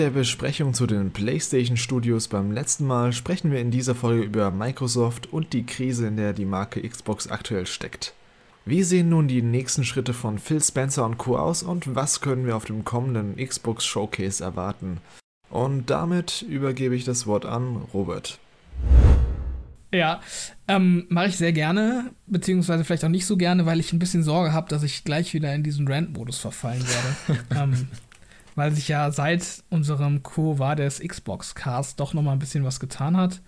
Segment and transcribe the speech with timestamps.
[0.00, 4.22] Nach der Besprechung zu den PlayStation Studios beim letzten Mal sprechen wir in dieser Folge
[4.22, 8.14] über Microsoft und die Krise, in der die Marke Xbox aktuell steckt.
[8.64, 11.36] Wie sehen nun die nächsten Schritte von Phil Spencer und Co.
[11.36, 15.02] aus und was können wir auf dem kommenden Xbox Showcase erwarten?
[15.50, 18.38] Und damit übergebe ich das Wort an Robert.
[19.92, 20.22] Ja,
[20.66, 24.22] ähm, mache ich sehr gerne, beziehungsweise vielleicht auch nicht so gerne, weil ich ein bisschen
[24.22, 27.44] Sorge habe, dass ich gleich wieder in diesen Rant-Modus verfallen werde.
[27.54, 27.88] ähm,
[28.54, 30.58] weil sich ja seit unserem Co.
[30.58, 33.40] war des Xbox-Cast doch noch mal ein bisschen was getan hat.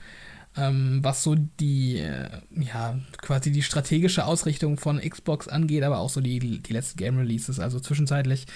[0.55, 6.11] Ähm, was so die, äh, ja, quasi die strategische Ausrichtung von Xbox angeht, aber auch
[6.11, 7.59] so die, die letzten Game-Releases.
[7.59, 8.47] Also zwischenzeitlich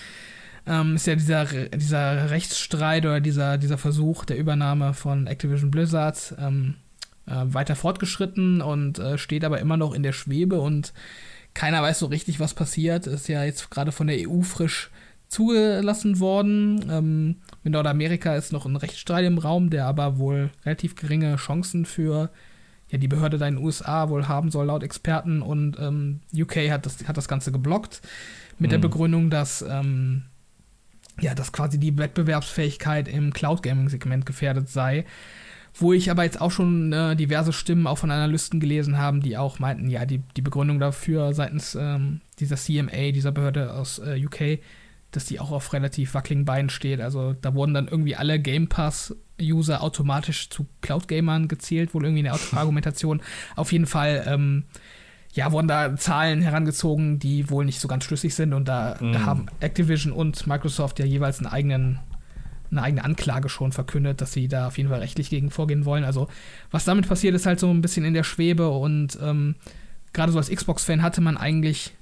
[0.67, 6.35] ähm, ist ja dieser, dieser Rechtsstreit oder dieser, dieser Versuch der Übernahme von Activision Blizzard
[6.39, 6.75] ähm,
[7.27, 10.93] äh, weiter fortgeschritten und äh, steht aber immer noch in der Schwebe und
[11.55, 13.07] keiner weiß so richtig, was passiert.
[13.07, 14.91] Ist ja jetzt gerade von der EU frisch
[15.29, 16.85] zugelassen worden.
[16.91, 21.85] Ähm, in Nordamerika ist noch ein Rechtsstreit im Raum, der aber wohl relativ geringe Chancen
[21.85, 22.31] für
[22.89, 25.43] ja, die Behörde da in den USA wohl haben soll, laut Experten.
[25.43, 28.03] Und ähm, UK hat das, hat das Ganze geblockt
[28.59, 28.73] mit mhm.
[28.73, 30.23] der Begründung, dass ähm,
[31.21, 35.05] ja, dass quasi die Wettbewerbsfähigkeit im Cloud Gaming Segment gefährdet sei.
[35.79, 39.37] Wo ich aber jetzt auch schon äh, diverse Stimmen auch von Analysten gelesen haben, die
[39.37, 44.23] auch meinten, ja, die, die Begründung dafür seitens ähm, dieser CMA, dieser Behörde aus äh,
[44.25, 44.61] UK,
[45.17, 47.01] dass die auch auf relativ wackeligen Beinen steht.
[47.01, 52.39] Also da wurden dann irgendwie alle Game Pass-User automatisch zu Cloud-Gamern gezählt, wohl irgendwie eine
[52.53, 53.23] Argumentation.
[53.57, 54.65] Auf jeden Fall ähm,
[55.37, 58.53] ja, wurden da Zahlen herangezogen, die wohl nicht so ganz schlüssig sind.
[58.53, 59.25] Und da, mm.
[59.25, 61.99] haben Activision und Microsoft ja jeweils einen eigenen,
[62.71, 66.05] eine eigene Anklage schon verkündet, dass sie da auf jeden Fall rechtlich gegen vorgehen wollen.
[66.05, 66.29] Also,
[66.71, 68.71] was damit passiert, ist halt so ein bisschen in der Schwebe.
[68.71, 69.57] Und ähm,
[70.15, 71.93] gerade so als Xbox-Fan hatte man eigentlich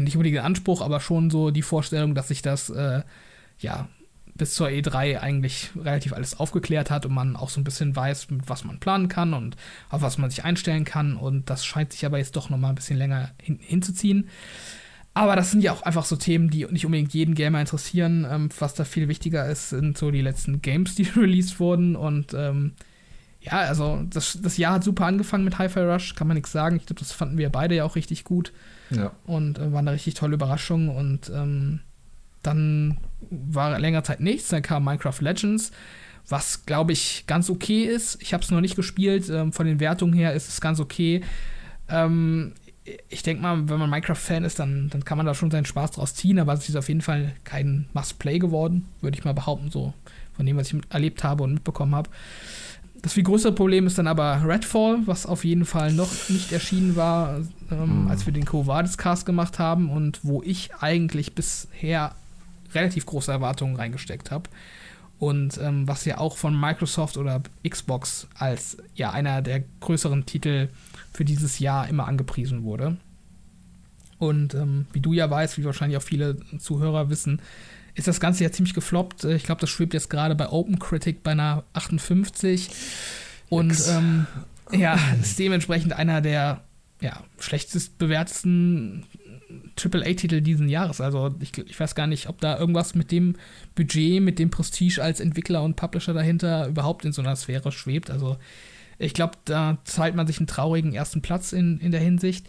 [0.00, 3.02] nicht unbedingt den Anspruch, aber schon so die Vorstellung, dass sich das äh,
[3.58, 3.88] ja
[4.34, 8.28] bis zur E3 eigentlich relativ alles aufgeklärt hat und man auch so ein bisschen weiß,
[8.46, 9.56] was man planen kann und
[9.90, 11.16] auf was man sich einstellen kann.
[11.16, 14.28] Und das scheint sich aber jetzt doch noch mal ein bisschen länger hin hinzuziehen.
[15.14, 18.26] Aber das sind ja auch einfach so Themen, die nicht unbedingt jeden Gamer interessieren.
[18.28, 21.96] Ähm, was da viel wichtiger ist, sind so die letzten Games, die released wurden.
[21.96, 22.72] Und ähm,
[23.40, 26.76] ja, also das, das Jahr hat super angefangen mit Hi-Fi Rush, kann man nichts sagen.
[26.76, 28.52] Ich glaube, das fanden wir beide ja auch richtig gut.
[29.26, 30.88] Und äh, war eine richtig tolle Überraschung.
[30.88, 31.80] Und ähm,
[32.42, 32.98] dann
[33.30, 34.48] war länger Zeit nichts.
[34.48, 35.72] Dann kam Minecraft Legends,
[36.28, 38.20] was glaube ich ganz okay ist.
[38.22, 39.28] Ich habe es noch nicht gespielt.
[39.28, 41.22] Ähm, von den Wertungen her ist es ganz okay.
[41.88, 42.54] Ähm,
[43.08, 45.92] ich denke mal, wenn man Minecraft-Fan ist, dann, dann kann man da schon seinen Spaß
[45.92, 49.70] draus ziehen, aber es ist auf jeden Fall kein Must-Play geworden, würde ich mal behaupten,
[49.70, 49.94] so
[50.32, 52.10] von dem, was ich erlebt habe und mitbekommen habe.
[53.02, 56.94] Das viel größere Problem ist dann aber Redfall, was auf jeden Fall noch nicht erschienen
[56.94, 57.40] war,
[57.70, 58.08] ähm, mhm.
[58.08, 62.14] als wir den Covadis-Cast gemacht haben und wo ich eigentlich bisher
[62.72, 64.48] relativ große Erwartungen reingesteckt habe.
[65.18, 70.68] Und ähm, was ja auch von Microsoft oder Xbox als ja einer der größeren Titel
[71.12, 72.96] für dieses Jahr immer angepriesen wurde.
[74.18, 77.40] Und ähm, wie du ja weißt, wie wahrscheinlich auch viele Zuhörer wissen,
[77.94, 79.24] ist das Ganze ja ziemlich gefloppt.
[79.24, 82.70] Ich glaube, das schwebt jetzt gerade bei OpenCritic bei einer 58.
[83.48, 84.26] Und ähm,
[84.72, 86.62] ja, ist dementsprechend einer der
[87.00, 89.04] ja, schlechtest bewertesten
[89.76, 91.00] AAA-Titel diesen Jahres.
[91.00, 93.34] Also ich, ich, weiß gar nicht, ob da irgendwas mit dem
[93.74, 98.10] Budget, mit dem Prestige als Entwickler und Publisher dahinter überhaupt in so einer Sphäre schwebt.
[98.10, 98.38] Also
[98.98, 102.46] ich glaube, da zahlt man sich einen traurigen ersten Platz in, in der Hinsicht.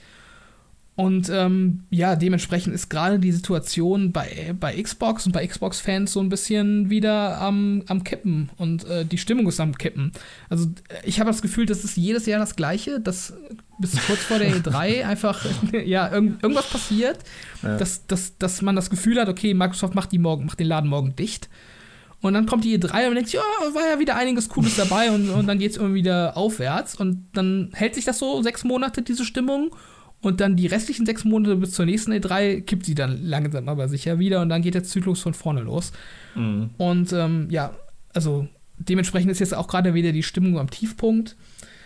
[0.96, 6.20] Und ähm, ja, dementsprechend ist gerade die Situation bei, bei Xbox und bei Xbox-Fans so
[6.20, 10.12] ein bisschen wieder am, am Kippen und äh, die Stimmung ist am Kippen.
[10.50, 10.68] Also
[11.04, 13.34] ich habe das Gefühl, das ist jedes Jahr das Gleiche, dass
[13.80, 15.44] bis kurz vor der E3 einfach
[15.84, 17.18] ja, irgend, irgendwas passiert,
[17.64, 17.76] ja.
[17.78, 20.90] dass, dass, dass man das Gefühl hat, okay, Microsoft macht, die morgen, macht den Laden
[20.92, 21.50] morgen dicht.
[22.22, 23.42] Und dann kommt die E3 und man denkt, ja,
[23.74, 26.96] war ja wieder einiges Cooles dabei und, und dann geht es irgendwie wieder aufwärts.
[26.96, 29.76] Und dann hält sich das so sechs Monate, diese Stimmung.
[30.24, 33.90] Und dann die restlichen sechs Monate bis zur nächsten E3 kippt sie dann langsam aber
[33.90, 35.92] sicher wieder und dann geht der Zyklus von vorne los.
[36.34, 36.70] Mhm.
[36.78, 37.76] Und ähm, ja,
[38.14, 38.48] also
[38.78, 41.36] dementsprechend ist jetzt auch gerade wieder die Stimmung am Tiefpunkt.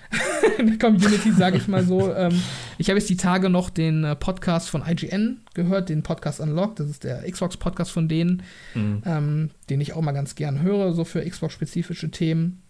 [0.57, 2.13] in der Community, sage ich mal so.
[2.13, 2.41] Ähm,
[2.77, 6.79] ich habe jetzt die Tage noch den äh, Podcast von IGN gehört, den Podcast Unlocked.
[6.79, 8.43] Das ist der Xbox-Podcast von denen,
[8.73, 9.01] mhm.
[9.05, 12.61] ähm, den ich auch mal ganz gern höre, so für Xbox-spezifische Themen.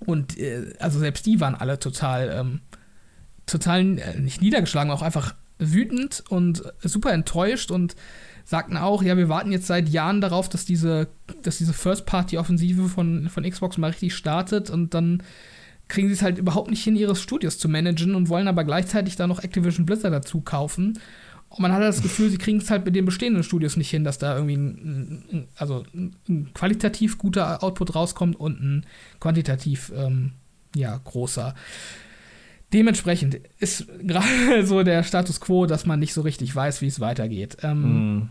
[0.00, 2.60] Und äh, also selbst die waren alle total ähm,
[3.46, 7.94] total äh, nicht niedergeschlagen, auch einfach wütend und super enttäuscht und
[8.44, 11.08] sagten auch, ja, wir warten jetzt seit Jahren darauf, dass diese,
[11.42, 15.22] dass diese First-Party-Offensive von, von Xbox mal richtig startet und dann
[15.88, 19.16] kriegen sie es halt überhaupt nicht hin, ihre Studios zu managen und wollen aber gleichzeitig
[19.16, 20.98] da noch Activision Blizzard dazu kaufen.
[21.50, 24.04] Und man hat das Gefühl, sie kriegen es halt mit den bestehenden Studios nicht hin,
[24.04, 28.86] dass da irgendwie ein, ein also ein qualitativ guter Output rauskommt und ein
[29.20, 30.32] quantitativ ähm,
[30.74, 31.54] ja, großer.
[32.72, 34.26] Dementsprechend ist gerade
[34.64, 37.58] so der Status quo, dass man nicht so richtig weiß, wie es weitergeht.
[37.62, 38.28] Ähm, mm.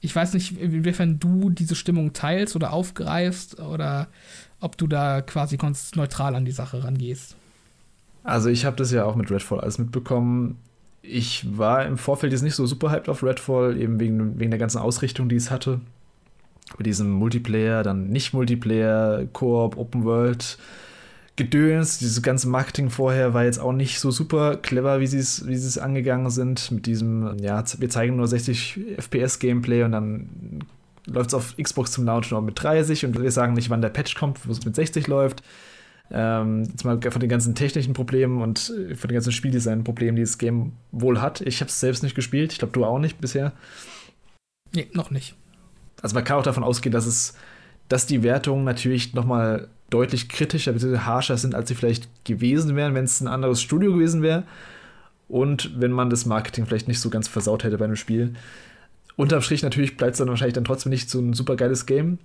[0.00, 4.08] Ich weiß nicht, inwiefern du diese Stimmung teilst oder aufgreifst oder
[4.60, 5.58] ob du da quasi
[5.94, 7.36] neutral an die Sache rangehst.
[8.22, 10.58] Also ich habe das ja auch mit Redfall alles mitbekommen.
[11.02, 14.58] Ich war im Vorfeld jetzt nicht so super hyped auf Redfall, eben wegen, wegen der
[14.58, 15.80] ganzen Ausrichtung, die es hatte.
[16.78, 20.58] Mit diesem Multiplayer, dann nicht Multiplayer, Koop, Open World.
[21.36, 25.46] Gedöns, dieses ganze Marketing vorher war jetzt auch nicht so super clever, wie sie es
[25.48, 30.60] wie es angegangen sind mit diesem ja, wir zeigen nur 60 FPS Gameplay und dann
[31.06, 33.88] läuft es auf Xbox zum Launch nur mit 30 und wir sagen nicht, wann der
[33.88, 35.42] Patch kommt, wo es mit 60 läuft.
[36.10, 40.22] Ähm, jetzt mal von den ganzen technischen Problemen und äh, von den ganzen Spieldesign-Problemen, die
[40.22, 41.40] das Game wohl hat.
[41.40, 42.52] Ich habe es selbst nicht gespielt.
[42.52, 43.52] Ich glaube, du auch nicht bisher.
[44.74, 45.34] Nee, noch nicht.
[46.02, 47.34] Also man kann auch davon ausgehen, dass es,
[47.88, 50.98] dass die Wertungen natürlich noch mal deutlich kritischer bzw.
[50.98, 54.44] harscher sind, als sie vielleicht gewesen wären, wenn es ein anderes Studio gewesen wäre.
[55.28, 58.34] Und wenn man das Marketing vielleicht nicht so ganz versaut hätte bei einem Spiel.
[59.16, 62.18] Unterm Strich natürlich bleibt es dann wahrscheinlich dann trotzdem nicht so ein super geiles Game.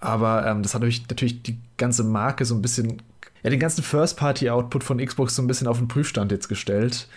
[0.00, 3.02] Aber ähm, das hat natürlich, natürlich die ganze Marke so ein bisschen,
[3.42, 7.08] ja, den ganzen First-Party-Output von Xbox so ein bisschen auf den Prüfstand jetzt gestellt.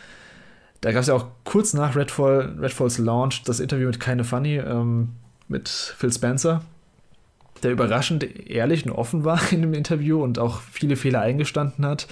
[0.81, 4.57] Da gab es ja auch kurz nach Redfall, Redfalls Launch das Interview mit Keine Funny
[4.57, 5.09] ähm,
[5.47, 6.61] mit Phil Spencer,
[7.65, 12.07] der überraschend ehrlich und offen war in dem Interview und auch viele Fehler eingestanden hat.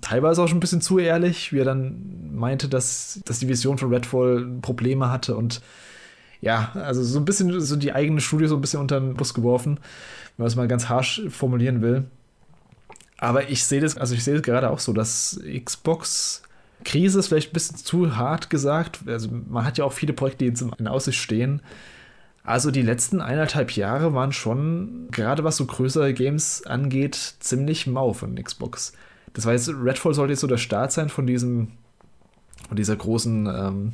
[0.00, 3.78] Teilweise auch schon ein bisschen zu ehrlich, wie er dann meinte, dass, dass die Vision
[3.78, 5.60] von Redfall Probleme hatte und
[6.40, 9.34] ja, also so ein bisschen so die eigene Studie so ein bisschen unter den Bus
[9.34, 9.80] geworfen,
[10.36, 12.04] wenn man es mal ganz harsch formulieren will.
[13.18, 16.42] Aber ich sehe das, also ich sehe das gerade auch so, dass Xbox
[16.84, 19.00] Krise ist vielleicht ein bisschen zu hart gesagt.
[19.06, 21.60] Also man hat ja auch viele Projekte, die jetzt in Aussicht stehen.
[22.48, 28.14] Also die letzten eineinhalb Jahre waren schon, gerade was so größere Games angeht, ziemlich mau
[28.14, 28.94] von Xbox.
[29.34, 31.72] Das heißt, Redfall sollte jetzt so der Start sein von diesem,
[32.66, 33.92] von dieser großen ähm,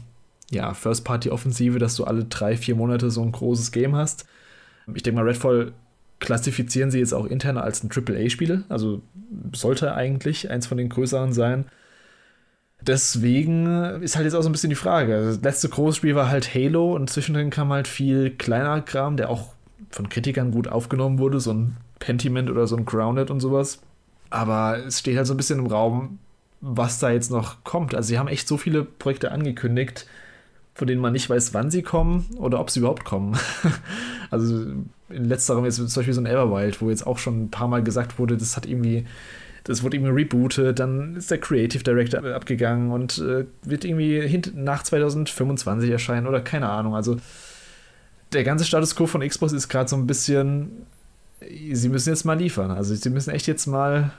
[0.52, 4.24] ja, First-Party-Offensive, dass du alle drei, vier Monate so ein großes Game hast.
[4.94, 5.72] Ich denke mal, Redfall
[6.20, 9.02] klassifizieren sie jetzt auch intern als ein AAA-Spiel, also
[9.52, 11.64] sollte eigentlich eins von den größeren sein.
[12.86, 15.14] Deswegen ist halt jetzt auch so ein bisschen die Frage.
[15.14, 19.16] Also das letzte große Spiel war halt Halo und zwischendrin kam halt viel kleiner Kram,
[19.16, 19.54] der auch
[19.90, 23.80] von Kritikern gut aufgenommen wurde, so ein Pentiment oder so ein Grounded und sowas.
[24.30, 26.18] Aber es steht halt so ein bisschen im Raum,
[26.60, 27.94] was da jetzt noch kommt.
[27.94, 30.06] Also sie haben echt so viele Projekte angekündigt,
[30.74, 33.38] von denen man nicht weiß, wann sie kommen oder ob sie überhaupt kommen.
[34.30, 34.66] also
[35.08, 37.82] in letzterem ist zum Beispiel so ein Everwild, wo jetzt auch schon ein paar Mal
[37.82, 39.06] gesagt wurde, das hat irgendwie,
[39.64, 44.82] das wurde irgendwie rebootet, dann ist der Creative Director abgegangen und äh, wird irgendwie nach
[44.82, 46.94] 2025 erscheinen oder keine Ahnung.
[46.94, 47.16] Also
[48.32, 50.86] der ganze Status quo von Xbox ist gerade so ein bisschen,
[51.72, 52.70] sie müssen jetzt mal liefern.
[52.70, 54.12] Also sie müssen echt jetzt mal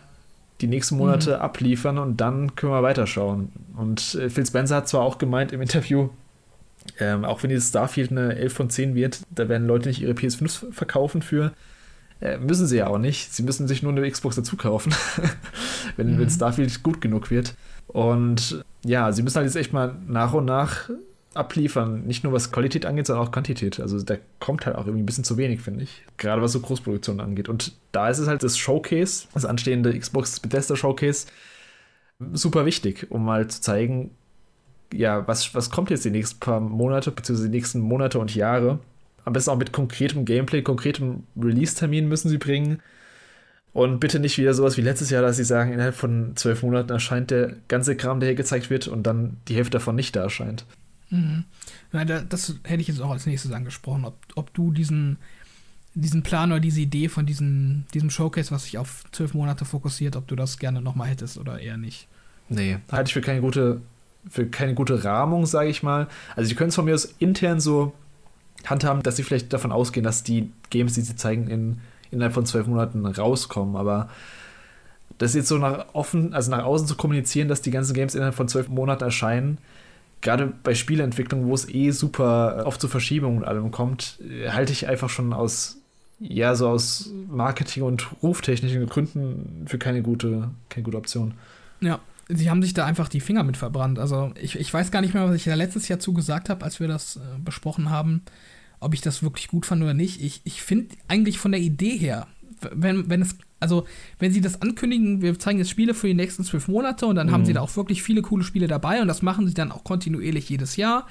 [0.62, 1.42] die nächsten Monate mhm.
[1.42, 3.50] abliefern und dann können wir weiterschauen.
[3.78, 6.10] Und äh, Phil Spencer hat zwar auch gemeint im Interview,
[7.00, 10.14] ähm, auch wenn dieses Starfield eine 11 von 10 wird, da werden Leute nicht ihre
[10.14, 11.52] PS5 verkaufen für.
[12.26, 13.34] Äh, müssen sie ja auch nicht.
[13.34, 14.94] Sie müssen sich nur eine Xbox dazu kaufen,
[15.96, 16.20] wenn, mhm.
[16.20, 17.54] wenn Starfield gut genug wird.
[17.88, 20.90] Und ja, sie müssen halt jetzt echt mal nach und nach
[21.36, 22.04] abliefern.
[22.06, 23.80] Nicht nur was Qualität angeht, sondern auch Quantität.
[23.80, 26.04] Also da kommt halt auch irgendwie ein bisschen zu wenig, finde ich.
[26.18, 27.48] Gerade was so Großproduktionen angeht.
[27.48, 31.28] Und da ist es halt das Showcase, das anstehende Xbox Bethesda Showcase,
[32.34, 34.12] super wichtig, um mal zu zeigen,
[34.94, 38.80] ja, was, was kommt jetzt die nächsten paar Monate, beziehungsweise die nächsten Monate und Jahre.
[39.26, 42.82] Am besten auch mit konkretem Gameplay, konkretem Release-Termin müssen sie bringen.
[43.74, 46.92] Und bitte nicht wieder sowas wie letztes Jahr, dass sie sagen, innerhalb von zwölf Monaten
[46.92, 50.22] erscheint der ganze Kram, der hier gezeigt wird, und dann die Hälfte davon nicht da
[50.22, 50.66] erscheint.
[51.10, 51.44] Mhm.
[51.92, 55.18] Ja, das hätte ich jetzt auch als nächstes angesprochen, ob, ob du diesen,
[55.94, 60.16] diesen Plan oder diese Idee von diesem, diesem Showcase, was sich auf zwölf Monate fokussiert,
[60.16, 62.08] ob du das gerne nochmal hättest oder eher nicht.
[62.48, 63.82] Nee, halte ich für keine gute
[64.30, 66.08] für keine gute Rahmung, sage ich mal.
[66.36, 67.94] Also sie können es von mir aus intern so
[68.70, 71.78] handhaben, dass sie vielleicht davon ausgehen, dass die Games, die sie zeigen, in,
[72.12, 73.76] innerhalb von zwölf Monaten rauskommen.
[73.76, 74.10] Aber
[75.18, 78.36] das jetzt so nach offen, also nach außen zu kommunizieren, dass die ganzen Games innerhalb
[78.36, 79.58] von zwölf Monaten erscheinen,
[80.22, 84.20] gerade bei Spieleentwicklung, wo es eh super oft zu Verschiebungen und allem kommt,
[84.50, 85.78] halte ich einfach schon aus,
[86.20, 91.36] ja, so aus Marketing- und ruftechnischen Gründen für keine gute, keine gute Option.
[91.82, 94.00] Ja, sie haben sich da einfach die Finger mit verbrannt.
[94.00, 96.80] Also ich, ich weiß gar nicht mehr, was ich da letztes Jahr zugesagt habe, als
[96.80, 98.22] wir das äh, besprochen haben,
[98.80, 100.22] ob ich das wirklich gut fand oder nicht.
[100.22, 102.28] Ich, ich finde eigentlich von der Idee her,
[102.72, 103.86] wenn, wenn es, also
[104.20, 107.28] wenn sie das ankündigen, wir zeigen jetzt Spiele für die nächsten zwölf Monate und dann
[107.28, 107.32] mhm.
[107.32, 109.84] haben sie da auch wirklich viele coole Spiele dabei und das machen sie dann auch
[109.84, 111.08] kontinuierlich jedes Jahr.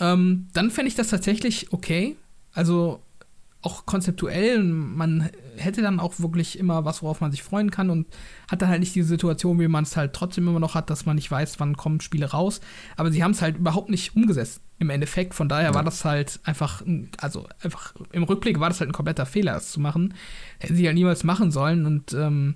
[0.00, 2.16] ähm, dann fände ich das tatsächlich okay.
[2.52, 3.02] Also
[3.60, 8.06] auch konzeptuell, man hätte dann auch wirklich immer was, worauf man sich freuen kann und
[8.48, 11.06] hat dann halt nicht diese Situation, wie man es halt trotzdem immer noch hat, dass
[11.06, 12.60] man nicht weiß, wann kommen Spiele raus.
[12.96, 15.34] Aber sie haben es halt überhaupt nicht umgesetzt im Endeffekt.
[15.34, 15.74] Von daher ja.
[15.74, 16.82] war das halt einfach,
[17.18, 20.14] also einfach im Rückblick war das halt ein kompletter Fehler, das zu machen.
[20.60, 22.54] Hätten sie ja niemals machen sollen und ähm,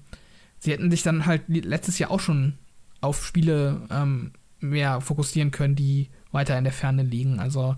[0.60, 2.54] sie hätten sich dann halt letztes Jahr auch schon
[3.00, 7.40] auf Spiele ähm, mehr fokussieren können, die weiter in der Ferne liegen.
[7.40, 7.74] Also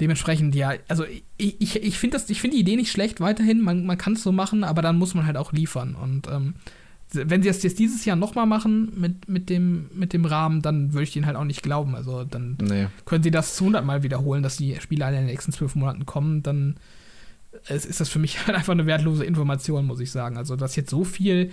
[0.00, 1.04] dementsprechend, ja, also
[1.36, 4.32] ich, ich, ich finde find die Idee nicht schlecht weiterhin, man, man kann es so
[4.32, 5.94] machen, aber dann muss man halt auch liefern.
[5.94, 6.54] Und ähm,
[7.12, 10.92] wenn sie das jetzt dieses Jahr nochmal machen mit, mit, dem, mit dem Rahmen, dann
[10.92, 11.94] würde ich denen halt auch nicht glauben.
[11.94, 12.86] Also dann nee.
[13.04, 15.74] können sie das zu 100 Mal wiederholen, dass die Spiele alle in den nächsten zwölf
[15.74, 16.76] Monaten kommen, dann
[17.68, 20.36] ist das für mich halt einfach eine wertlose Information, muss ich sagen.
[20.36, 21.50] Also, dass jetzt so viel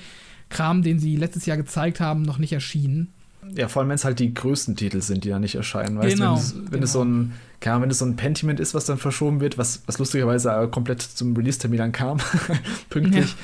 [0.49, 3.13] Kram, den sie letztes Jahr gezeigt haben, noch nicht erschienen.
[3.55, 5.97] Ja, vor allem, wenn es halt die größten Titel sind, die da nicht erscheinen.
[5.97, 6.83] Weißt genau, wenn, es, wenn genau.
[6.83, 9.83] es so ein, keine wenn es so ein Pentiment ist, was dann verschoben wird, was,
[9.85, 12.17] was lustigerweise komplett zum Release-Termin dann kam,
[12.89, 13.35] pünktlich.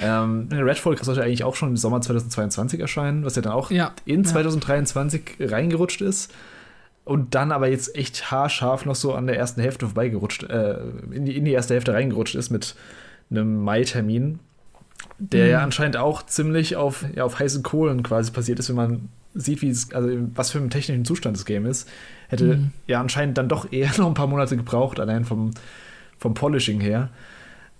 [0.00, 0.22] Ja.
[0.22, 3.92] Ähm, Redfall sollte eigentlich auch schon im Sommer 2022 erscheinen, was ja dann auch ja,
[4.04, 5.48] in 2023 ja.
[5.48, 6.32] reingerutscht ist.
[7.04, 10.76] Und dann aber jetzt echt haarscharf noch so an der ersten Hälfte vorbeigerutscht, äh,
[11.10, 12.76] in, die, in die erste Hälfte reingerutscht ist mit
[13.30, 14.38] einem Mai-Termin
[15.18, 15.50] der mhm.
[15.50, 19.62] ja anscheinend auch ziemlich auf, ja, auf heißen Kohlen quasi passiert ist, wenn man sieht,
[19.62, 21.88] wie es, also was für einen technischen Zustand das Game ist,
[22.28, 22.70] hätte mhm.
[22.86, 25.52] ja anscheinend dann doch eher noch ein paar Monate gebraucht, allein vom,
[26.18, 27.10] vom Polishing her.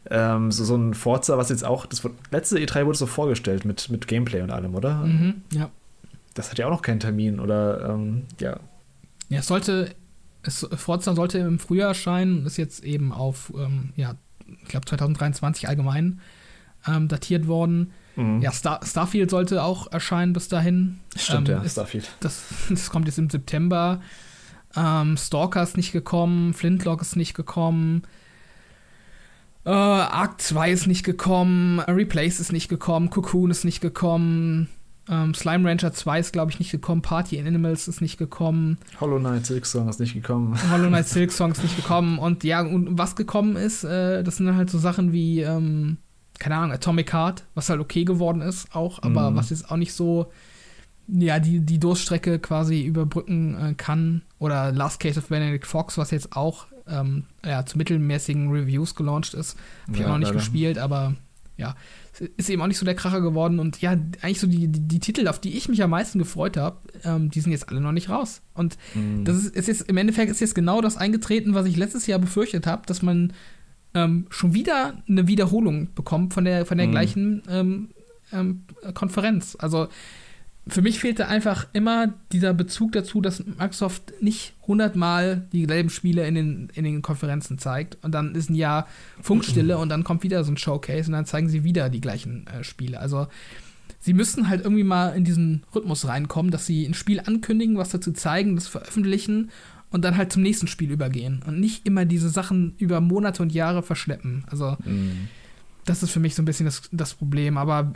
[0.09, 3.90] Ähm, so, so ein Forza, was jetzt auch, das letzte E3 wurde so vorgestellt mit,
[3.90, 5.04] mit Gameplay und allem, oder?
[5.04, 5.71] Mhm, ja.
[6.35, 8.59] Das hat ja auch noch keinen Termin, oder ähm, ja.
[9.28, 9.95] Ja, es sollte,
[10.42, 14.14] es, Forza sollte im Frühjahr erscheinen, ist jetzt eben auf, ähm, ja,
[14.62, 16.21] ich glaube 2023 allgemein
[16.87, 17.92] ähm, datiert worden.
[18.17, 18.40] Mhm.
[18.40, 21.00] Ja, Star Starfield sollte auch erscheinen bis dahin.
[21.17, 22.11] Stimmt, ähm, ja, ist, Starfield.
[22.21, 24.00] Das, das kommt jetzt im September.
[24.76, 28.02] Ähm, Stalker ist nicht gekommen, Flintlock ist nicht gekommen.
[29.64, 34.69] Äh, Arc 2 ist nicht gekommen, Replace ist nicht gekommen, Cocoon ist nicht gekommen,
[35.09, 38.79] ähm, Slime Rancher 2 ist, glaube ich, nicht gekommen, Party in Animals ist nicht gekommen.
[39.00, 40.59] Hollow Knight Silk Song ist nicht gekommen.
[40.71, 42.19] Hollow Knight Silk Song ist nicht gekommen.
[42.19, 45.99] Und ja, und was gekommen ist, äh, das sind halt so Sachen wie ähm,
[46.40, 49.37] keine Ahnung, Atomic Heart, was halt okay geworden ist auch, aber mhm.
[49.37, 50.32] was jetzt auch nicht so,
[51.06, 54.23] ja, die, die Durststrecke quasi überbrücken äh, kann.
[54.38, 59.35] Oder Last Case of Benedict Fox, was jetzt auch ähm, ja, zu mittelmäßigen Reviews gelauncht
[59.35, 59.56] ist.
[59.87, 60.38] Hab ich ja, auch noch nicht leider.
[60.38, 61.14] gespielt, aber
[61.59, 61.76] ja,
[62.38, 63.59] ist eben auch nicht so der Kracher geworden.
[63.59, 66.56] Und ja, eigentlich so die, die, die Titel, auf die ich mich am meisten gefreut
[66.56, 68.40] habe, ähm, die sind jetzt alle noch nicht raus.
[68.54, 69.26] Und mhm.
[69.26, 72.18] das ist, ist jetzt, im Endeffekt ist jetzt genau das eingetreten, was ich letztes Jahr
[72.18, 73.35] befürchtet habe, dass man
[73.94, 76.90] ähm, schon wieder eine Wiederholung bekommt von der, von der mhm.
[76.92, 77.88] gleichen ähm,
[78.32, 79.56] ähm, Konferenz.
[79.59, 79.88] Also
[80.66, 86.35] für mich fehlte einfach immer dieser Bezug dazu, dass Microsoft nicht hundertmal dieselben Spiele in
[86.35, 88.87] den, in den Konferenzen zeigt und dann ist ein Jahr
[89.20, 92.47] Funkstille und dann kommt wieder so ein Showcase und dann zeigen sie wieder die gleichen
[92.47, 93.00] äh, Spiele.
[93.00, 93.26] Also
[93.99, 97.90] sie müssten halt irgendwie mal in diesen Rhythmus reinkommen, dass sie ein Spiel ankündigen, was
[97.90, 99.50] dazu zeigen, das veröffentlichen
[99.90, 103.52] und dann halt zum nächsten Spiel übergehen und nicht immer diese Sachen über Monate und
[103.52, 104.44] Jahre verschleppen.
[104.49, 105.28] Also mhm.
[105.85, 107.56] das ist für mich so ein bisschen das, das Problem.
[107.56, 107.92] Aber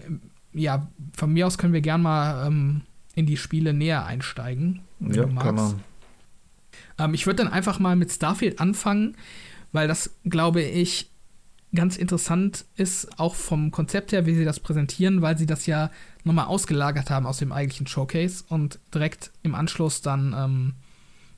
[0.53, 2.83] ja, von mir aus können wir gern mal ähm,
[3.15, 5.77] in die Spiele näher einsteigen, wenn ja, du magst.
[6.99, 9.17] Ähm, ich würde dann einfach mal mit Starfield anfangen,
[9.73, 11.11] weil das, glaube ich,
[11.75, 15.91] ganz interessant ist, auch vom Konzept her, wie sie das präsentieren, weil sie das ja
[16.23, 20.75] nochmal ausgelagert haben aus dem eigentlichen Showcase und direkt im Anschluss dann ähm,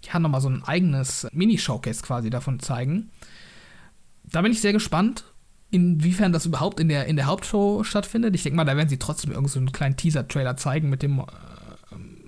[0.07, 3.11] ja, nochmal so ein eigenes Mini-Showcase quasi davon zeigen.
[4.25, 5.25] Da bin ich sehr gespannt,
[5.71, 8.35] inwiefern das überhaupt in der, in der Hauptshow stattfindet.
[8.35, 11.21] Ich denke mal, da werden sie trotzdem irgend so einen kleinen Teaser-Trailer zeigen mit dem,
[11.21, 11.25] äh,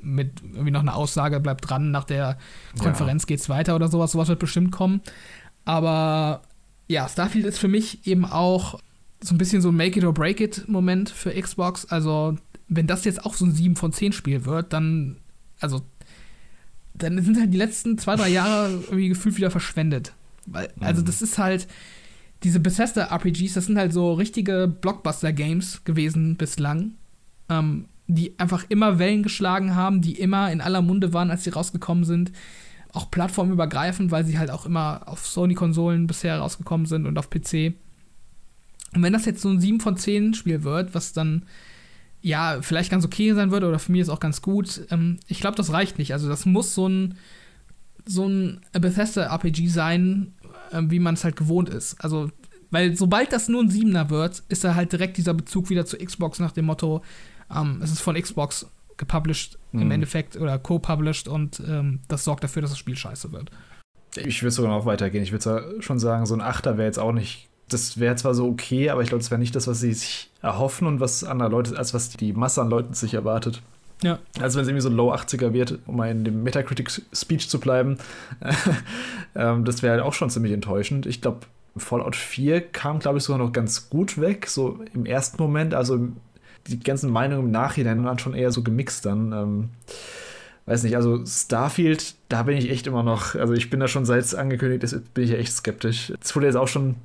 [0.02, 2.38] mit irgendwie noch einer Aussage, bleibt dran, nach der
[2.78, 3.26] Konferenz ja.
[3.26, 4.12] geht's weiter oder sowas.
[4.12, 5.00] Sowas wird bestimmt kommen.
[5.64, 6.42] Aber
[6.86, 8.80] ja, Starfield ist für mich eben auch
[9.20, 11.84] so ein bisschen so ein Make it or break it Moment für Xbox.
[11.86, 12.36] Also,
[12.68, 15.18] wenn das jetzt auch so ein 7 von 10 Spiel wird, dann,
[15.60, 15.82] also
[17.02, 20.12] dann sind halt die letzten zwei, drei Jahre irgendwie gefühlt wieder verschwendet.
[20.46, 21.68] Weil, also, das ist halt,
[22.42, 26.92] diese Bethesda-RPGs, das sind halt so richtige Blockbuster-Games gewesen bislang,
[27.48, 31.50] ähm, die einfach immer Wellen geschlagen haben, die immer in aller Munde waren, als sie
[31.50, 32.32] rausgekommen sind.
[32.92, 37.74] Auch plattformübergreifend, weil sie halt auch immer auf Sony-Konsolen bisher rausgekommen sind und auf PC.
[38.94, 41.42] Und wenn das jetzt so ein 7 von 10 Spiel wird, was dann
[42.20, 44.86] ja, vielleicht ganz okay sein würde oder für mich ist auch ganz gut.
[44.90, 46.12] Ähm, ich glaube, das reicht nicht.
[46.12, 47.14] Also das muss so ein
[48.08, 50.32] so ein Bethesda-RPG sein,
[50.72, 52.02] äh, wie man es halt gewohnt ist.
[52.02, 52.30] Also,
[52.70, 55.98] weil sobald das nur ein Siebener wird, ist da halt direkt dieser Bezug wieder zu
[55.98, 57.02] Xbox nach dem Motto,
[57.54, 59.82] ähm, es ist von Xbox gepublished mhm.
[59.82, 63.50] im Endeffekt oder co-published und ähm, das sorgt dafür, dass das Spiel scheiße wird.
[64.16, 65.22] Ich würde sogar noch weitergehen.
[65.22, 67.47] Ich würde schon sagen, so ein Achter wäre jetzt auch nicht.
[67.68, 70.30] Das wäre zwar so okay, aber ich glaube, das wäre nicht das, was sie sich
[70.42, 73.62] erhoffen und was andere Leute, als was die Masse an Leuten sich erwartet.
[74.02, 74.18] Ja.
[74.40, 77.98] Also wenn es irgendwie so Low 80er wird, um in dem Metacritic-Speech zu bleiben,
[79.34, 81.06] ähm, das wäre halt auch schon ziemlich enttäuschend.
[81.06, 81.40] Ich glaube,
[81.76, 85.74] Fallout 4 kam, glaube ich, sogar noch ganz gut weg, so im ersten Moment.
[85.74, 86.08] Also
[86.66, 89.32] die ganzen Meinungen im Nachhinein waren schon eher so gemixt dann.
[89.32, 89.68] Ähm,
[90.66, 94.04] weiß nicht, also Starfield, da bin ich echt immer noch, also ich bin da schon
[94.04, 96.12] seit es angekündigt ist, bin ich ja echt skeptisch.
[96.22, 96.96] Es wurde jetzt auch schon,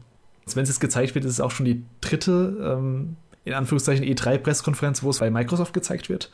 [0.46, 5.04] wenn es jetzt gezeigt wird, ist es auch schon die dritte, ähm, in Anführungszeichen, E3-Presskonferenz,
[5.04, 6.32] wo es bei Microsoft gezeigt wird.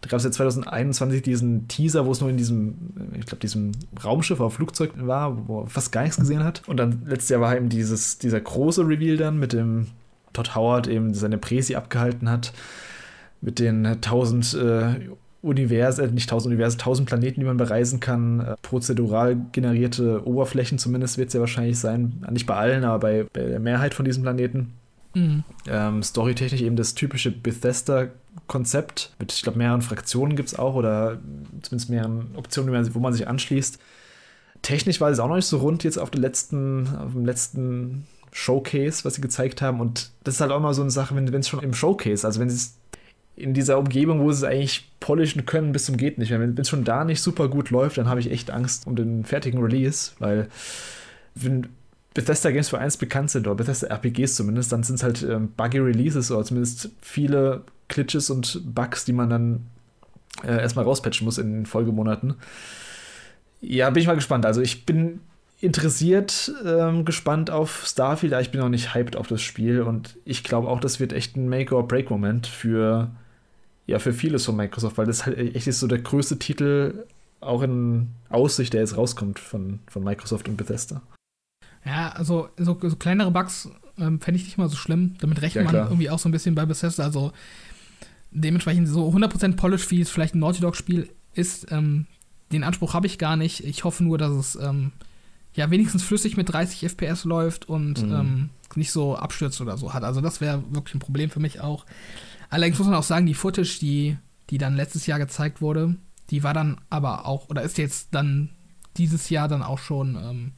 [0.00, 2.74] Da gab es ja 2021 diesen Teaser, wo es nur in diesem,
[3.18, 3.72] ich glaube, diesem
[4.04, 6.62] Raumschiff oder Flugzeug war, wo man fast gar nichts gesehen hat.
[6.66, 9.88] Und dann letztes Jahr war eben dieses, dieser große Reveal dann mit dem
[10.32, 12.52] Todd Howard eben seine Präsi abgehalten hat,
[13.40, 15.08] mit den tausend äh,
[15.46, 20.78] Universen, äh, nicht tausend Universen, tausend Planeten, die man bereisen kann, äh, prozedural generierte Oberflächen
[20.78, 24.04] zumindest wird es ja wahrscheinlich sein, nicht bei allen, aber bei, bei der Mehrheit von
[24.04, 24.72] diesen Planeten.
[25.14, 25.44] Mhm.
[25.66, 31.18] Ähm, storytechnisch eben das typische Bethesda-Konzept mit, ich glaube, mehreren Fraktionen gibt es auch oder
[31.62, 33.78] zumindest mehreren Optionen, wo man sich anschließt.
[34.62, 38.06] Technisch war es auch noch nicht so rund jetzt auf, den letzten, auf dem letzten
[38.32, 39.80] Showcase, was sie gezeigt haben.
[39.80, 42.40] Und das ist halt auch mal so eine Sache, wenn es schon im Showcase, also
[42.40, 42.74] wenn sie es
[43.36, 46.30] in dieser Umgebung, wo sie es eigentlich polischen können, bis zum geht nicht.
[46.30, 49.24] Wenn es schon da nicht super gut läuft, dann habe ich echt Angst um den
[49.24, 50.48] fertigen Release, weil
[51.34, 51.68] wenn
[52.14, 55.52] Bethesda Games für eins bekannt sind, oder Bethesda RPGs zumindest, dann sind es halt ähm,
[55.54, 59.66] buggy Releases oder zumindest viele Glitches und Bugs, die man dann
[60.42, 62.34] äh, erstmal rauspatchen muss in den Folgemonaten.
[63.60, 64.46] Ja, bin ich mal gespannt.
[64.46, 65.20] Also ich bin
[65.60, 70.16] interessiert, ähm, gespannt auf Starfield, aber ich bin noch nicht hyped auf das Spiel und
[70.24, 73.10] ich glaube auch, das wird echt ein Make-or-Break-Moment für,
[73.86, 77.04] ja, für vieles von Microsoft, weil das halt echt ist so der größte Titel
[77.40, 81.02] auch in Aussicht, der jetzt rauskommt von, von Microsoft und Bethesda.
[81.84, 83.68] Ja, also so, so kleinere Bugs
[83.98, 85.14] ähm, fände ich nicht mal so schlimm.
[85.20, 87.04] Damit rechnet ja, man irgendwie auch so ein bisschen bei Bethesda.
[87.04, 87.32] Also
[88.32, 92.06] dementsprechend so 100% Polish, wie es vielleicht ein Naughty Dog-Spiel ist, ähm,
[92.52, 93.64] den Anspruch habe ich gar nicht.
[93.64, 94.92] Ich hoffe nur, dass es ähm,
[95.54, 98.14] ja wenigstens flüssig mit 30 FPS läuft und mhm.
[98.14, 100.04] ähm, nicht so abstürzt oder so hat.
[100.04, 101.86] Also das wäre wirklich ein Problem für mich auch.
[102.48, 104.16] Allerdings muss man auch sagen, die Footage, die,
[104.50, 105.96] die dann letztes Jahr gezeigt wurde,
[106.30, 108.50] die war dann aber auch, oder ist jetzt dann
[108.96, 110.52] dieses Jahr dann auch schon, ähm,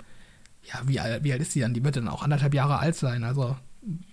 [0.62, 1.74] ja, wie, wie alt ist die dann?
[1.74, 3.24] Die wird dann auch anderthalb Jahre alt sein.
[3.24, 3.56] Also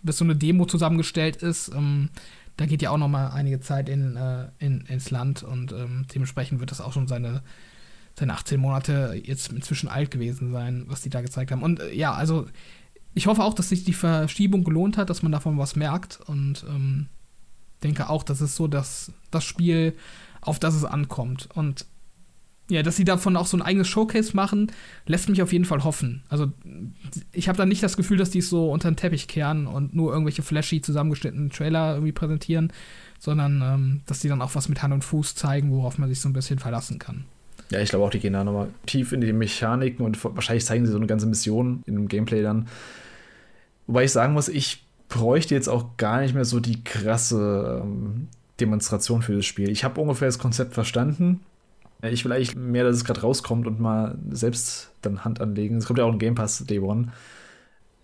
[0.03, 2.09] bis so eine Demo zusammengestellt ist, ähm,
[2.57, 6.05] da geht ja auch noch mal einige Zeit in, äh, in, ins Land und ähm,
[6.13, 7.41] dementsprechend wird das auch schon seine
[8.17, 11.63] seine 18 Monate jetzt inzwischen alt gewesen sein, was die da gezeigt haben.
[11.63, 12.47] Und äh, ja, also
[13.13, 16.65] ich hoffe auch, dass sich die Verschiebung gelohnt hat, dass man davon was merkt und
[16.67, 17.07] ähm,
[17.83, 19.93] denke auch, das ist so dass das Spiel,
[20.41, 21.49] auf das es ankommt.
[21.53, 21.85] Und
[22.69, 24.71] ja, dass sie davon auch so ein eigenes Showcase machen,
[25.05, 26.23] lässt mich auf jeden Fall hoffen.
[26.29, 26.51] Also
[27.31, 29.95] ich habe da nicht das Gefühl, dass die es so unter den Teppich kehren und
[29.95, 32.73] nur irgendwelche flashy zusammengeschnittenen Trailer irgendwie präsentieren,
[33.19, 36.19] sondern ähm, dass die dann auch was mit Hand und Fuß zeigen, worauf man sich
[36.19, 37.25] so ein bisschen verlassen kann.
[37.69, 40.85] Ja, ich glaube auch, die gehen da nochmal tief in die Mechaniken und wahrscheinlich zeigen
[40.85, 42.67] sie so eine ganze Mission in dem Gameplay dann.
[43.87, 48.27] Wobei ich sagen muss, ich bräuchte jetzt auch gar nicht mehr so die krasse ähm,
[48.59, 49.69] Demonstration für das Spiel.
[49.69, 51.41] Ich habe ungefähr das Konzept verstanden.
[52.01, 55.77] Ich will eigentlich mehr, dass es gerade rauskommt und mal selbst dann Hand anlegen.
[55.77, 57.11] Es kommt ja auch ein Game Pass Day One.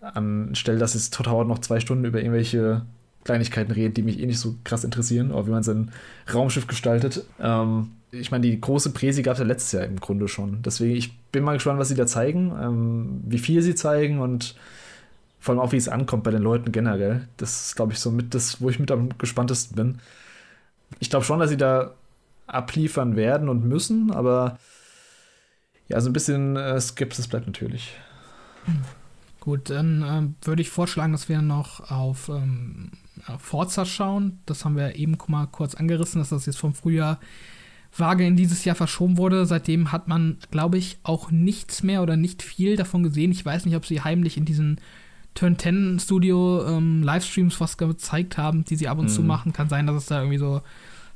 [0.01, 2.83] Anstelle, dass es total noch zwei Stunden über irgendwelche
[3.23, 5.91] Kleinigkeiten redet, die mich eh nicht so krass interessieren, oder wie man sein
[6.33, 7.23] Raumschiff gestaltet.
[7.39, 10.63] Ähm, ich meine, die große Präsi gab es ja letztes Jahr im Grunde schon.
[10.63, 14.55] Deswegen, ich bin mal gespannt, was sie da zeigen, ähm, wie viel sie zeigen und
[15.41, 17.27] vor allem auch, wie es ankommt bei den Leuten generell.
[17.37, 19.99] Das ist, glaube ich, so mit das, wo ich mit am gespanntesten bin.
[20.99, 21.95] Ich glaube schon, dass sie da
[22.45, 24.59] abliefern werden und müssen, aber
[25.87, 27.95] ja, so ein bisschen äh, Skepsis bleibt natürlich.
[29.39, 32.91] Gut, dann äh, würde ich vorschlagen, dass wir noch auf ähm,
[33.39, 34.39] Forza schauen.
[34.45, 37.19] Das haben wir eben mal kurz angerissen, dass das jetzt vom Frühjahr
[37.97, 39.47] vage in dieses Jahr verschoben wurde.
[39.47, 43.31] Seitdem hat man, glaube ich, auch nichts mehr oder nicht viel davon gesehen.
[43.31, 44.79] Ich weiß nicht, ob sie heimlich in diesen
[45.33, 49.09] Turn 10 Studio ähm, Livestreams was gezeigt haben, die sie ab und mhm.
[49.09, 49.53] zu machen.
[49.53, 50.61] Kann sein, dass es da irgendwie so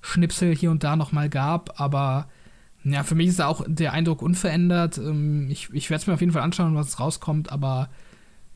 [0.01, 2.27] Schnipsel hier und da nochmal gab, aber
[2.83, 4.99] ja, für mich ist da auch der Eindruck unverändert.
[4.99, 7.89] Ähm, ich ich werde es mir auf jeden Fall anschauen, was rauskommt, aber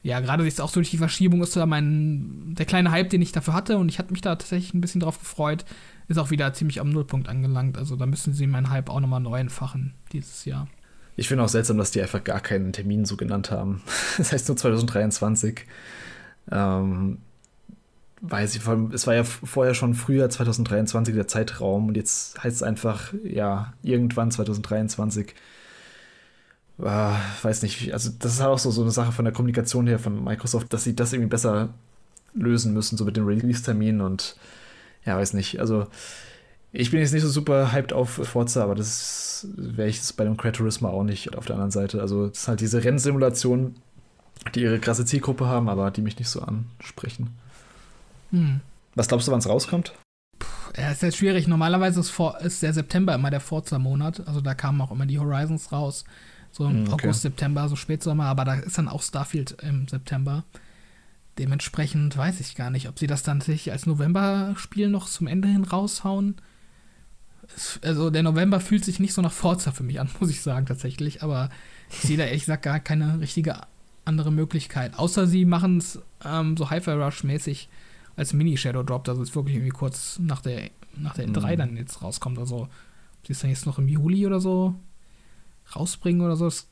[0.02, 3.34] ja, gerade jetzt auch durch die Verschiebung ist da mein, der kleine Hype, den ich
[3.34, 5.65] dafür hatte und ich hatte mich da tatsächlich ein bisschen drauf gefreut,
[6.08, 7.78] ist auch wieder ziemlich am Nullpunkt angelangt.
[7.78, 10.67] Also da müssen sie meinen Hype auch nochmal neu entfachen dieses Jahr.
[11.19, 13.82] Ich finde auch seltsam, dass die einfach gar keinen Termin so genannt haben.
[14.17, 15.65] Das heißt nur 2023.
[16.51, 17.17] Ähm,
[18.21, 18.62] weiß ich,
[18.93, 23.73] es war ja vorher schon früher 2023 der Zeitraum und jetzt heißt es einfach, ja,
[23.84, 25.36] irgendwann 2023.
[26.79, 29.88] äh, weiß nicht, also das ist halt auch so, so eine Sache von der Kommunikation
[29.88, 31.69] her von Microsoft, dass sie das irgendwie besser
[32.34, 34.38] lösen müssen, so mit dem Release-Termin und
[35.05, 35.60] ja, weiß nicht.
[35.60, 35.88] Also
[36.71, 40.23] ich bin jetzt nicht so super hyped auf Forza, aber das wäre ich jetzt bei
[40.23, 42.01] dem Gran Turismo auch nicht auf der anderen Seite.
[42.01, 43.75] Also das ist halt diese Rennsimulation,
[44.53, 47.32] die ihre krasse Zielgruppe haben, aber die mich nicht so ansprechen.
[48.32, 48.62] Hm.
[48.95, 49.93] Was glaubst du, wann es rauskommt?
[50.77, 51.47] Ja, ist jetzt schwierig.
[51.47, 54.27] Normalerweise ist, vor, ist der September immer der Forza-Monat.
[54.27, 56.05] Also da kamen auch immer die Horizons raus.
[56.51, 57.08] So im hm, okay.
[57.08, 58.25] August, September, so Spätsommer.
[58.25, 60.43] Aber da ist dann auch Starfield im September.
[61.39, 65.47] Dementsprechend weiß ich gar nicht, ob sie das dann sich als November-Spiel noch zum Ende
[65.47, 66.36] hin raushauen.
[67.82, 70.65] Also der November fühlt sich nicht so nach Forza für mich an, muss ich sagen,
[70.65, 71.24] tatsächlich.
[71.24, 71.50] Aber
[71.91, 73.62] ich sehe da ehrlich gesagt gar keine richtige
[74.06, 74.98] andere Möglichkeit.
[74.98, 77.69] Außer sie machen es ähm, so Hi-Fi Rush-mäßig
[78.15, 81.58] als Mini-Shadow Drop, dass es wirklich irgendwie kurz nach der, nach der N3 mhm.
[81.58, 82.38] dann jetzt rauskommt.
[82.38, 84.76] Also, ob sie es dann jetzt noch im Juli oder so
[85.76, 86.67] rausbringen oder so, das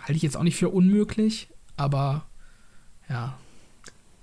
[0.00, 2.24] halte ich jetzt auch nicht für unmöglich, aber
[3.08, 3.36] ja.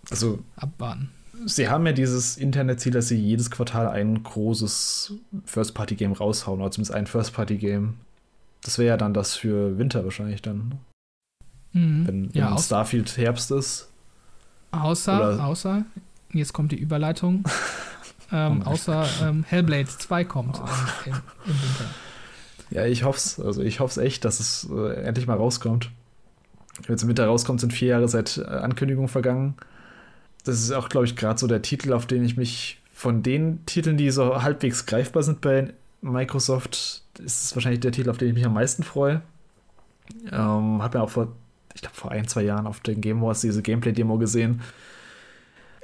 [0.10, 1.10] Also, abwarten.
[1.46, 5.14] Sie haben ja dieses Internetziel, dass sie jedes Quartal ein großes
[5.46, 7.96] First-Party-Game raushauen, oder zumindest ein First-Party-Game.
[8.64, 10.80] Das wäre ja dann das für Winter wahrscheinlich dann.
[11.74, 12.08] Mhm.
[12.08, 13.90] Wenn, wenn ja, Starfield Herbst ist.
[14.72, 15.86] Außer, oder außer,
[16.32, 17.44] jetzt kommt die Überleitung.
[18.32, 20.68] ähm, oh außer ähm, Hellblade 2 kommt oh.
[21.06, 21.86] im, im, Winter.
[22.72, 23.40] Ja, ich hoffe es.
[23.40, 25.92] Also ich hoffe es echt, dass es äh, endlich mal rauskommt.
[26.88, 29.56] Wenn es im Winter rauskommt, sind vier Jahre seit äh, Ankündigung vergangen.
[30.46, 33.66] Das ist auch, glaube ich, gerade so der Titel, auf den ich mich von den
[33.66, 38.30] Titeln, die so halbwegs greifbar sind bei Microsoft, ist es wahrscheinlich der Titel, auf den
[38.30, 39.22] ich mich am meisten freue.
[40.32, 41.34] Ähm, habe ja auch vor,
[41.74, 44.62] ich glaube, vor ein, zwei Jahren auf den Game Wars diese Gameplay-Demo gesehen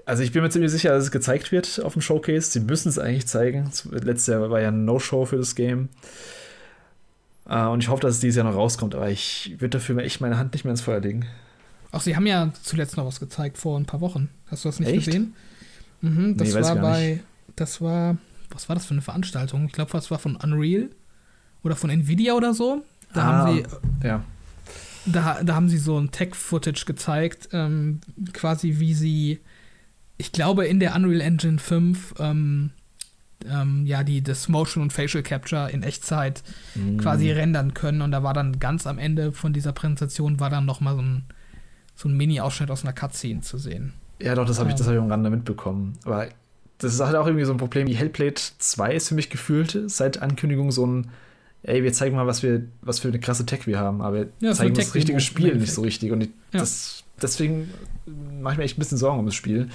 [0.06, 2.52] also ich bin mir ziemlich sicher, dass es gezeigt wird auf dem Showcase.
[2.52, 3.71] Sie müssen es eigentlich zeigen.
[3.91, 5.89] Letztes Jahr war ja ein No-Show für das Game.
[7.50, 10.21] Uh, und ich hoffe, dass es dieses Jahr noch rauskommt, aber ich würde dafür echt
[10.21, 11.26] meine Hand nicht mehr ins Feuer legen.
[11.92, 14.30] Ach, sie haben ja zuletzt noch was gezeigt vor ein paar Wochen.
[14.48, 15.06] Hast du das nicht echt?
[15.06, 15.34] gesehen?
[16.02, 17.24] Mhm, das nee, war bei, nicht.
[17.56, 18.18] das war,
[18.50, 19.66] was war das für eine Veranstaltung?
[19.66, 20.90] Ich glaube, das war von Unreal
[21.64, 22.84] oder von Nvidia oder so.
[23.14, 24.24] Da ah, haben sie, ja.
[25.06, 28.02] Da, da haben sie so ein Tech-Footage gezeigt, ähm,
[28.34, 29.42] quasi wie sie
[30.22, 32.70] ich glaube, in der Unreal Engine 5 ähm,
[33.50, 36.44] ähm, ja, die das Motion und Facial Capture in Echtzeit
[36.76, 36.98] mm.
[36.98, 38.04] quasi rendern können.
[38.04, 41.02] Und da war dann ganz am Ende von dieser Präsentation war dann noch mal so
[41.02, 41.24] ein,
[42.02, 43.94] so ein Mini-Ausschnitt aus einer Cutscene zu sehen.
[44.20, 45.98] Ja, doch, das habe ich, das hab ich am Rande mitbekommen.
[46.04, 46.28] Aber
[46.78, 47.88] das ist halt auch irgendwie so ein Problem.
[47.88, 51.10] Die Hellblade 2 ist für mich gefühlt seit Ankündigung so ein,
[51.64, 54.30] ey, wir zeigen mal, was wir, was für eine krasse Tech wir haben, aber wir
[54.40, 56.12] ja, zeigen das richtige Spiel nicht so richtig.
[56.12, 56.60] Und ich, ja.
[56.60, 57.70] das, deswegen
[58.06, 59.70] mache ich mir echt ein bisschen Sorgen um das Spiel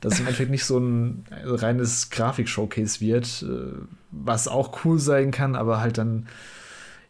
[0.00, 3.72] dass es im Endeffekt nicht so ein reines Grafik-Showcase wird, äh,
[4.10, 6.26] was auch cool sein kann, aber halt dann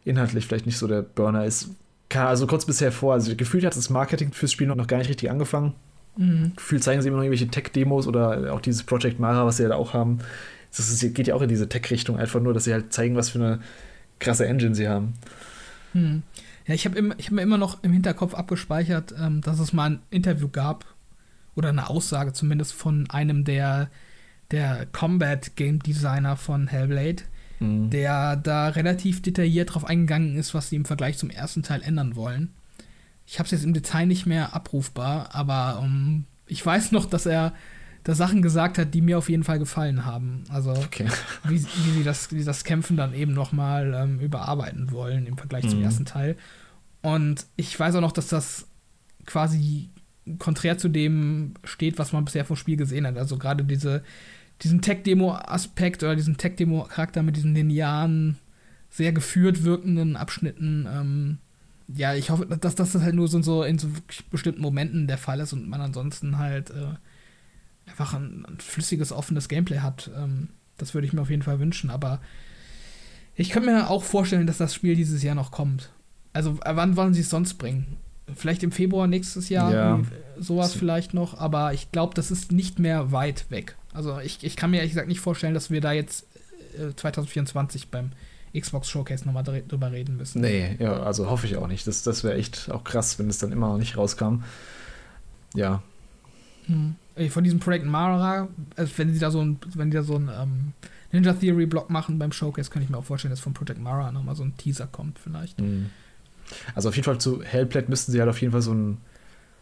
[0.05, 1.69] inhaltlich vielleicht nicht so der Burner ist.
[2.13, 5.29] Also kurz bisher vor, also gefühlt hat das Marketing fürs Spiel noch gar nicht richtig
[5.29, 5.73] angefangen.
[6.15, 6.53] Mhm.
[6.55, 9.73] Gefühlt zeigen sie immer noch irgendwelche Tech-Demos oder auch dieses Project Mara, was sie halt
[9.73, 10.19] auch haben.
[10.75, 13.29] Das ist, geht ja auch in diese Tech-Richtung, einfach nur, dass sie halt zeigen, was
[13.29, 13.59] für eine
[14.19, 15.13] krasse Engine sie haben.
[15.93, 16.23] Mhm.
[16.65, 19.99] Ja, ich habe hab mir immer noch im Hinterkopf abgespeichert, ähm, dass es mal ein
[20.09, 20.85] Interview gab
[21.55, 23.89] oder eine Aussage zumindest von einem der,
[24.51, 27.23] der Combat Game Designer von Hellblade,
[27.59, 27.89] mhm.
[27.89, 32.15] der da relativ detailliert drauf eingegangen ist, was sie im Vergleich zum ersten Teil ändern
[32.15, 32.53] wollen.
[33.25, 37.05] Ich habe es jetzt im Detail nicht mehr abrufbar, aber um, ähm, ich weiß noch,
[37.05, 37.53] dass er
[38.03, 40.45] da Sachen gesagt hat, die mir auf jeden Fall gefallen haben.
[40.47, 41.07] Also okay.
[41.43, 45.37] wie, wie, sie das, wie das Kämpfen dann eben noch mal ähm, überarbeiten wollen im
[45.37, 45.69] Vergleich mhm.
[45.69, 46.37] zum ersten Teil.
[47.01, 48.67] Und ich weiß auch noch, dass das
[49.25, 49.89] quasi
[50.39, 53.17] konträr zu dem steht, was man bisher vom Spiel gesehen hat.
[53.17, 54.03] Also gerade diese,
[54.63, 58.37] diesen Tech-Demo-Aspekt oder diesen Tech-Demo-Charakter mit diesen linearen,
[58.89, 60.87] sehr geführt wirkenden Abschnitten.
[60.91, 61.37] Ähm,
[61.87, 63.87] ja, ich hoffe, dass das halt nur so, so in so
[64.31, 66.95] bestimmten Momenten der Fall ist und man ansonsten halt äh,
[67.89, 70.11] einfach ein, ein, flüssiges, offenes Gameplay hat.
[70.15, 72.19] Ähm, das würde ich mir auf jeden Fall wünschen, aber
[73.35, 75.91] ich könnte mir auch vorstellen, dass das Spiel dieses Jahr noch kommt.
[76.33, 77.97] Also, wann wollen sie es sonst bringen?
[78.35, 80.01] Vielleicht im Februar nächstes Jahr, ja.
[80.37, 83.77] sowas vielleicht noch, aber ich glaube, das ist nicht mehr weit weg.
[83.93, 86.25] Also ich, ich kann mir ehrlich gesagt nicht vorstellen, dass wir da jetzt
[86.77, 88.11] äh, 2024 beim
[88.57, 90.41] Xbox Showcase nochmal drüber reden müssen.
[90.41, 91.85] Nee, ja, also hoffe ich auch nicht.
[91.87, 94.43] Das, das wäre echt auch krass, wenn es dann immer noch nicht rauskam.
[95.53, 95.81] Ja.
[96.65, 96.95] Hm.
[97.29, 100.29] Von diesem Projekt Mara, also wenn sie da so ein, wenn die da so ein
[100.29, 100.73] ähm,
[101.11, 104.11] Ninja Theory Block machen beim Showcase, kann ich mir auch vorstellen, dass von Project Mara
[104.11, 105.57] nochmal so ein Teaser kommt, vielleicht.
[105.59, 105.89] Hm.
[106.75, 108.97] Also auf jeden Fall zu Hellblade müssten sie halt auf jeden Fall so einen,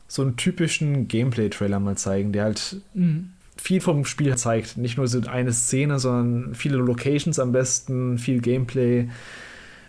[0.08, 3.32] so einen typischen Gameplay-Trailer mal zeigen, der halt mhm.
[3.58, 4.78] Viel vom Spiel zeigt.
[4.78, 9.10] Nicht nur so eine Szene, sondern viele Locations am besten, viel Gameplay.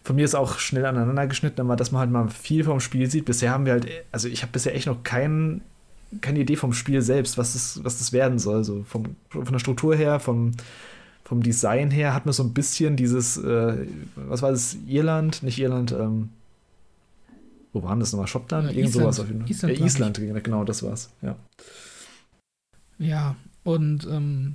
[0.05, 3.11] von mir ist auch schnell aneinander geschnitten, aber dass man halt mal viel vom Spiel
[3.11, 3.25] sieht.
[3.25, 5.63] Bisher haben wir halt, also ich habe bisher echt noch kein,
[6.21, 8.63] keine Idee vom Spiel selbst, was das, was das werden soll.
[8.65, 10.53] So vom, von der Struktur her, vom,
[11.25, 15.59] vom Design her hat man so ein bisschen dieses, äh, was war das, Irland, nicht
[15.59, 16.29] Irland, ähm,
[17.73, 18.29] wo waren das nochmal?
[18.29, 18.69] Schottland?
[18.69, 19.03] Äh, Irgend Island.
[19.03, 19.51] sowas auf jeden Fall.
[19.51, 19.79] Island,
[20.19, 21.11] ja, Island, genau, das war's.
[21.21, 21.37] Ja.
[22.99, 24.55] Ja, und ähm,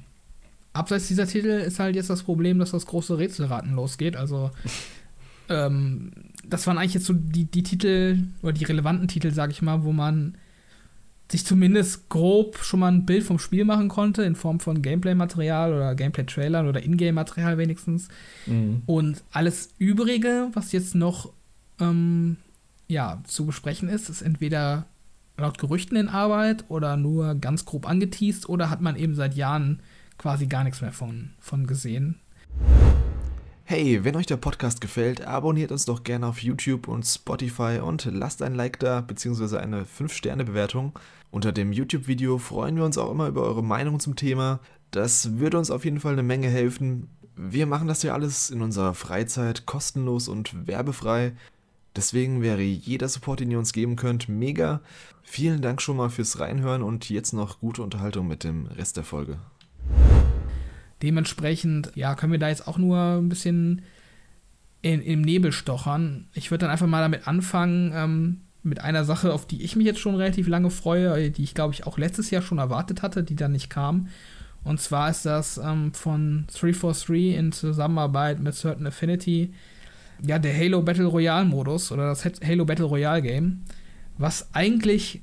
[0.72, 4.16] abseits dieser Titel ist halt jetzt das Problem, dass das große Rätselraten losgeht.
[4.16, 4.52] Also,
[5.50, 6.14] ähm,
[6.48, 9.84] das waren eigentlich jetzt so die, die Titel oder die relevanten Titel, sag ich mal,
[9.84, 10.38] wo man
[11.30, 15.74] sich zumindest grob schon mal ein Bild vom Spiel machen konnte, in Form von Gameplay-Material
[15.74, 18.08] oder Gameplay-Trailern oder Ingame-Material wenigstens.
[18.46, 18.84] Mhm.
[18.86, 21.34] Und alles Übrige, was jetzt noch
[21.82, 22.38] ähm,
[22.88, 24.86] ja, zu besprechen ist, ist entweder
[25.42, 29.82] laut Gerüchten in Arbeit oder nur ganz grob angeteased oder hat man eben seit Jahren
[30.18, 32.20] quasi gar nichts mehr von, von gesehen.
[33.64, 38.06] Hey, wenn euch der Podcast gefällt, abonniert uns doch gerne auf YouTube und Spotify und
[38.06, 39.58] lasst ein Like da bzw.
[39.58, 41.00] eine 5-Sterne-Bewertung.
[41.32, 44.60] Unter dem YouTube-Video freuen wir uns auch immer über eure Meinung zum Thema.
[44.92, 47.08] Das würde uns auf jeden Fall eine Menge helfen.
[47.38, 51.32] Wir machen das ja alles in unserer Freizeit kostenlos und werbefrei.
[51.96, 54.82] Deswegen wäre jeder Support, den ihr uns geben könnt, mega.
[55.24, 59.04] Vielen Dank schon mal fürs Reinhören und jetzt noch gute Unterhaltung mit dem Rest der
[59.04, 59.40] Folge.
[61.02, 63.82] Dementsprechend, ja, können wir da jetzt auch nur ein bisschen
[64.82, 66.28] in, im Nebel stochern.
[66.34, 69.86] Ich würde dann einfach mal damit anfangen, ähm, mit einer Sache, auf die ich mich
[69.86, 73.24] jetzt schon relativ lange freue, die ich glaube ich auch letztes Jahr schon erwartet hatte,
[73.24, 74.10] die dann nicht kam.
[74.64, 79.54] Und zwar ist das ähm, von 343 in Zusammenarbeit mit Certain Affinity,
[80.26, 83.62] ja, der Halo Battle Royale Modus oder das Halo Battle Royale Game,
[84.18, 85.22] was eigentlich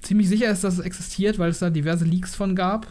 [0.00, 2.86] ziemlich sicher ist, dass es existiert, weil es da diverse Leaks von gab.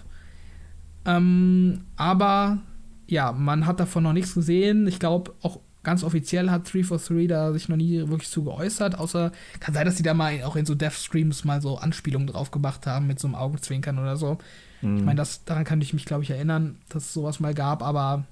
[1.06, 2.60] Ähm, aber
[3.08, 4.88] ja, man hat davon noch nichts gesehen.
[4.88, 9.32] Ich glaube, auch ganz offiziell hat 343 da sich noch nie wirklich zu geäußert, außer
[9.60, 12.86] kann sein, dass die da mal auch in so Death-Streams mal so Anspielungen drauf gemacht
[12.86, 14.38] haben mit so einem Augenzwinkern oder so.
[14.82, 14.98] Mhm.
[14.98, 18.26] Ich meine, daran kann ich mich, glaube ich, erinnern, dass es sowas mal gab, aber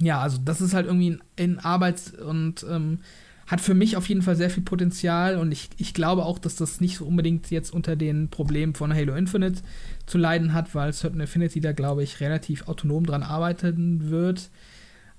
[0.00, 3.00] ja, also das ist halt irgendwie in Arbeit und ähm,
[3.46, 6.54] hat für mich auf jeden Fall sehr viel Potenzial und ich, ich glaube auch, dass
[6.56, 9.62] das nicht so unbedingt jetzt unter den Problemen von Halo Infinite
[10.06, 14.50] zu leiden hat, weil Certain Affinity da, glaube ich, relativ autonom dran arbeiten wird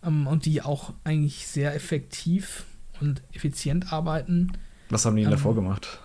[0.04, 2.65] ähm, und die auch eigentlich sehr effektiv
[3.02, 4.54] und effizient arbeiten.
[4.89, 6.00] Was haben die denn Ähm, davor gemacht?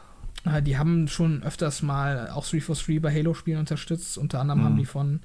[0.44, 4.18] Äh, Die haben schon öfters mal auch 343 bei Halo-Spielen unterstützt.
[4.18, 4.64] Unter anderem Mhm.
[4.64, 5.20] haben die von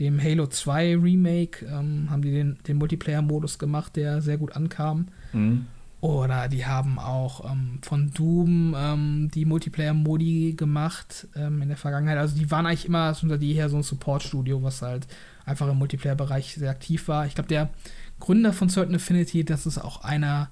[0.00, 5.08] dem Halo 2 Remake, ähm, haben die den, den Multiplayer-Modus gemacht, der sehr gut ankam.
[5.32, 5.66] Mhm.
[6.00, 12.18] Oder die haben auch ähm, von Doom ähm, die Multiplayer-Modi gemacht ähm, in der Vergangenheit.
[12.18, 15.06] Also die waren eigentlich immer unter die her so ein Support-Studio, was halt
[15.46, 17.24] einfach im Multiplayer-Bereich sehr aktiv war.
[17.26, 17.70] Ich glaube, der
[18.20, 20.50] Gründer von Certain Affinity, das ist auch einer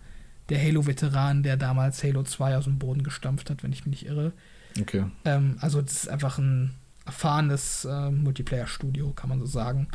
[0.49, 4.11] der Halo-Veteranen, der damals Halo 2 aus dem Boden gestampft hat, wenn ich mich nicht
[4.11, 4.33] irre.
[4.81, 5.05] Okay.
[5.27, 6.71] Ähm, also das ist einfach ein
[7.07, 9.89] erfahrenes äh, Multiplayer-Studio, kann man so sagen.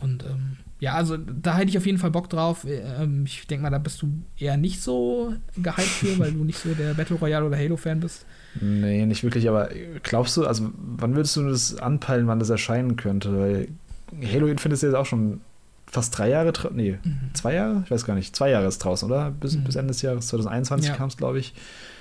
[0.00, 2.66] Und ähm, ja, also da hätte ich auf jeden Fall Bock drauf.
[2.68, 6.58] Ähm, ich denke mal, da bist du eher nicht so gehypt für, weil du nicht
[6.58, 8.26] so der Battle Royale oder Halo-Fan bist.
[8.60, 9.68] Nee, nicht wirklich, aber
[10.02, 13.38] glaubst du, also wann würdest du das anpeilen, wann das erscheinen könnte?
[13.38, 13.68] Weil
[14.32, 15.40] Halo Infinite ist jetzt auch schon
[15.86, 16.98] fast drei Jahre, nee,
[17.34, 17.82] zwei Jahre?
[17.84, 18.34] Ich weiß gar nicht.
[18.34, 19.30] Zwei Jahre ist draußen, oder?
[19.30, 19.64] Bis, Mhm.
[19.64, 20.96] bis Ende des Jahres, 2021 Ja.
[20.96, 21.54] kam es, glaube ich.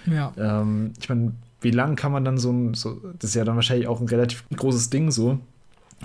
[0.07, 0.33] Ja.
[0.37, 3.55] Ähm, ich meine, wie lang kann man dann so ein, so, das ist ja dann
[3.55, 5.39] wahrscheinlich auch ein relativ großes Ding so,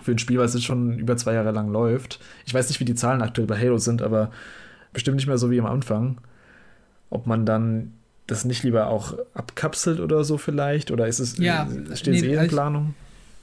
[0.03, 2.21] für ein Spiel, was jetzt schon über zwei Jahre lang läuft.
[2.45, 4.31] Ich weiß nicht, wie die Zahlen aktuell bei Halo sind, aber
[4.93, 6.19] bestimmt nicht mehr so wie am Anfang.
[7.09, 7.93] Ob man dann
[8.27, 10.91] das nicht lieber auch abkapselt oder so vielleicht?
[10.91, 12.95] Oder ist es, Ja, steht es nee, eh in ich- Planung?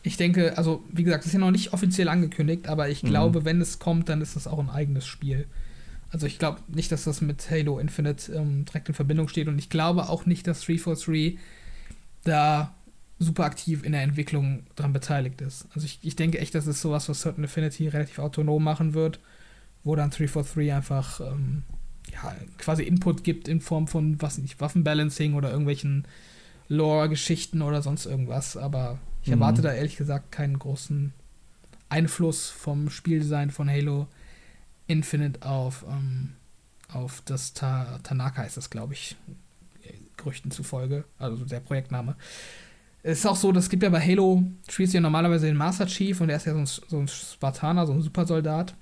[0.06, 3.08] Ich denke, also wie gesagt, das ist ja noch nicht offiziell angekündigt, aber ich Mhm.
[3.08, 5.46] glaube, wenn es kommt, dann ist das auch ein eigenes Spiel.
[6.12, 9.58] Also ich glaube nicht, dass das mit Halo Infinite ähm, direkt in Verbindung steht und
[9.58, 11.40] ich glaube auch nicht, dass 343
[12.24, 12.74] da
[13.20, 15.68] super aktiv in der Entwicklung dran beteiligt ist.
[15.74, 19.20] Also ich, ich denke echt, das ist sowas, was Certain Affinity relativ autonom machen wird,
[19.84, 21.64] wo dann 343 einfach ähm,
[22.12, 26.06] ja, quasi Input gibt in Form von, was nicht, Waffenbalancing oder irgendwelchen
[26.70, 29.32] Lore-Geschichten oder sonst irgendwas, aber ich Mhm.
[29.32, 31.14] erwarte da ehrlich gesagt keinen großen
[31.90, 34.08] Einfluss vom Spieldesign von Halo
[34.88, 36.34] Infinite auf, ähm,
[36.92, 39.16] auf das Ta Tanaka ist das, glaube ich,
[40.24, 42.16] Gerüchten zufolge, also der Projektname.
[43.04, 45.86] Es ist auch so, das gibt ja bei Halo, spielst du ja normalerweise den Master
[45.86, 48.76] Chief und der ist ja so ein, so ein Spartaner, so ein Supersoldat,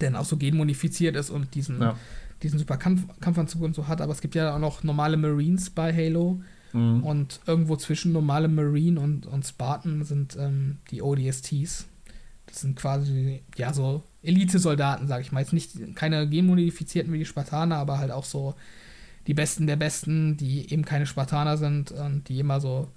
[0.00, 1.96] der dann auch so genmodifiziert ist und diesen, Ja.
[2.42, 5.70] diesen super Kampf Kampfanzug und so hat, aber es gibt ja auch noch normale Marines
[5.70, 6.40] bei Halo,
[6.72, 7.04] Mhm.
[7.04, 11.86] und irgendwo zwischen normale Marine und, und Spartan sind ähm, die ODSTs.
[12.46, 15.40] Das sind quasi, ja, so Elite-Soldaten, sag ich mal.
[15.40, 18.54] Jetzt nicht keine genmodifizierten wie die Spartaner, aber halt auch so
[19.26, 22.88] die Besten der Besten, die eben keine Spartaner sind und die immer so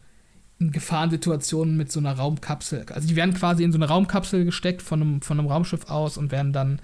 [0.60, 4.82] in Gefahrensituationen mit so einer Raumkapsel, also die werden quasi in so eine Raumkapsel gesteckt
[4.82, 6.82] von einem, von einem Raumschiff aus und werden dann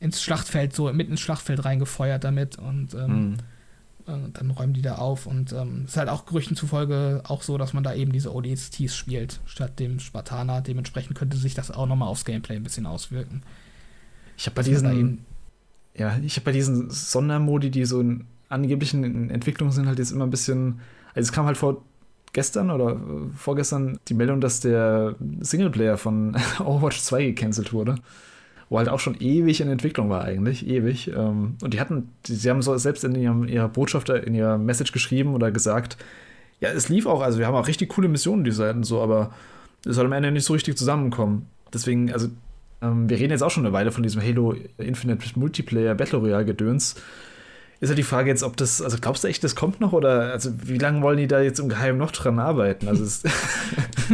[0.00, 3.36] ins Schlachtfeld, so mitten ins Schlachtfeld reingefeuert damit und ähm, mhm.
[4.06, 7.58] äh, dann räumen die da auf und ähm, ist halt auch Gerüchten zufolge auch so,
[7.58, 10.60] dass man da eben diese ODSTs spielt, statt dem Spartaner.
[10.60, 13.42] Dementsprechend könnte sich das auch nochmal aufs Gameplay ein bisschen auswirken.
[14.36, 15.24] Ich habe bei diesen,
[15.96, 20.26] ja, ich habe bei diesen Sondermodi, die so in angeblichen Entwicklungen sind, halt jetzt immer
[20.26, 20.80] ein bisschen,
[21.14, 21.84] also es kam halt vor
[22.32, 22.96] gestern oder äh,
[23.34, 27.96] vorgestern die Meldung, dass der Singleplayer von Overwatch 2 gecancelt wurde
[28.68, 31.08] wo halt auch schon ewig in Entwicklung war eigentlich, ewig.
[31.08, 34.92] Ähm, und die hatten, sie haben so selbst in ihrem, ihrer Botschaft, in ihrer Message
[34.92, 35.96] geschrieben oder gesagt,
[36.60, 39.32] ja, es lief auch, also wir haben auch richtig coole Missionen, die Seiten so, aber
[39.86, 41.46] es soll am Ende nicht so richtig zusammenkommen.
[41.72, 42.28] Deswegen, also
[42.82, 46.44] ähm, wir reden jetzt auch schon eine Weile von diesem Halo Infinite Multiplayer Battle Royale
[46.44, 46.96] Gedöns
[47.80, 50.32] ist halt die Frage jetzt, ob das, also glaubst du echt, das kommt noch oder
[50.32, 52.88] also wie lange wollen die da jetzt im Geheimen noch dran arbeiten?
[52.88, 53.22] Also es,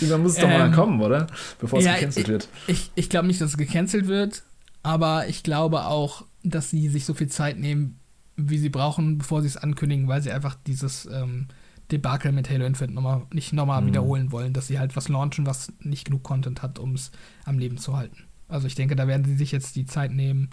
[0.00, 1.26] irgendwann muss es doch ähm, mal kommen, oder?
[1.58, 2.48] Bevor es ja, gecancelt wird.
[2.68, 4.44] Ich, ich glaube nicht, dass es gecancelt wird,
[4.82, 7.98] aber ich glaube auch, dass sie sich so viel Zeit nehmen,
[8.36, 11.48] wie sie brauchen, bevor sie es ankündigen, weil sie einfach dieses ähm,
[11.90, 13.86] Debakel mit Halo Infinite nochmal, nicht nochmal mhm.
[13.88, 17.10] wiederholen wollen, dass sie halt was launchen, was nicht genug Content hat, um es
[17.44, 18.24] am Leben zu halten.
[18.46, 20.50] Also ich denke, da werden sie sich jetzt die Zeit nehmen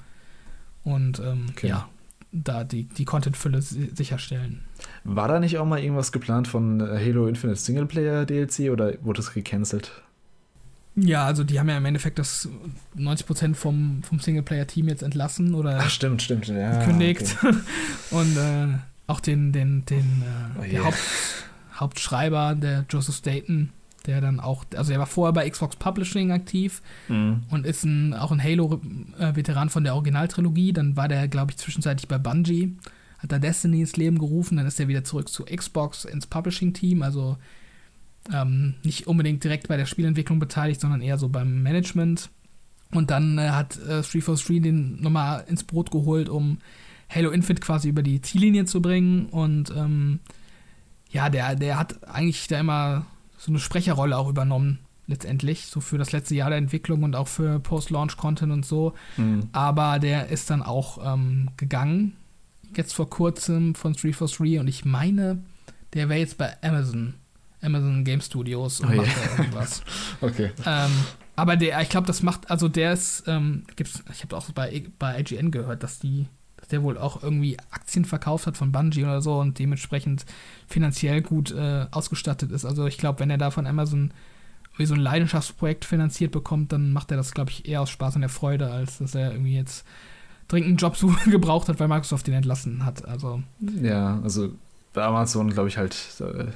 [0.84, 1.68] und ähm, okay.
[1.68, 1.88] ja,
[2.44, 4.64] da die, die Content-Fülle sicherstellen.
[5.04, 9.22] War da nicht auch mal irgendwas geplant von äh, Halo Infinite Singleplayer DLC oder wurde
[9.22, 9.92] es gecancelt?
[10.96, 12.48] Ja, also die haben ja im Endeffekt das
[12.98, 17.36] 90% vom, vom Singleplayer-Team jetzt entlassen oder Ach, stimmt, stimmt, ja, gekündigt.
[17.42, 17.56] Okay.
[18.12, 18.68] Und äh,
[19.08, 20.86] auch den, den, den äh, oh, yeah.
[20.86, 20.98] Haupt,
[21.74, 23.72] Hauptschreiber, der Joseph Staten,
[24.08, 27.44] der dann auch, also er war vorher bei Xbox Publishing aktiv mhm.
[27.50, 30.74] und ist ein, auch ein Halo-Veteran von der Originaltrilogie.
[30.74, 32.78] Dann war der, glaube ich, zwischenzeitlich bei Bungie,
[33.20, 37.02] hat da Destiny ins Leben gerufen, dann ist er wieder zurück zu Xbox ins Publishing-Team,
[37.02, 37.38] also
[38.34, 42.30] ähm, nicht unbedingt direkt bei der Spielentwicklung beteiligt, sondern eher so beim Management.
[42.92, 46.60] Und dann äh, hat äh, 343 den nochmal ins Brot geholt, um
[47.10, 49.28] Halo Infinite quasi über die Ziellinie zu bringen.
[49.28, 50.20] Und ähm,
[51.10, 53.06] ja, der, der hat eigentlich da immer
[53.46, 57.28] so eine Sprecherrolle auch übernommen, letztendlich, so für das letzte Jahr der Entwicklung und auch
[57.28, 58.94] für Post-Launch-Content und so.
[59.18, 59.50] Mhm.
[59.52, 62.16] Aber der ist dann auch ähm, gegangen,
[62.76, 65.44] jetzt vor kurzem von 343 und ich meine,
[65.94, 67.14] der wäre jetzt bei Amazon,
[67.62, 69.38] Amazon Game Studios und oh, macht yeah.
[69.38, 69.84] irgendwas.
[70.22, 70.52] okay.
[70.66, 70.92] Ähm,
[71.36, 74.86] aber der, ich glaube, das macht, also der ist, ähm, gibt's, ich habe auch bei,
[74.98, 76.26] bei IGN gehört, dass die
[76.72, 80.26] der wohl auch irgendwie Aktien verkauft hat von Bungie oder so und dementsprechend
[80.68, 82.66] finanziell gut äh, ausgestattet ist.
[82.66, 84.12] Also ich glaube, wenn er da von Amazon
[84.78, 88.16] wie so ein Leidenschaftsprojekt finanziert bekommt, dann macht er das, glaube ich, eher aus Spaß
[88.16, 89.86] und der Freude, als dass er irgendwie jetzt
[90.48, 93.06] dringend einen Job gebraucht hat, weil Microsoft ihn entlassen hat.
[93.06, 93.42] Also
[93.82, 94.52] ja, also
[94.94, 96.48] bei Amazon glaube ich halt, da,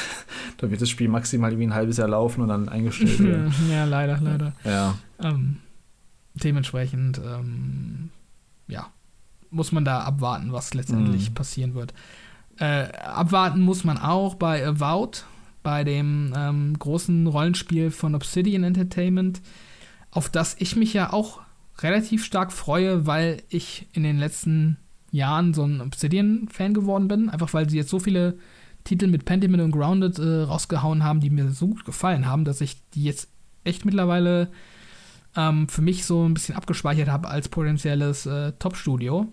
[0.58, 3.54] da, wird das Spiel maximal irgendwie ein halbes Jahr laufen und dann eingestellt werden.
[3.70, 4.52] ja, leider, leider.
[4.64, 4.96] Ja.
[5.20, 5.58] Ähm,
[6.34, 8.10] dementsprechend, ähm,
[8.68, 8.88] ja,
[9.50, 11.34] muss man da abwarten, was letztendlich mhm.
[11.34, 11.94] passieren wird.
[12.58, 15.24] Äh, abwarten muss man auch bei Avowed,
[15.62, 19.40] bei dem ähm, großen Rollenspiel von Obsidian Entertainment,
[20.10, 21.40] auf das ich mich ja auch
[21.78, 24.76] relativ stark freue, weil ich in den letzten
[25.10, 27.28] Jahren so ein Obsidian-Fan geworden bin.
[27.28, 28.38] Einfach weil sie jetzt so viele
[28.84, 32.60] Titel mit Pentiment und Grounded äh, rausgehauen haben, die mir so gut gefallen haben, dass
[32.60, 33.28] ich die jetzt
[33.64, 34.50] echt mittlerweile
[35.36, 39.30] ähm, für mich so ein bisschen abgespeichert habe als potenzielles äh, Top-Studio.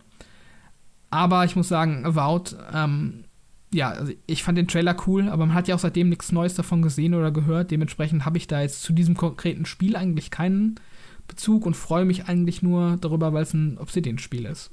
[1.10, 3.24] Aber ich muss sagen, Avowed, ähm,
[3.74, 6.54] ja, also ich fand den Trailer cool, aber man hat ja auch seitdem nichts Neues
[6.54, 7.72] davon gesehen oder gehört.
[7.72, 10.80] Dementsprechend habe ich da jetzt zu diesem konkreten Spiel eigentlich keinen
[11.28, 14.72] Bezug und freue mich eigentlich nur darüber, weil es ein Obsidian-Spiel ist.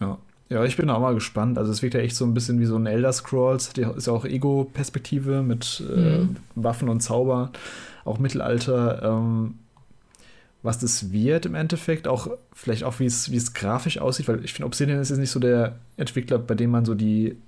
[0.00, 0.18] Ja.
[0.50, 1.58] Ja, ich bin auch mal gespannt.
[1.58, 3.74] Also es wirkt ja echt so ein bisschen wie so ein Elder Scrolls.
[3.74, 6.36] Der ist ja auch Ego-Perspektive mit äh, mhm.
[6.54, 7.52] Waffen und Zauber,
[8.06, 9.02] auch Mittelalter.
[9.02, 9.56] Ähm,
[10.68, 14.44] was das wird im Endeffekt, auch vielleicht auch wie es, wie es grafisch aussieht, weil
[14.44, 17.38] ich finde, Obsidian ist jetzt nicht so der Entwickler, bei dem man so die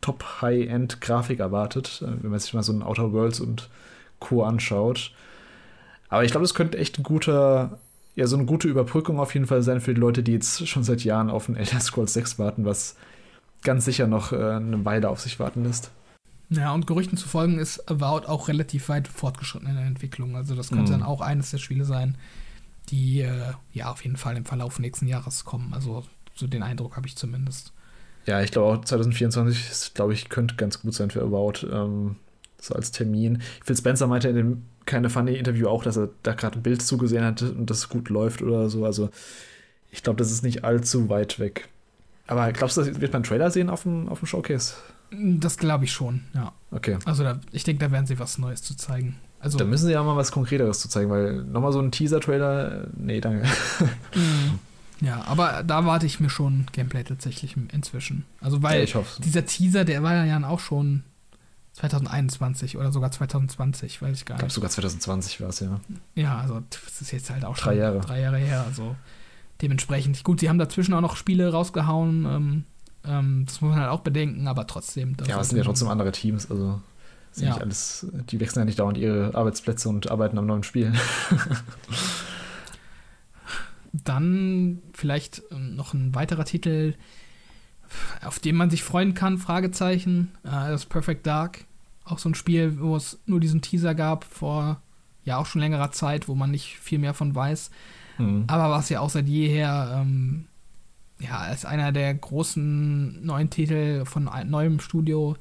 [0.00, 3.68] Top-High-End-Grafik erwartet, äh, wenn man sich mal so ein Outer Worlds und
[4.18, 4.44] Co.
[4.44, 5.12] anschaut.
[6.08, 7.78] Aber ich glaube, das könnte echt ein guter,
[8.16, 10.84] ja, so eine gute Überbrückung auf jeden Fall sein für die Leute, die jetzt schon
[10.84, 12.96] seit Jahren auf ein Elder Scrolls 6 warten, was
[13.62, 15.90] ganz sicher noch äh, eine Weile auf sich warten lässt.
[16.48, 20.34] Ja, und Gerüchten zu folgen ist Avowed auch relativ weit fortgeschritten in der Entwicklung.
[20.34, 21.00] Also das könnte mhm.
[21.00, 22.16] dann auch eines der Spiele sein,
[22.90, 25.72] die äh, ja auf jeden Fall im Verlauf nächsten Jahres kommen.
[25.74, 26.04] Also
[26.34, 27.72] so den Eindruck habe ich zumindest.
[28.26, 31.66] Ja, ich glaube auch 2024, glaube ich, könnte ganz gut sein für About.
[31.70, 32.16] Ähm,
[32.60, 33.42] so als Termin.
[33.64, 36.82] Phil Spencer meinte in dem keine funny Interview auch, dass er da gerade ein Bild
[36.82, 38.84] zugesehen hat und das gut läuft oder so.
[38.84, 39.10] Also
[39.90, 41.68] ich glaube, das ist nicht allzu weit weg.
[42.26, 44.74] Aber glaubst du, wird man einen Trailer sehen auf dem, auf dem Showcase?
[45.40, 46.52] Das glaube ich schon, ja.
[46.70, 46.98] Okay.
[47.04, 49.16] Also da, ich denke, da werden sie was Neues zu zeigen.
[49.40, 52.86] Also, da müssen sie ja mal was Konkreteres zu zeigen, weil nochmal so ein Teaser-Trailer,
[52.96, 53.46] nee, danke.
[55.00, 58.24] Ja, aber da warte ich mir schon Gameplay tatsächlich inzwischen.
[58.40, 61.02] Also weil ja, dieser Teaser, der war ja dann auch schon
[61.72, 64.42] 2021 oder sogar 2020, weiß ich gar nicht.
[64.42, 65.80] Ich glaube sogar 2020 war es, ja.
[66.14, 68.00] Ja, also das ist jetzt halt auch drei schon Jahre.
[68.00, 68.64] drei Jahre her.
[68.66, 68.94] Also
[69.60, 70.22] dementsprechend.
[70.24, 72.24] Gut, sie haben dazwischen auch noch Spiele rausgehauen.
[72.24, 72.64] Ähm,
[73.06, 75.16] ähm, das muss man halt auch bedenken, aber trotzdem.
[75.26, 76.80] Ja, es sind ja trotzdem andere Teams, also
[77.36, 77.50] ja.
[77.50, 80.92] nicht alles, die wechseln ja nicht dauernd ihre Arbeitsplätze und arbeiten am neuen Spiel.
[83.92, 86.94] Dann vielleicht ähm, noch ein weiterer Titel,
[88.24, 91.64] auf den man sich freuen kann, Fragezeichen, äh, das Perfect Dark.
[92.04, 94.80] Auch so ein Spiel, wo es nur diesen Teaser gab vor
[95.24, 97.70] ja auch schon längerer Zeit, wo man nicht viel mehr von weiß.
[98.18, 98.44] Mhm.
[98.46, 100.46] Aber was ja auch seit jeher ähm,
[101.24, 105.36] ja, als einer der großen neuen Titel von neuem Studio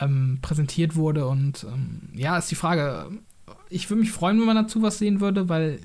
[0.00, 1.26] ähm, präsentiert wurde.
[1.26, 3.10] Und ähm, ja, ist die Frage,
[3.68, 5.80] ich würde mich freuen, wenn man dazu was sehen würde, weil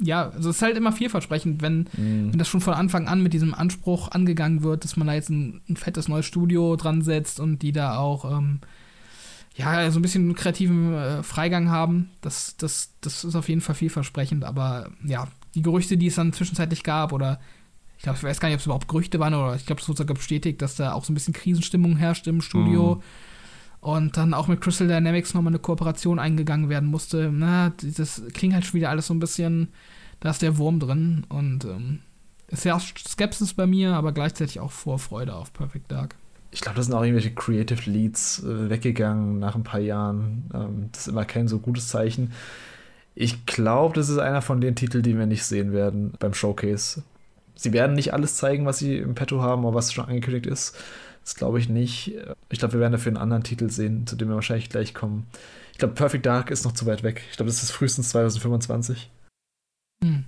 [0.00, 2.30] ja, also es ist halt immer vielversprechend, wenn, mhm.
[2.30, 5.28] wenn das schon von Anfang an mit diesem Anspruch angegangen wird, dass man da jetzt
[5.28, 8.60] ein, ein fettes neues Studio dran setzt und die da auch ähm,
[9.56, 12.10] ja, so ein bisschen kreativen äh, Freigang haben.
[12.20, 16.32] Das, das, das ist auf jeden Fall vielversprechend, aber ja, die Gerüchte, die es dann
[16.32, 17.40] zwischenzeitlich gab, oder
[17.98, 19.88] ich glaube, ich weiß gar nicht, ob es überhaupt Gerüchte waren, oder ich glaube, es
[19.88, 22.94] wurde sogar bestätigt, dass da auch so ein bisschen Krisenstimmung herrscht im Studio.
[22.94, 23.02] Mhm.
[23.80, 27.30] Und dann auch mit Crystal Dynamics nochmal eine Kooperation eingegangen werden musste.
[27.32, 29.68] Na, das klingt halt schon wieder alles so ein bisschen,
[30.20, 31.26] da ist der Wurm drin.
[31.28, 32.00] Und ähm,
[32.46, 36.14] ist ja Skepsis bei mir, aber gleichzeitig auch Vorfreude auf Perfect Dark.
[36.50, 40.50] Ich glaube, da sind auch irgendwelche Creative Leads äh, weggegangen nach ein paar Jahren.
[40.54, 42.32] Ähm, das ist immer kein so gutes Zeichen.
[43.14, 47.02] Ich glaube, das ist einer von den Titeln, die wir nicht sehen werden beim Showcase.
[47.58, 50.76] Sie werden nicht alles zeigen, was sie im Petto haben oder was schon angekündigt ist.
[51.24, 52.14] Das glaube ich nicht.
[52.50, 55.26] Ich glaube, wir werden dafür einen anderen Titel sehen, zu dem wir wahrscheinlich gleich kommen.
[55.72, 57.22] Ich glaube, Perfect Dark ist noch zu weit weg.
[57.30, 59.10] Ich glaube, das ist frühestens 2025.
[60.04, 60.24] Hm.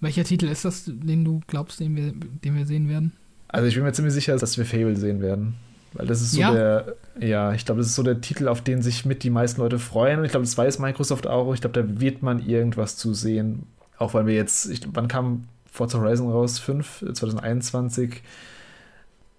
[0.00, 3.12] Welcher Titel ist das, den du glaubst, den wir, den wir sehen werden?
[3.48, 5.54] Also ich bin mir ziemlich sicher, dass wir Fable sehen werden.
[5.94, 6.52] Weil das ist so ja?
[6.52, 9.62] der, ja, ich glaube, das ist so der Titel, auf den sich mit die meisten
[9.62, 10.18] Leute freuen.
[10.18, 11.54] Und ich glaube, das weiß Microsoft auch.
[11.54, 13.62] Ich glaube, da wird man irgendwas zu sehen.
[13.96, 16.58] Auch weil wir jetzt, ich, wann kam Forza Horizon raus?
[16.58, 18.22] 5, 2021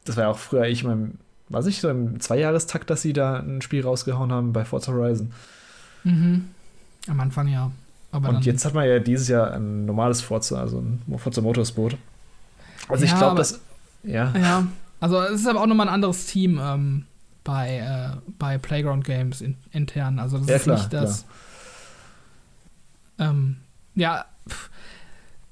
[0.06, 1.18] das war ja auch früher ich mein,
[1.50, 5.34] weiß ich, so im Zweijahrestakt, dass sie da ein Spiel rausgehauen haben bei Forza Horizon.
[6.04, 6.50] Mhm.
[7.08, 7.72] Am Anfang ja.
[8.12, 11.98] Aber und jetzt hat man ja dieses Jahr ein normales Forza, also ein Forza Motorsport.
[12.88, 13.60] Also ja, ich glaube, dass.
[14.04, 14.32] Ja.
[14.38, 14.68] Ja,
[15.00, 17.06] also es ist aber auch nochmal ein anderes Team ähm,
[17.44, 20.20] bei, äh, bei Playground Games in, intern.
[20.20, 21.26] Also das ja, ist klar, nicht das.
[23.18, 23.58] Ähm,
[23.96, 24.26] ja,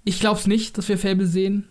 [0.04, 1.66] ich glaube es nicht, dass wir Fable sehen.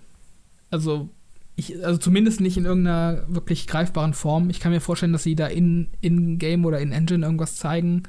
[0.70, 1.11] Also
[1.55, 4.51] ich, also zumindest nicht in irgendeiner wirklich greifbaren Form.
[4.51, 8.05] Ich kann mir vorstellen, dass sie da in, in Game oder in Engine irgendwas zeigen.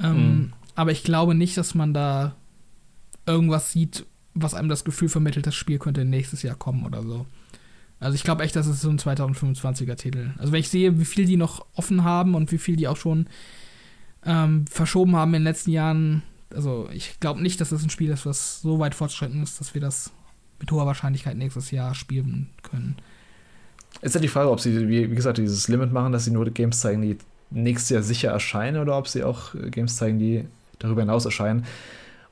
[0.00, 0.52] Ähm, mhm.
[0.74, 2.36] Aber ich glaube nicht, dass man da
[3.26, 7.26] irgendwas sieht, was einem das Gefühl vermittelt, das Spiel könnte nächstes Jahr kommen oder so.
[8.00, 10.32] Also ich glaube echt, das ist so ein 2025er Titel.
[10.38, 12.96] Also wenn ich sehe, wie viel die noch offen haben und wie viel die auch
[12.96, 13.28] schon
[14.26, 16.22] ähm, verschoben haben in den letzten Jahren,
[16.54, 19.74] also ich glaube nicht, dass das ein Spiel ist, was so weit fortschritten ist, dass
[19.74, 20.10] wir das
[20.60, 22.96] mit hoher Wahrscheinlichkeit nächstes Jahr spielen können.
[24.02, 26.44] Ist ja die Frage, ob sie, wie, wie gesagt, dieses Limit machen, dass sie nur
[26.50, 27.18] Games zeigen, die
[27.50, 30.44] nächstes Jahr sicher erscheinen, oder ob sie auch äh, Games zeigen, die
[30.78, 31.64] darüber hinaus erscheinen.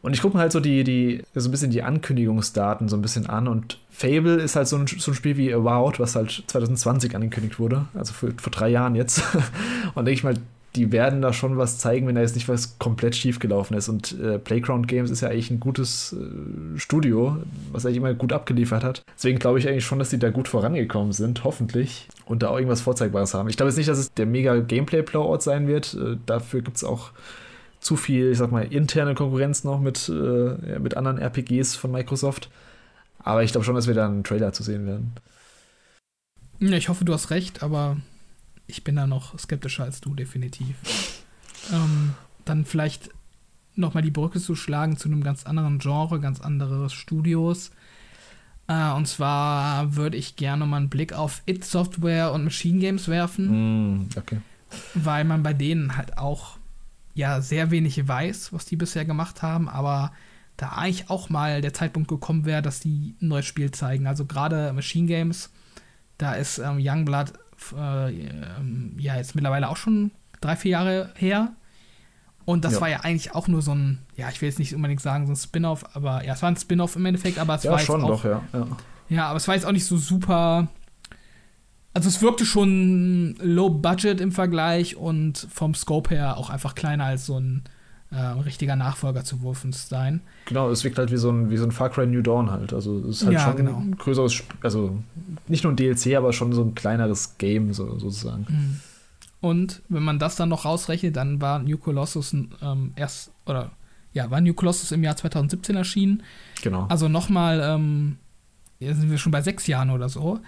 [0.02, 3.02] Und ich gucke mir halt so die, die, so ein bisschen die Ankündigungsdaten so ein
[3.02, 6.42] bisschen an und Fable ist halt so ein, so ein Spiel wie Avowed, was halt
[6.48, 9.22] 2020 angekündigt wurde, also vor, vor drei Jahren jetzt.
[9.94, 10.34] und denke ich mal,
[10.74, 13.88] die werden da schon was zeigen, wenn da jetzt nicht was komplett schief gelaufen ist.
[13.88, 17.36] Und äh, Playground Games ist ja eigentlich ein gutes äh, Studio,
[17.72, 19.02] was eigentlich immer gut abgeliefert hat.
[19.14, 22.08] Deswegen glaube ich eigentlich schon, dass die da gut vorangekommen sind, hoffentlich.
[22.24, 23.50] Und da auch irgendwas Vorzeigbares haben.
[23.50, 25.94] Ich glaube jetzt nicht, dass es der mega Gameplay-Blowout sein wird.
[25.94, 27.10] Äh, dafür gibt es auch
[27.80, 31.90] zu viel, ich sag mal, interne Konkurrenz noch mit, äh, ja, mit anderen RPGs von
[31.90, 32.48] Microsoft.
[33.18, 35.12] Aber ich glaube schon, dass wir da einen Trailer zu sehen werden.
[36.60, 37.96] Ja, ich hoffe, du hast recht, aber
[38.66, 40.76] ich bin da noch skeptischer als du, definitiv.
[41.72, 43.10] ähm, dann vielleicht
[43.74, 47.70] nochmal die Brücke zu schlagen zu einem ganz anderen Genre, ganz anderes Studios.
[48.68, 53.08] Äh, und zwar würde ich gerne mal einen Blick auf It Software und Machine Games
[53.08, 54.00] werfen.
[54.00, 54.40] Mm, okay.
[54.94, 56.58] Weil man bei denen halt auch
[57.14, 60.12] ja sehr wenig weiß, was die bisher gemacht haben, aber
[60.56, 64.06] da eigentlich auch mal der Zeitpunkt gekommen wäre, dass die ein neues Spiel zeigen.
[64.06, 65.50] Also gerade Machine Games,
[66.18, 67.32] da ist ähm, Youngblood
[67.78, 68.10] äh,
[68.98, 70.10] ja jetzt mittlerweile auch schon
[70.40, 71.52] drei, vier Jahre her.
[72.44, 72.80] Und das Ja.
[72.80, 75.32] war ja eigentlich auch nur so ein, ja, ich will jetzt nicht unbedingt sagen, so
[75.32, 77.86] ein Spin-off, aber ja, es war ein Spin-off im Endeffekt, aber es Ja, war jetzt
[77.86, 78.42] schon auch, doch, ja.
[78.52, 78.66] ja.
[79.08, 80.66] Ja, aber es war jetzt auch nicht so super.
[81.94, 87.04] Also es wirkte schon low budget im Vergleich und vom Scope her auch einfach kleiner
[87.04, 87.62] als so ein
[88.12, 90.20] äh, richtiger Nachfolger zu Wolfenstein.
[90.46, 92.72] Genau, es wirkt halt wie so ein, wie so ein Far Cry New Dawn halt.
[92.72, 93.78] Also es ist halt Ja, schon genau.
[93.78, 94.98] ein größeres, Sp- also
[95.48, 98.46] nicht nur ein DLC, aber schon so ein kleineres Game so, sozusagen.
[98.48, 98.80] Mhm.
[99.40, 103.72] Und wenn man das dann noch rausrechnet, dann war New Colossus ähm, erst, oder
[104.12, 106.22] ja, war New Colossus im Jahr 2017 erschienen.
[106.62, 106.86] Genau.
[106.88, 108.18] Also nochmal, ähm,
[108.78, 110.38] jetzt sind wir schon bei sechs Jahren oder so.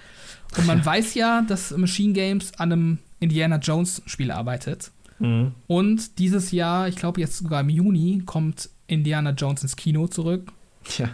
[0.57, 4.93] Und man weiß ja, dass Machine Games an einem Indiana Jones Spiel arbeitet.
[5.19, 5.53] Mhm.
[5.67, 10.53] Und dieses Jahr, ich glaube jetzt sogar im Juni, kommt Indiana Jones ins Kino zurück.
[10.99, 11.09] Ja.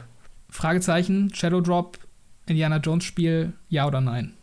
[0.49, 1.99] Fragezeichen, Shadow Drop,
[2.47, 4.35] Indiana Jones Spiel, ja oder nein?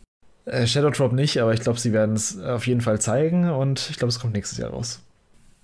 [0.45, 3.89] Äh, Shadow Drop nicht, aber ich glaube, sie werden es auf jeden Fall zeigen und
[3.89, 5.01] ich glaube, es kommt nächstes Jahr raus.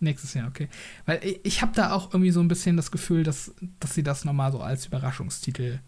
[0.02, 0.68] Nächstes Jahr, okay.
[1.06, 4.04] Weil ich, ich habe da auch irgendwie so ein bisschen das Gefühl, dass, dass sie
[4.04, 5.80] das nochmal so als Überraschungstitel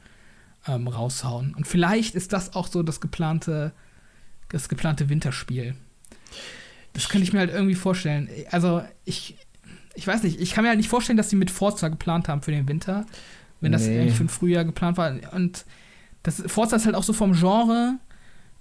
[0.68, 1.54] ähm, raushauen.
[1.54, 3.74] Und vielleicht ist das auch so das geplante,
[4.50, 5.76] das geplante Winterspiel.
[6.96, 8.28] Das könnte ich mir halt irgendwie vorstellen.
[8.52, 9.36] Also ich,
[9.94, 12.42] ich weiß nicht, ich kann mir halt nicht vorstellen, dass sie mit Forza geplant haben
[12.42, 13.06] für den Winter,
[13.62, 14.00] wenn das Nee.
[14.00, 15.14] eigentlich für den Frühjahr geplant war.
[15.34, 15.66] Und
[16.24, 17.96] das Forza ist halt auch so vom Genre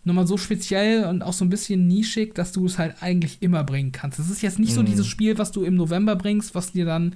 [0.06, 3.64] nochmal so speziell und auch so ein bisschen nischig, dass du es halt eigentlich immer
[3.64, 4.18] bringen kannst.
[4.18, 4.86] Es ist jetzt nicht so Mhm.
[4.86, 7.14] dieses Spiel, was du im November bringst, was dir dann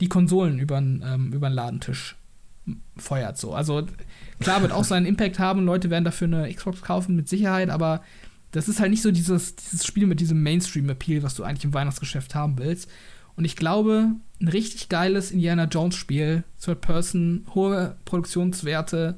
[0.00, 2.16] die Konsolen über ähm, den Ladentisch
[2.96, 3.36] feuert.
[3.36, 3.52] So.
[3.52, 3.86] Also
[4.38, 8.02] klar wird auch seinen Impact haben, Leute werden dafür eine Xbox kaufen, mit Sicherheit, aber
[8.52, 11.74] das ist halt nicht so dieses, dieses Spiel mit diesem Mainstream-Appeal, was du eigentlich im
[11.74, 12.90] Weihnachtsgeschäft haben willst.
[13.36, 19.16] Und ich glaube, ein richtig geiles Indiana Jones-Spiel, Third Person, hohe Produktionswerte,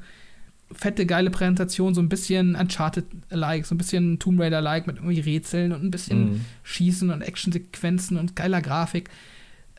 [0.71, 5.73] fette, geile Präsentation, so ein bisschen Uncharted-like, so ein bisschen Tomb Raider-like mit irgendwie Rätseln
[5.73, 6.41] und ein bisschen Mhm.
[6.63, 9.11] Schießen und Actionsequenzen und geiler Grafik.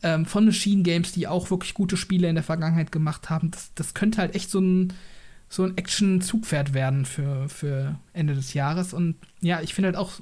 [0.02, 3.52] Ähm, von Machine Games, die auch wirklich gute Spiele in der Vergangenheit gemacht haben.
[3.52, 4.94] Das, das könnte halt echt so ein,
[5.54, 8.92] so ein Action-Zugpferd werden für, für Ende des Jahres.
[8.92, 10.14] Und ja, ich finde halt auch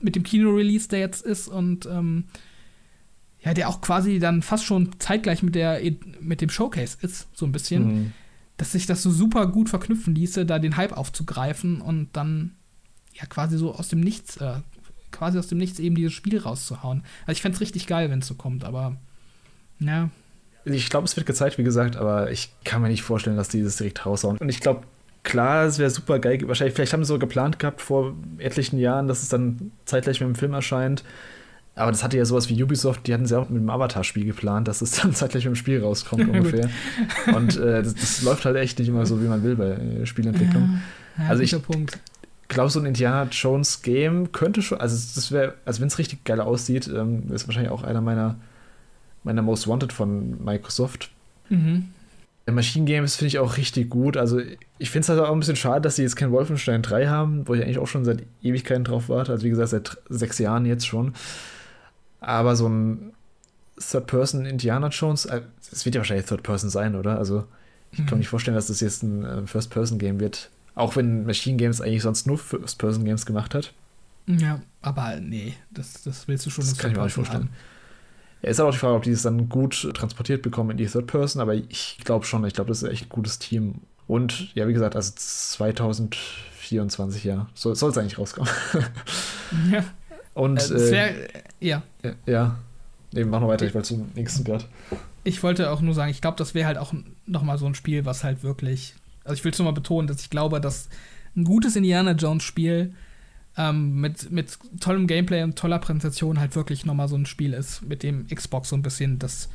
[0.00, 2.24] mit dem Kino-Release, der jetzt ist und ähm,
[3.44, 5.80] ja, der auch quasi dann fast schon zeitgleich mit, der,
[6.20, 8.12] mit dem Showcase ist, so ein bisschen Mhm.
[8.56, 12.56] dass sich das so super gut verknüpfen ließe, da den Hype aufzugreifen und dann
[13.14, 14.62] ja quasi so aus dem Nichts, äh,
[15.12, 17.04] quasi aus dem Nichts eben dieses Spiel rauszuhauen.
[17.20, 18.96] Also ich fände es richtig geil, wenn es so kommt, aber
[19.78, 20.10] ja,
[20.64, 23.62] Ich glaube, es wird gezeigt, wie gesagt, aber ich kann mir nicht vorstellen, dass die
[23.62, 24.38] das direkt raushauen.
[24.38, 24.82] Und ich glaube,
[25.22, 26.38] klar, es wäre super geil.
[26.46, 30.28] Wahrscheinlich, vielleicht haben sie so geplant gehabt vor etlichen Jahren, dass es dann zeitgleich mit
[30.28, 31.04] dem Film erscheint.
[31.74, 34.26] Aber das hatte ja sowas wie Ubisoft, die hatten es ja auch mit dem Avatar-Spiel
[34.26, 36.68] geplant, dass es dann zeitgleich mit dem Spiel rauskommt ungefähr.
[37.34, 40.06] Und äh, das, das läuft halt echt nicht immer so, wie man will bei äh,
[40.06, 40.80] Spielentwicklung.
[41.18, 41.42] ja Also.
[41.42, 41.56] Ich
[42.48, 46.22] glaube, so ein Indiana Jones Game könnte schon, also das wäre, also wenn es richtig
[46.24, 48.36] geil aussieht, ähm, ist wahrscheinlich auch einer meiner,
[49.24, 51.10] meiner Most Wanted von Microsoft.
[51.48, 51.88] Mhm.
[52.50, 54.16] Machine Games finde ich auch richtig gut.
[54.16, 54.40] Also
[54.78, 57.46] ich finde es halt auch ein bisschen schade, dass sie jetzt kein Wolfenstein 3 haben,
[57.46, 59.32] wo ich eigentlich auch schon seit Ewigkeiten drauf warte.
[59.32, 61.14] Also wie gesagt, seit sechs Jahren jetzt schon.
[62.20, 63.12] Aber so ein
[63.78, 67.18] Third-Person Indiana Jones, äh, es wird ja wahrscheinlich Third-Person sein, oder?
[67.18, 67.44] Also
[67.92, 70.50] ich kann mir nicht vorstellen, dass das jetzt ein äh, First-Person-Game wird.
[70.74, 73.72] Auch wenn Machine Games eigentlich sonst nur First-Person-Games gemacht hat.
[74.26, 77.50] Ja, aber nee, das, das willst du schon Das kann ich mir auch nicht vorstellen.
[77.52, 77.58] Ja,
[78.50, 81.06] ist aber auch die Frage, ob die es dann gut transportiert bekommen in die Third
[81.06, 83.76] Person, aber ich glaube schon, ich glaube, das ist echt ein gutes Team.
[84.08, 88.50] Und ja, wie gesagt, also 2024, ja, soll es eigentlich rauskommen.
[89.70, 89.84] Ja,
[90.32, 91.14] Und äh, das äh, wär,
[91.60, 91.82] ja.
[92.02, 92.58] ja, ja.
[93.12, 94.64] Nee, mach noch weiter, ich wollte zum nächsten gerade.
[95.24, 96.94] Ich wollte auch nur sagen, ich glaube, das wäre halt auch
[97.26, 98.94] noch mal so ein Spiel, was halt wirklich.
[99.24, 100.88] Also ich will es nur mal betonen, dass ich glaube, dass
[101.36, 102.94] ein gutes Indiana Jones Spiel
[103.56, 107.52] ähm, mit, mit tollem Gameplay und toller Präsentation halt wirklich noch mal so ein Spiel
[107.52, 109.48] ist, mit dem Xbox so ein bisschen das,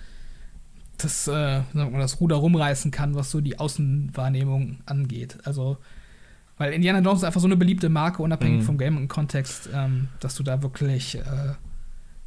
[0.98, 5.38] das, äh, das Ruder rumreißen kann, was so die Außenwahrnehmung angeht.
[5.46, 5.78] Also,
[6.58, 8.66] weil Indiana Jones ist einfach so eine beliebte Marke, unabhängig Mhm.
[8.66, 11.54] vom Game und Kontext, ähm, dass du da wirklich, äh,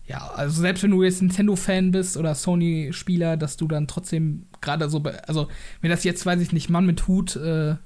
[0.07, 4.89] ja, also selbst wenn du jetzt Nintendo-Fan bist oder Sony-Spieler, dass du dann trotzdem gerade
[4.91, 5.49] so, also
[5.81, 7.77] wenn das jetzt, weiß ich nicht, Mann mit Hut äh,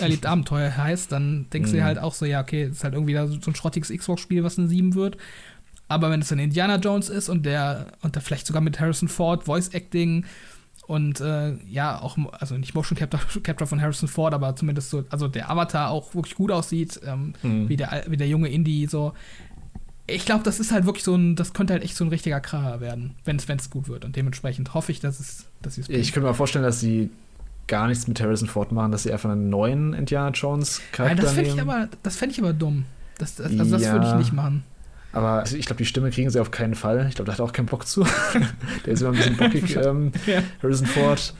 [0.00, 1.84] Erlebt Abenteuer heißt, dann denkst du Mhm.
[1.84, 4.94] halt auch so, ja, okay, ist halt irgendwie so ein schrottiges Xbox-Spiel, was eine 7
[4.94, 5.16] wird.
[5.88, 9.08] Aber wenn es dann Indiana Jones ist und der, und da vielleicht sogar mit Harrison
[9.08, 10.24] Ford, Voice Acting
[10.86, 15.04] und äh, ja, auch, also nicht Motion Capture, Capture von Harrison Ford, aber zumindest so,
[15.10, 17.68] also der Avatar auch wirklich gut aussieht, ähm, Mhm.
[17.68, 19.12] wie, der, wie der junge Indie so.
[20.06, 22.40] Ich glaube, das ist halt wirklich so ein, das könnte halt echt so ein richtiger
[22.40, 24.04] Kracher werden, wenn es gut wird.
[24.04, 27.10] Und dementsprechend hoffe ich, dass es, dass sie es Ich könnte mir vorstellen, dass sie
[27.70, 31.22] gar nichts mit Harrison Ford machen, dass sie einfach einen neuen Indiana Jones Nein, Charakter
[31.22, 32.84] das fände ich aber, das fänd ich aber dumm.
[33.16, 33.92] Das, das, also das Ja.
[33.92, 34.64] würde ich nicht machen.
[35.12, 37.06] Aber ich glaube, die Stimme kriegen sie auf keinen Fall.
[37.08, 38.04] Ich glaube, da hat er auch keinen Bock zu.
[38.84, 40.42] der ist immer ein bisschen bockig, ähm, ja.
[40.62, 41.34] Harrison Ford.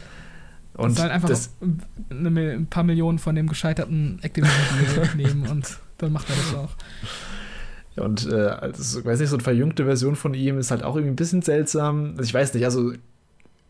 [0.75, 1.51] Und halt einfach das,
[2.11, 6.71] ein paar Millionen von dem gescheiterten Activision nehmen und dann macht er das auch.
[7.97, 11.13] Und äh, also, weiß nicht, so eine verjüngte Version von ihm ist halt auch irgendwie
[11.13, 12.13] ein bisschen seltsam.
[12.13, 12.93] Also ich weiß nicht, also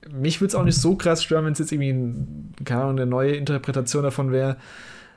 [0.09, 2.97] mich würde es auch nicht so krass stören, wenn es jetzt irgendwie ein, keine Ahnung,
[2.97, 4.57] eine neue Interpretation davon wäre.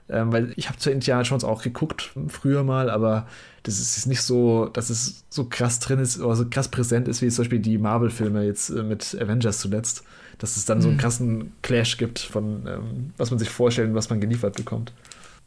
[0.10, 3.26] Ähm, weil ich habe zwar Indiana Jones auch geguckt, früher mal, aber
[3.64, 7.22] das ist nicht so, dass es so krass drin ist oder so krass präsent ist,
[7.22, 10.04] wie zum Beispiel die Marvel-Filme jetzt äh, mit Avengers zuletzt.
[10.40, 10.82] Dass es dann mhm.
[10.82, 11.02] so einen mhm.
[11.02, 14.92] krassen Clash gibt von, ähm, was man sich vorstellt und was man geliefert bekommt.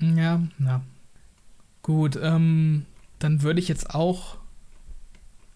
[0.01, 0.80] Ja, ja.
[1.82, 2.87] Gut, ähm,
[3.18, 4.39] dann würde ich jetzt auch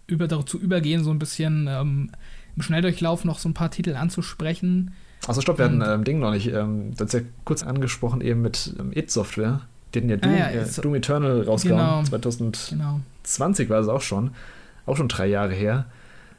[0.06, 2.10] über, dazu übergehen, so ein bisschen ähm,
[2.56, 4.92] im Schnelldurchlauf noch so ein paar Titel anzusprechen.
[5.26, 6.48] Achso, stopp, wir hatten ähm, Ding noch nicht.
[6.48, 9.60] Ähm, das ist ja kurz angesprochen eben mit ähm, It-Software.
[9.94, 12.04] Die hatten ja Doom, ah, ja, äh, Doom Eternal rausgehauen.
[12.04, 13.74] Genau, 2020 genau.
[13.74, 14.30] war es auch schon.
[14.86, 15.86] Auch schon drei Jahre her.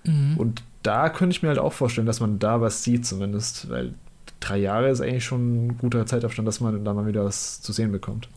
[0.03, 0.37] Mhm.
[0.37, 3.69] Und da könnte ich mir halt auch vorstellen, dass man da was sieht zumindest.
[3.69, 3.93] Weil
[4.39, 7.71] drei Jahre ist eigentlich schon ein guter Zeitabstand, dass man da mal wieder was zu
[7.71, 8.29] sehen bekommt.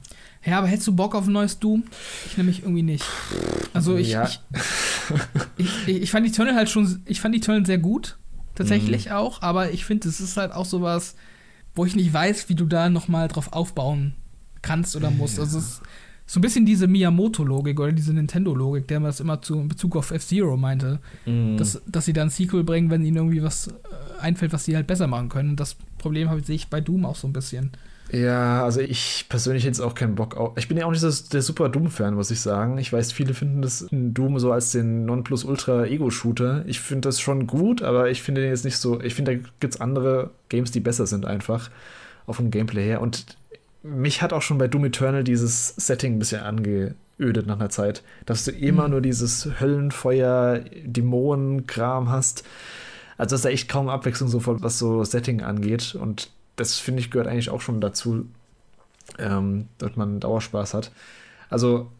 [0.46, 1.84] Ja, aber hättest du Bock auf ein neues Doom?
[2.26, 3.04] Ich nämlich irgendwie nicht.
[3.72, 4.24] Also ich, ja.
[4.24, 4.40] ich,
[5.56, 8.18] ich, ich, ich, fand die Tunnel halt schon, ich fand die Tunnel sehr gut,
[8.54, 9.12] tatsächlich mhm.
[9.12, 11.14] auch, aber ich finde, es ist halt auch sowas,
[11.74, 14.14] wo ich nicht weiß, wie du da nochmal drauf aufbauen
[14.62, 15.38] kannst oder musst.
[15.38, 15.44] Ja.
[15.44, 15.82] Also es ist
[16.26, 19.94] so ein bisschen diese Miyamoto-Logik oder diese Nintendo-Logik, der man das immer zu, in Bezug
[19.96, 21.56] auf F-Zero meinte, mhm.
[21.58, 23.72] dass, dass sie da ein Sequel bringen, wenn ihnen irgendwie was äh,
[24.20, 25.50] einfällt, was sie halt besser machen können.
[25.50, 27.72] Und das Problem habe ich bei Doom auch so ein bisschen.
[28.12, 30.52] Ja, also ich persönlich hätte jetzt auch keinen Bock auf.
[30.56, 32.76] Ich bin ja auch nicht so der super Doom-Fan, muss ich sagen.
[32.78, 36.64] Ich weiß, viele finden das Doom so als den Nonplus-Ultra-Ego-Shooter.
[36.66, 39.00] Ich finde das schon gut, aber ich finde den jetzt nicht so.
[39.00, 41.70] Ich finde, da gibt es andere Games, die besser sind, einfach.
[42.26, 43.00] Auf dem Gameplay her.
[43.00, 43.36] Und
[43.82, 48.02] mich hat auch schon bei Doom Eternal dieses Setting ein bisschen angeödet nach einer Zeit.
[48.26, 48.90] Dass du immer mhm.
[48.90, 52.44] nur dieses Höllenfeuer, Dämonen-Kram hast.
[53.16, 55.94] Also, dass da echt kaum Abwechslung so was so Setting angeht.
[55.94, 58.26] Und das finde ich gehört eigentlich auch schon dazu,
[59.18, 60.92] ähm, dass man Dauerspaß hat.
[61.50, 61.90] Also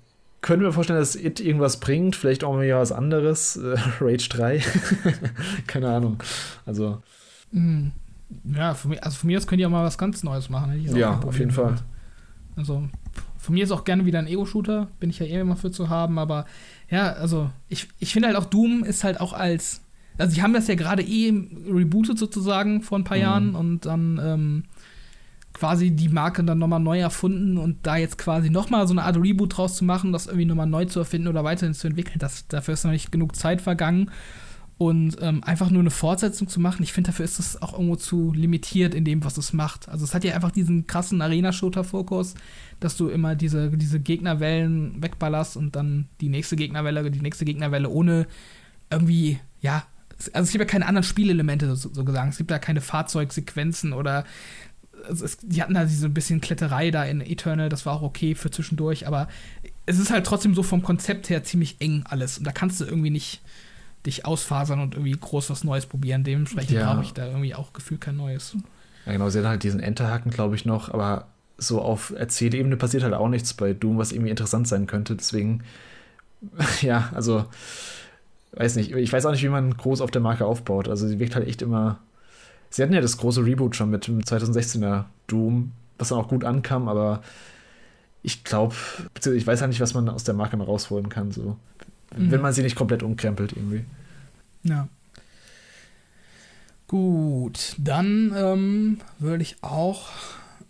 [0.41, 4.63] können wir vorstellen, dass It irgendwas bringt, vielleicht auch mal was anderes, äh, Rage 3,
[5.67, 6.23] keine Ahnung.
[6.67, 7.03] Also
[7.53, 7.93] hm.
[8.55, 10.85] ja, von mir, also von mir aus könnt ihr auch mal was ganz Neues machen.
[10.97, 11.77] ja, auf jeden Fall.
[12.57, 12.85] Also
[13.39, 15.89] von mir ist auch gerne wieder ein Ego-Shooter, bin ich ja eh immer für zu
[15.89, 16.47] haben, aber
[16.89, 19.83] ja, also ich, ich finde halt auch Doom ist halt auch als
[20.19, 21.33] also, sie haben das ja gerade eh
[21.69, 23.23] rebootet sozusagen vor ein paar mhm.
[23.23, 24.63] Jahren und dann ähm,
[25.55, 29.17] quasi die Marke dann nochmal neu erfunden und da jetzt quasi nochmal so eine Art
[29.17, 32.47] Reboot draus zu machen, das irgendwie nochmal neu zu erfinden oder weiterhin zu entwickeln, das,
[32.49, 34.11] dafür ist noch nicht genug Zeit vergangen.
[34.77, 37.95] Und ähm, einfach nur eine Fortsetzung zu machen, ich finde, dafür ist es auch irgendwo
[37.95, 39.89] zu limitiert in dem, was es macht.
[39.89, 42.35] Also es hat ja einfach diesen krassen Arena-Shooter-Fokus,
[42.81, 47.89] dass du immer diese, diese Gegnerwellen wegballerst und dann die nächste Gegnerwelle, die nächste Gegnerwelle
[47.89, 48.27] ohne
[48.91, 49.85] irgendwie, ja,
[50.33, 52.33] also es gibt ja keine anderen Spielelemente so, so gesagt.
[52.33, 54.25] Es gibt da keine Fahrzeugsequenzen oder
[55.07, 58.03] also es, die hatten da so ein bisschen Kletterei da in Eternal, das war auch
[58.03, 59.29] okay für zwischendurch, aber
[59.87, 62.85] es ist halt trotzdem so vom Konzept her ziemlich eng alles und da kannst du
[62.85, 63.43] irgendwie nicht
[64.07, 66.25] dich ausfasern und irgendwie groß was Neues probieren.
[66.25, 66.93] Dementsprechend ja.
[66.93, 68.57] brauche ich da irgendwie auch gefühlt kein Neues.
[69.07, 73.03] Ja, genau, sie hat halt diesen Enterhaken, glaube ich, noch, aber so auf Erzählebene passiert
[73.03, 75.17] halt auch nichts bei Doom, was irgendwie interessant sein könnte.
[75.17, 75.63] Deswegen,
[76.81, 77.47] ja, also
[78.57, 80.89] weiß nicht, ich weiß auch nicht, wie man groß auf der Marke aufbaut.
[80.89, 81.99] Also sie wirkt halt echt immer.
[82.71, 86.45] Sie hatten ja das große Reboot schon mit dem 2016er Doom, was dann auch gut
[86.45, 87.23] ankam, aber
[88.23, 88.75] ich glaube,
[89.33, 91.57] ich weiß ja nicht, was man aus der Marke noch rausholen kann, so.
[92.17, 92.31] Mhm.
[92.31, 93.85] Wenn man sie nicht komplett umkrempelt irgendwie.
[94.65, 94.89] Ja.
[96.89, 100.09] Gut, dann ähm, würde ich auch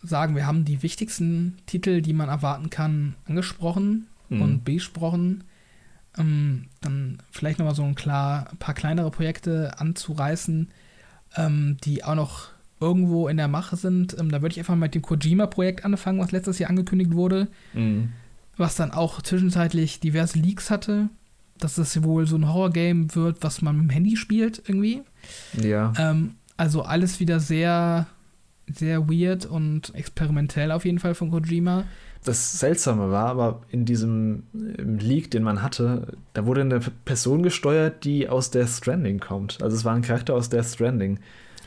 [0.03, 4.43] sagen, wir haben die wichtigsten Titel, die man erwarten kann, angesprochen mhm.
[4.43, 5.45] und besprochen.
[6.19, 10.69] Ähm, dann vielleicht nochmal so ein, klar, paar kleinere Projekte anzureißen,
[11.37, 12.49] ähm, die auch noch
[12.81, 14.17] irgendwo in der Mache sind.
[14.19, 18.11] Ähm, da würde ich einfach mit dem Kojima-Projekt anfangen, was letztes Jahr angekündigt wurde, mhm.
[18.57, 21.09] was dann auch zwischenzeitlich diverse Leaks hatte,
[21.59, 25.03] dass es wohl so ein Horror-Game wird, was man mit dem Handy spielt irgendwie.
[25.61, 25.93] Ja.
[25.99, 28.07] Ähm, also alles wieder sehr,
[28.73, 31.85] sehr weird und experimentell auf jeden Fall von Kojima
[32.25, 38.05] das Seltsame war, aber in diesem Leak, den man hatte, da wurde eine Person gesteuert,
[38.05, 39.63] die aus Death Stranding kommt.
[39.63, 41.21] Also es war ein Charakter aus Death Stranding.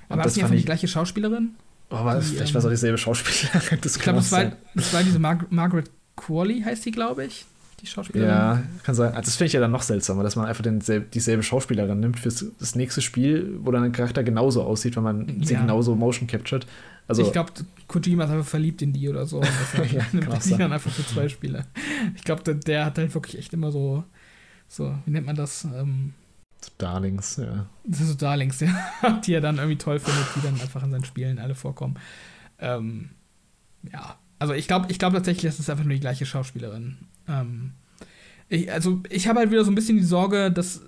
[0.09, 1.51] Aber war das nicht einfach die gleiche Schauspielerin?
[1.89, 3.61] Oh, war das, die, vielleicht ähm, war es auch dieselbe Schauspielerin.
[3.85, 7.45] ich glaube, das, war, das war diese Mar Margaret Qualley, heißt die, glaube ich.
[7.81, 8.29] Die Schauspielerin.
[8.29, 9.09] Ja, kann sein.
[9.09, 10.81] Also das finde ich ja dann noch seltsamer, dass man einfach den,
[11.13, 12.29] dieselbe Schauspielerin nimmt für
[12.59, 15.45] das nächste Spiel, wo dann ein Charakter genauso aussieht, wenn man ja.
[15.45, 16.65] sie genauso motion captured.
[17.07, 17.53] Also, ich glaube,
[17.87, 19.37] Kojima ist einfach verliebt in die oder so.
[19.37, 21.65] Und das ja, nimmt die dann einfach für zwei Spiele.
[22.15, 24.03] Ich glaube, der, der, hat halt wirklich echt immer so,
[24.67, 25.63] so, wie nennt man das?
[25.63, 26.13] Ähm,
[26.61, 27.67] so Darlings, ja.
[27.85, 30.91] Das sind so Darlings, ja, die er dann irgendwie toll findet, die dann einfach in
[30.91, 31.95] seinen Spielen alle vorkommen.
[32.59, 33.11] Ähm,
[33.91, 36.97] ja, also ich glaube ich glaub tatsächlich, das ist einfach nur die gleiche Schauspielerin.
[37.27, 37.73] Ähm,
[38.49, 40.81] ich, also ich habe halt wieder so ein bisschen die Sorge, dass,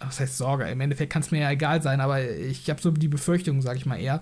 [0.00, 2.90] was heißt Sorge, im Endeffekt kann es mir ja egal sein, aber ich habe so
[2.90, 4.20] die Befürchtung, sage ich mal eher,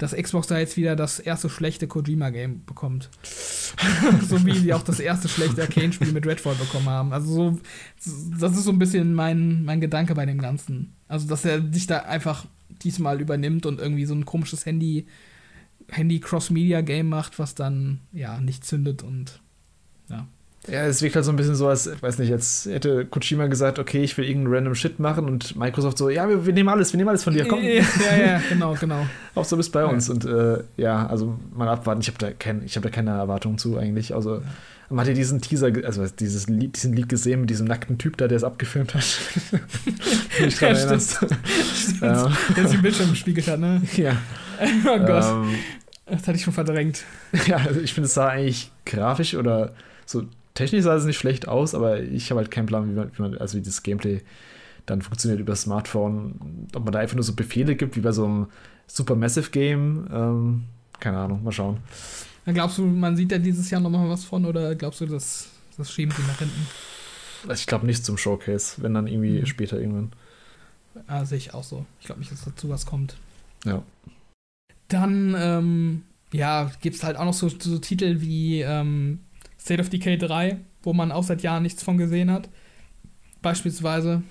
[0.00, 3.10] dass Xbox da jetzt wieder das erste schlechte Kojima-Game bekommt.
[4.28, 7.12] so wie sie auch das erste schlechte Arcane-Spiel mit Redfall bekommen haben.
[7.12, 7.60] Also so,
[8.40, 10.94] das ist so ein bisschen mein, mein Gedanke bei dem Ganzen.
[11.06, 12.46] Also, dass er sich da einfach
[12.82, 15.06] diesmal übernimmt und irgendwie so ein komisches Handy,
[15.90, 19.42] Handy-Cross-Media-Game macht, was dann, ja, nicht zündet und
[20.08, 20.26] ja.
[20.68, 23.46] Ja, es wirkt halt so ein bisschen so, als, ich weiß nicht, jetzt hätte Kojima
[23.46, 26.68] gesagt, okay, ich will irgendeinen random Shit machen und Microsoft so, ja, wir, wir nehmen
[26.68, 27.62] alles, wir nehmen alles von dir, komm.
[27.62, 29.06] Ja, ja, genau, genau.
[29.34, 30.14] Auch so bist bei uns ja.
[30.14, 33.78] und äh, ja, also mal abwarten, ich habe da, kein, hab da keine Erwartungen zu
[33.78, 34.42] eigentlich, also ja.
[34.90, 38.18] man hat ja diesen Teaser, also dieses Lied, diesen Lied gesehen mit diesem nackten Typ
[38.18, 39.02] da, der es abgefilmt hat.
[40.46, 41.16] ich dran ja, erinnerst.
[41.16, 41.36] Stimmt.
[41.74, 42.02] stimmt.
[42.02, 42.32] Ja.
[42.54, 43.80] Der sich im Bildschirm gespiegelt hat, ne?
[43.96, 44.12] Ja.
[44.84, 45.24] oh Gott.
[45.24, 45.54] Ähm,
[46.04, 47.04] das hatte ich schon verdrängt.
[47.46, 49.72] Ja, also ich finde, es sah eigentlich grafisch oder
[50.04, 50.24] so
[50.54, 53.22] technisch sah es nicht schlecht aus, aber ich habe halt keinen Plan, wie man, wie
[53.22, 54.22] man, also wie das Gameplay
[54.86, 56.68] dann funktioniert über Smartphone.
[56.74, 58.46] Ob man da einfach nur so Befehle gibt, wie bei so einem
[58.86, 60.08] Supermassive Game.
[60.12, 60.64] Ähm,
[60.98, 61.78] keine Ahnung, mal schauen.
[62.46, 65.92] Glaubst du, man sieht da dieses Jahr nochmal was von oder glaubst du, das, das
[65.92, 66.66] schieben sie nach hinten?
[67.52, 69.46] Ich glaube nicht zum Showcase, wenn dann irgendwie mhm.
[69.46, 70.12] später irgendwann.
[71.06, 71.86] Ah, sehe ich auch so.
[72.00, 73.16] Ich glaube nicht, dass dazu was kommt.
[73.64, 73.82] Ja.
[74.88, 79.20] Dann, ähm, ja, gibt es halt auch noch so, so Titel wie ähm,
[79.60, 82.48] State of Decay 3, wo man auch seit Jahren nichts von gesehen hat.
[83.42, 84.22] Beispielsweise.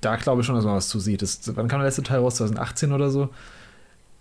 [0.00, 1.22] Da glaube ich schon, dass man was zu sieht.
[1.22, 2.36] Das, wann kam der letzte Teil raus?
[2.36, 3.30] 2018 oder so?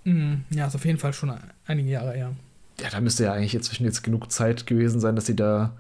[0.04, 1.34] Mm, ja, ist auf jeden Fall schon
[1.66, 2.36] einige Jahre her.
[2.80, 5.74] Ja, da müsste ja eigentlich inzwischen jetzt genug Zeit gewesen sein, dass sie da.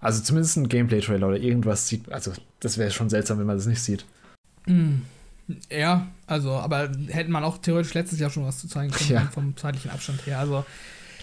[0.00, 2.10] Also zumindest ein Gameplay-Trailer oder irgendwas sieht.
[2.10, 4.06] Also, das wäre schon seltsam, wenn man das nicht sieht.
[4.66, 5.02] Mm,
[5.70, 9.20] ja, also, aber hätte man auch theoretisch letztes Jahr schon was zu zeigen können, ja.
[9.32, 10.38] vom zeitlichen Abstand her.
[10.38, 10.64] Also.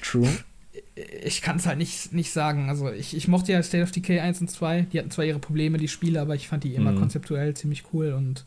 [0.03, 0.29] True
[1.23, 2.69] ich kann es halt nicht, nicht sagen.
[2.69, 4.87] Also ich, ich mochte ja State of Decay 1 und 2.
[4.91, 6.99] Die hatten zwar ihre Probleme, die Spiele, aber ich fand die immer mhm.
[6.99, 8.45] konzeptuell ziemlich cool und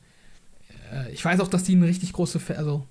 [0.92, 2.86] äh, ich weiß auch, dass die eine richtig große, Fa also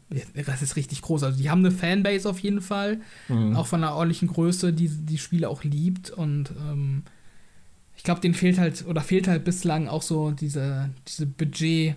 [0.46, 3.56] das ist richtig groß, also die haben eine Fanbase auf jeden Fall, mhm.
[3.56, 7.04] auch von einer ordentlichen Größe, die die Spiele auch liebt und ähm,
[7.98, 11.96] ich glaube, denen fehlt halt oder fehlt halt bislang auch so diese, diese Budget,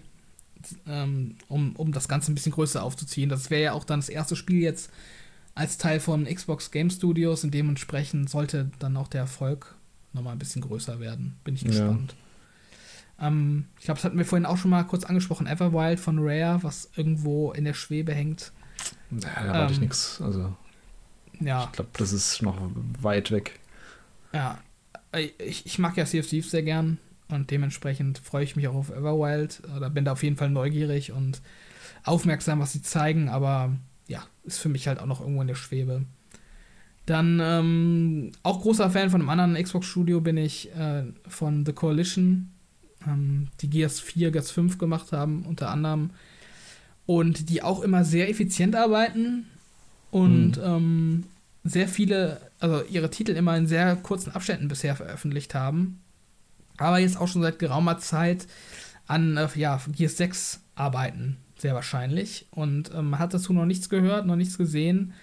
[0.88, 3.28] ähm, um, um das Ganze ein bisschen größer aufzuziehen.
[3.28, 4.90] Das wäre ja auch dann das erste Spiel jetzt
[5.54, 9.74] als Teil von Xbox Game Studios und dementsprechend sollte dann auch der Erfolg
[10.12, 11.36] nochmal ein bisschen größer werden.
[11.44, 12.14] Bin ich gespannt.
[13.18, 13.28] Ja.
[13.28, 15.46] Ähm, ich glaube, das hatten wir vorhin auch schon mal kurz angesprochen.
[15.46, 18.52] Everwild von Rare, was irgendwo in der Schwebe hängt.
[19.10, 20.20] Ja, da ähm, ich nichts.
[20.20, 20.56] Also,
[21.40, 21.64] ja.
[21.64, 22.58] Ich glaube, das ist noch
[23.00, 23.60] weit weg.
[24.32, 24.58] Ja,
[25.38, 26.98] ich, ich mag ja Sea of Thieves sehr gern
[27.28, 31.12] und dementsprechend freue ich mich auch auf Everwild oder bin da auf jeden Fall neugierig
[31.12, 31.42] und
[32.04, 33.72] aufmerksam, was sie zeigen, aber
[34.08, 36.04] ja, ist für mich halt auch noch irgendwo in der Schwebe.
[37.06, 42.50] Dann ähm, auch großer Fan von einem anderen Xbox-Studio bin ich äh, von The Coalition,
[43.06, 46.10] ähm, die Gears 4, Gears 5 gemacht haben, unter anderem.
[47.06, 49.46] Und die auch immer sehr effizient arbeiten
[50.12, 50.62] und mhm.
[50.62, 51.24] ähm,
[51.64, 56.00] sehr viele, also ihre Titel immer in sehr kurzen Abständen bisher veröffentlicht haben.
[56.76, 58.46] Aber jetzt auch schon seit geraumer Zeit
[59.08, 62.46] an äh, ja, Gears 6 arbeiten sehr wahrscheinlich.
[62.50, 65.14] Und ähm, hat dazu noch nichts gehört, noch nichts gesehen.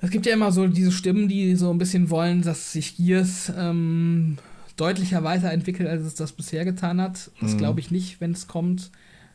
[0.00, 3.52] Es gibt ja immer so diese Stimmen, die so ein bisschen wollen, dass sich Gears
[3.56, 4.38] ähm,
[4.76, 7.30] deutlicher weiterentwickelt, als es das bisher getan hat.
[7.40, 7.58] Das mhm.
[7.58, 8.90] glaube ich nicht, wenn es kommt.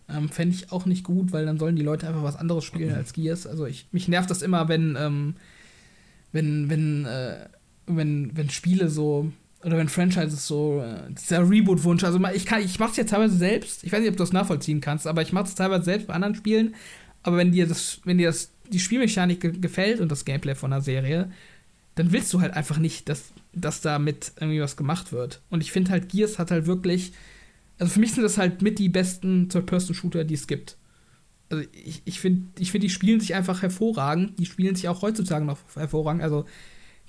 [0.10, 2.92] Ähm, Fände ich auch nicht gut, weil dann sollen die Leute einfach was anderes spielen
[2.92, 2.96] mhm.
[2.96, 3.46] als Gears.
[3.46, 5.36] Also ich, mich nervt das immer, wenn, ähm,
[6.32, 7.48] wenn, wenn, äh,
[7.86, 9.32] wenn, wenn Spiele so
[9.64, 13.84] oder wenn Franchises so, äh, dieser Reboot-Wunsch, also ich kann, ich mach's ja teilweise selbst,
[13.84, 16.36] ich weiß nicht, ob du das nachvollziehen kannst, aber ich mach's teilweise selbst bei anderen
[16.36, 16.76] Spielen,
[17.24, 20.72] aber wenn dir das, wenn dir das, die Spielmechanik ge gefällt und das Gameplay von
[20.72, 21.32] der Serie,
[21.96, 25.42] dann willst du halt einfach nicht, dass, dass damit irgendwie was gemacht wird.
[25.50, 27.14] Und ich finde halt, Gears hat halt wirklich,
[27.80, 30.78] also für mich sind das halt mit die besten Third-Person-Shooter, die es gibt.
[31.50, 35.44] Also ich, ich finde, find, die spielen sich einfach hervorragend, die spielen sich auch heutzutage
[35.44, 36.46] noch hervorragend, also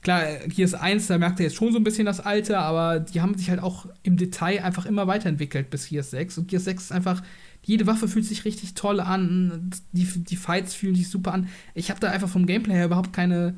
[0.03, 3.21] Klar, Gears 1, da merkt ihr jetzt schon so ein bisschen das Alte, aber die
[3.21, 6.39] haben sich halt auch im Detail einfach immer weiterentwickelt bis Gears 6.
[6.39, 7.23] Und Gears 6 ist einfach,
[7.63, 11.49] jede Waffe fühlt sich richtig toll an, die, die Fights fühlen sich super an.
[11.75, 13.57] Ich habe da einfach vom Gameplay her überhaupt keine,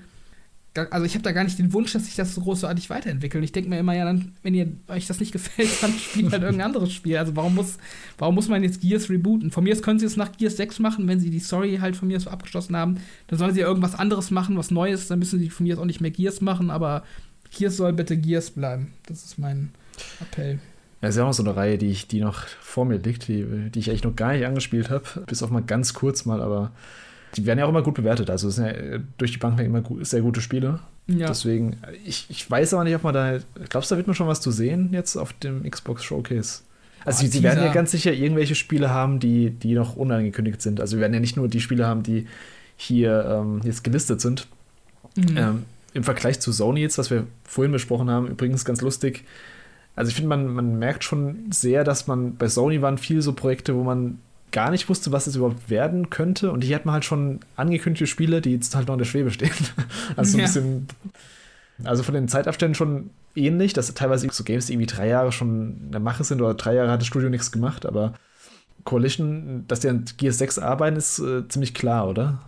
[0.75, 3.43] also ich habe da gar nicht den Wunsch, dass sich das so großartig weiterentwickelt.
[3.43, 6.43] Ich denke mir immer, ja, dann, wenn ihr euch das nicht gefällt, dann spielt halt
[6.43, 7.17] irgendein anderes Spiel.
[7.17, 7.79] Also warum muss,
[8.19, 9.51] warum muss man jetzt Gears rebooten?
[9.51, 11.97] Von mir aus können sie es nach Gears 6 machen, wenn sie die Story halt
[11.97, 12.99] von mir so abgeschlossen haben.
[13.27, 15.09] Dann sollen sie irgendwas anderes machen, was Neues.
[15.09, 17.03] Dann müssen sie von mir aus auch nicht mehr Gears machen, aber
[17.51, 18.93] Gears soll bitte Gears bleiben.
[19.07, 19.71] Das ist mein
[20.21, 20.61] Appell.
[21.03, 23.71] Ja, ist ja auch so eine Reihe, die, ich, die noch vor mir liegt, die,
[23.71, 26.73] die ich eigentlich noch gar nicht angespielt habe, bis auf mal ganz kurz mal, aber
[27.37, 28.31] die werden ja auch immer gut bewertet.
[28.31, 30.81] Also es sind ja durch die Bank immer gut, sehr gute Spiele.
[31.07, 31.27] Ja.
[31.27, 33.39] Deswegen, ich, ich weiß aber nicht, ob man da.
[33.69, 36.61] Glaubst du, da wird man schon was zu sehen jetzt auf dem Xbox Showcase?
[37.05, 40.61] Also, oh, sie, sie werden ja ganz sicher irgendwelche Spiele haben, die, die noch unangekündigt
[40.61, 40.81] sind.
[40.81, 42.27] Also, wir werden ja nicht nur die Spiele haben, die
[42.77, 44.47] hier ähm, jetzt gelistet sind.
[45.17, 45.37] Mhm.
[45.37, 45.65] Ähm,
[45.95, 49.25] Im Vergleich zu Sony jetzt, was wir vorhin besprochen haben, übrigens ganz lustig.
[49.97, 53.33] Also, ich finde, man, man merkt schon sehr, dass man bei Sony waren viel so
[53.33, 54.19] Projekte, wo man
[54.53, 56.51] gar nicht wusste, was es überhaupt werden könnte.
[56.53, 59.31] Und hier hat man halt schon angekündigte Spiele, die jetzt halt noch in der Schwebe
[59.31, 59.51] stehen.
[60.17, 60.45] also ja.
[60.45, 60.89] ein bisschen.
[61.83, 65.93] Also von den Zeitabständen schon ähnlich, dass teilweise so Games irgendwie drei Jahre schon in
[65.93, 68.13] der Mache sind oder drei Jahre hat das Studio nichts gemacht, aber
[68.85, 72.39] Coalition, dass die an Gears 6 arbeiten, ist äh, ziemlich klar, oder?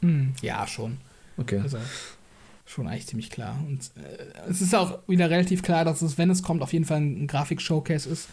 [0.00, 0.98] Hm, ja, schon.
[1.36, 1.60] Okay.
[1.62, 1.78] Also
[2.66, 3.56] schon eigentlich ziemlich klar.
[3.66, 6.84] Und äh, es ist auch wieder relativ klar, dass es, wenn es kommt, auf jeden
[6.84, 8.28] Fall ein Grafik-Showcase ist,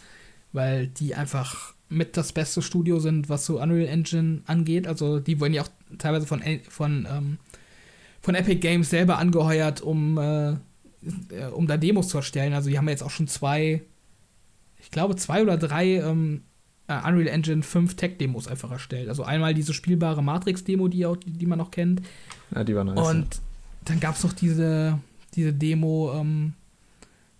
[0.52, 4.86] weil die einfach mit das beste Studio sind, was so Unreal Engine angeht.
[4.86, 5.68] Also die wurden ja auch
[5.98, 7.38] teilweise von, von, ähm,
[8.20, 10.56] von Epic Games selber angeheuert, um, äh,
[11.54, 12.52] um da Demos zu erstellen.
[12.52, 13.82] Also die haben jetzt auch schon zwei,
[14.78, 16.42] ich glaube zwei oder drei ähm,
[16.88, 19.08] äh, Unreal Engine 5 Tech-Demos einfach erstellt.
[19.08, 22.02] Also einmal diese spielbare Matrix-Demo, die, die man noch kennt.
[22.54, 22.98] Ja, die war nice.
[22.98, 23.40] Und
[23.84, 24.98] dann gab es noch diese,
[25.34, 26.54] diese Demo, ähm,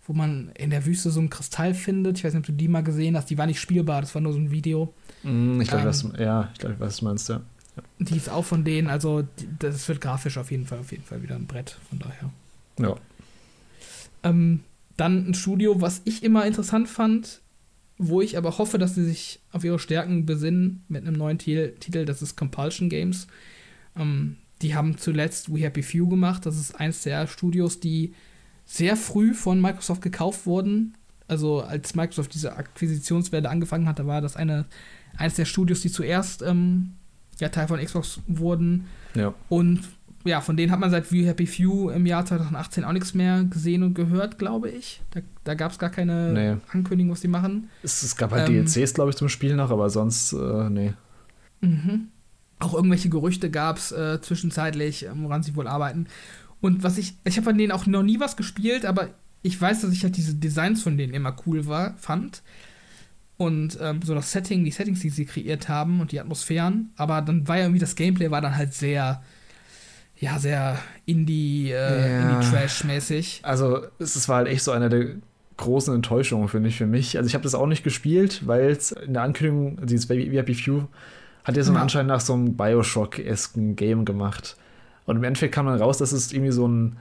[0.08, 2.16] wo man in der Wüste so einen Kristall findet.
[2.16, 3.28] Ich weiß nicht, ob du die mal gesehen hast.
[3.28, 4.92] Die war nicht spielbar, das war nur so ein Video.
[5.22, 7.42] Mm, ich glaube, ähm, was, ja, ich glaube, was du meinst, ja.
[7.76, 7.82] ja.
[7.98, 9.28] Die ist auch von denen, also
[9.58, 12.30] das wird grafisch auf jeden Fall, auf jeden Fall wieder ein Brett, von daher.
[12.80, 12.96] Ja.
[14.22, 14.60] Ähm,
[14.96, 17.42] dann ein Studio, was ich immer interessant fand,
[17.98, 22.04] wo ich aber hoffe, dass sie sich auf ihre Stärken besinnen mit einem neuen Titel,
[22.06, 23.26] das ist Compulsion Games.
[23.94, 26.46] Ähm, die haben zuletzt We Happy Few gemacht.
[26.46, 28.14] Das ist eins der Studios, die
[28.68, 30.94] sehr früh von Microsoft gekauft wurden.
[31.26, 34.66] Also als Microsoft diese Akquisitionswelle angefangen hat, da war das eine,
[35.16, 36.92] eines der Studios, die zuerst ähm,
[37.40, 38.86] ja, Teil von Xbox wurden.
[39.14, 39.34] Ja.
[39.48, 39.80] Und
[40.24, 43.44] ja, von denen hat man seit We Happy Few im Jahr 2018 auch nichts mehr
[43.44, 45.00] gesehen und gehört, glaube ich.
[45.12, 46.60] Da, da gab es gar keine nee.
[46.70, 47.70] Ankündigung, was die machen.
[47.82, 50.92] Es, es gab halt ähm, DLCs, glaube ich, zum Spiel noch, aber sonst, äh, nee.
[51.62, 52.08] Mhm.
[52.58, 56.06] Auch irgendwelche Gerüchte gab es äh, zwischenzeitlich, woran sie wohl arbeiten.
[56.60, 59.10] Und was ich, ich habe von denen auch noch nie was gespielt, aber
[59.42, 62.42] ich weiß, dass ich halt diese Designs von denen immer cool war, fand.
[63.36, 66.90] Und ähm, so das Setting, die Settings, die sie kreiert haben und die Atmosphären.
[66.96, 69.22] Aber dann war ja irgendwie das Gameplay war dann halt sehr,
[70.16, 72.30] ja, sehr Indie, äh, ja.
[72.30, 73.40] Indie-Trash-mäßig.
[73.44, 75.10] Also es war halt echt so einer der
[75.56, 77.16] großen Enttäuschungen, finde ich, für mich.
[77.16, 80.54] Also ich habe das auch nicht gespielt, weil es in der Ankündigung, dieses Baby Happy
[80.54, 80.82] Few,
[81.44, 81.82] hat ja so einen ja.
[81.82, 84.56] Anschein nach so einem Bioshock-esken Game gemacht.
[85.08, 86.98] Und im Endeffekt kam dann raus, dass es irgendwie so ein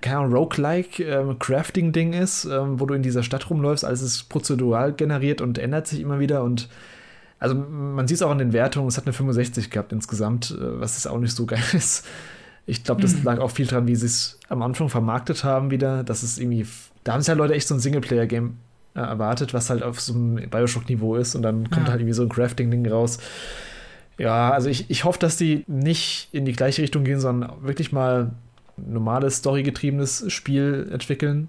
[0.00, 4.92] keine Roguelike ähm, Crafting-Ding ist, ähm, wo du in dieser Stadt rumläufst, alles ist prozedural
[4.92, 6.68] generiert und ändert sich immer wieder und
[7.38, 10.80] also man sieht es auch an den Wertungen, es hat eine 65 gehabt insgesamt, äh,
[10.80, 12.06] was ist auch nicht so geil ist.
[12.66, 13.22] Ich glaube, das mhm.
[13.22, 16.66] lag auch viel dran, wie sie es am Anfang vermarktet haben wieder, dass es irgendwie,
[17.04, 18.58] da haben sich ja Leute echt so ein Singleplayer-Game
[18.96, 21.92] äh, erwartet, was halt auf so einem Bioshock-Niveau ist und dann kommt ja.
[21.92, 23.20] halt irgendwie so ein Crafting-Ding raus.
[24.18, 27.92] Ja, also ich, ich hoffe, dass die nicht in die gleiche Richtung gehen, sondern wirklich
[27.92, 28.32] mal
[28.76, 31.48] normales, storygetriebenes Spiel entwickeln.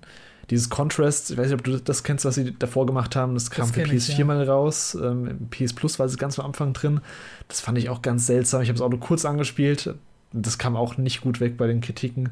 [0.50, 3.50] Dieses Contrast, ich weiß nicht, ob du das kennst, was sie davor gemacht haben, das
[3.50, 4.26] kam das für PS4 ich, ja.
[4.26, 4.96] mal raus.
[5.00, 7.02] Ähm, PS Plus war es ganz am Anfang drin.
[7.48, 8.62] Das fand ich auch ganz seltsam.
[8.62, 9.96] Ich habe es auch nur kurz angespielt.
[10.34, 12.30] Das kam auch nicht gut weg bei den Kritiken.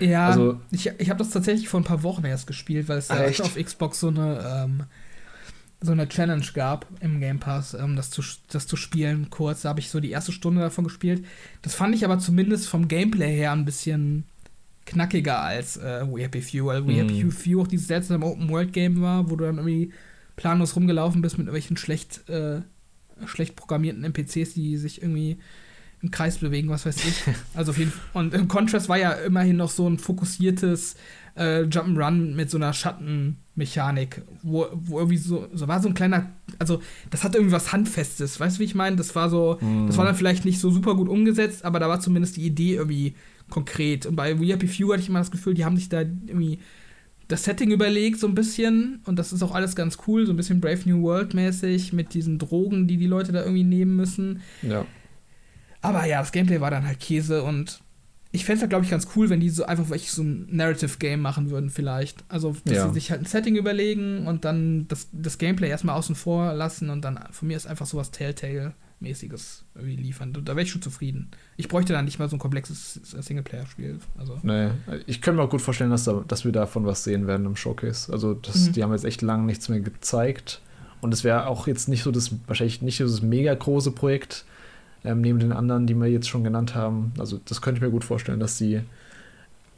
[0.00, 3.08] Ja, also, ich, ich habe das tatsächlich vor ein paar Wochen erst gespielt, weil es
[3.08, 4.82] ja auf Xbox so eine ähm,
[5.84, 9.62] so eine Challenge gab im Game Pass, ähm, das, zu, das zu spielen kurz.
[9.62, 11.24] Da habe ich so die erste Stunde davon gespielt.
[11.62, 14.24] Das fand ich aber zumindest vom Gameplay her ein bisschen
[14.86, 16.96] knackiger als äh, We Happy Few, weil We mm.
[16.96, 19.92] Happy Few auch dieses seltsame Open-World-Game war, wo du dann irgendwie
[20.36, 22.60] planlos rumgelaufen bist mit irgendwelchen schlecht, äh,
[23.26, 25.38] schlecht programmierten NPCs, die sich irgendwie
[26.02, 27.22] im Kreis bewegen, was weiß ich.
[27.54, 28.02] Also auf jeden Fall.
[28.12, 30.96] Und im Contrast war ja immerhin noch so ein fokussiertes
[31.34, 32.72] äh, Jump'n'Run mit so einer
[33.54, 36.80] Schattenmechanik, wo, wo irgendwie so, so war so ein kleiner, also
[37.10, 38.96] das hatte irgendwie was Handfestes, weißt du, wie ich meine?
[38.96, 39.86] Das war so, mm.
[39.86, 42.74] das war dann vielleicht nicht so super gut umgesetzt, aber da war zumindest die Idee
[42.74, 43.14] irgendwie
[43.50, 44.06] konkret.
[44.06, 46.58] Und bei We Happy Few hatte ich immer das Gefühl, die haben sich da irgendwie
[47.28, 50.36] das Setting überlegt so ein bisschen und das ist auch alles ganz cool, so ein
[50.36, 54.42] bisschen Brave New World mäßig mit diesen Drogen, die die Leute da irgendwie nehmen müssen.
[54.62, 54.84] Ja.
[55.80, 57.80] Aber ja, das Gameplay war dann halt Käse und
[58.34, 60.48] ich fände es halt, glaube ich, ganz cool, wenn die so einfach wirklich so ein
[60.50, 62.24] Narrative-Game machen würden, vielleicht.
[62.28, 62.88] Also, dass ja.
[62.88, 66.90] sie sich halt ein Setting überlegen und dann das, das Gameplay erstmal außen vor lassen
[66.90, 70.32] und dann von mir ist einfach sowas Telltale mäßiges irgendwie liefern.
[70.32, 71.30] Da wäre ich schon zufrieden.
[71.56, 74.00] Ich bräuchte dann nicht mal so ein komplexes Singleplayer-Spiel.
[74.18, 74.40] Also.
[74.42, 74.70] Nee,
[75.06, 77.54] ich könnte mir auch gut vorstellen, dass, da, dass wir davon was sehen werden im
[77.54, 78.12] Showcase.
[78.12, 78.72] Also das, mhm.
[78.72, 80.60] die haben jetzt echt lange nichts mehr gezeigt.
[81.00, 84.44] Und es wäre auch jetzt nicht so das, wahrscheinlich nicht so das mega große Projekt,
[85.04, 87.12] ähm, neben den anderen, die wir jetzt schon genannt haben.
[87.18, 88.80] Also das könnte ich mir gut vorstellen, dass sie,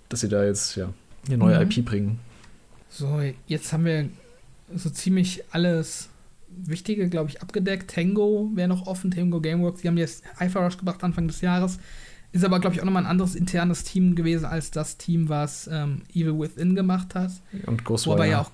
[0.09, 0.93] dass sie da jetzt ja
[1.27, 1.71] eine neue mhm.
[1.71, 2.19] IP bringen.
[2.89, 4.09] So, jetzt haben wir
[4.75, 6.09] so ziemlich alles
[6.49, 7.91] Wichtige, glaube ich, abgedeckt.
[7.91, 9.83] Tango wäre noch offen, Tango Gameworks.
[9.83, 11.79] Die haben jetzt Hyper Rush gebracht Anfang des Jahres.
[12.33, 15.69] Ist aber, glaube ich, auch nochmal ein anderes internes Team gewesen als das Team, was
[15.71, 17.33] ähm, Evil Within gemacht hat.
[17.67, 18.29] Und Ghostwire.
[18.29, 18.51] ja auch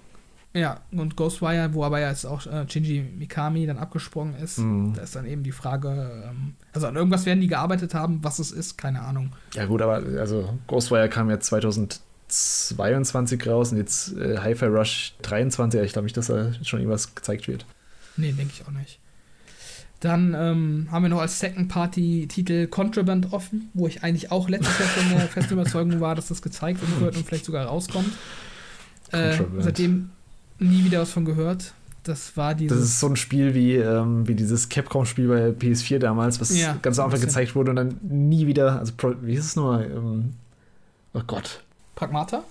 [0.54, 4.58] ja, und Ghostwire, wo aber ja jetzt auch äh, Shinji Mikami dann abgesprungen ist.
[4.58, 4.92] Mhm.
[4.94, 8.38] Da ist dann eben die Frage, ähm, also an irgendwas werden die gearbeitet haben, was
[8.38, 9.32] es ist, keine Ahnung.
[9.54, 15.80] Ja, gut, aber also Ghostwire kam ja 2022 raus und jetzt äh, Hi-Fi Rush 23.
[15.80, 17.64] Ich glaube nicht, dass da schon irgendwas gezeigt wird.
[18.18, 18.98] Nee, denke ich auch nicht.
[20.00, 24.50] Dann ähm, haben wir noch als Second Party Titel Contraband offen, wo ich eigentlich auch
[24.50, 28.12] letztes Jahr schon der festen Überzeugung war, dass das gezeigt wird und vielleicht sogar rauskommt.
[29.12, 30.10] Äh, seitdem
[30.62, 31.74] nie wieder was von gehört.
[32.04, 32.76] Das war dieses.
[32.76, 36.76] Das ist so ein Spiel wie, ähm, wie dieses Capcom-Spiel bei PS4 damals, was ja,
[36.82, 38.80] ganz am Anfang gezeigt wurde und dann nie wieder.
[38.80, 38.92] Also,
[39.22, 39.84] wie ist es nochmal?
[39.84, 40.34] Ähm,
[41.14, 41.62] oh Gott.
[41.94, 42.42] Pragmata?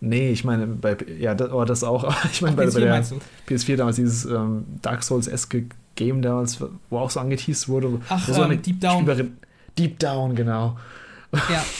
[0.00, 2.14] Nee, ich meine, bei, ja, das, oh, das auch.
[2.32, 3.04] ich meine, bei, bei, der
[3.48, 5.64] PS4 damals dieses ähm, Dark Souls-eske
[5.96, 6.60] Game damals,
[6.90, 8.00] wo auch so angeteased wurde.
[8.08, 8.98] Ach, so ähm, Deep Down.
[9.00, 9.36] Spielerin,
[9.76, 10.78] Deep Down, genau.
[11.32, 11.64] Ja.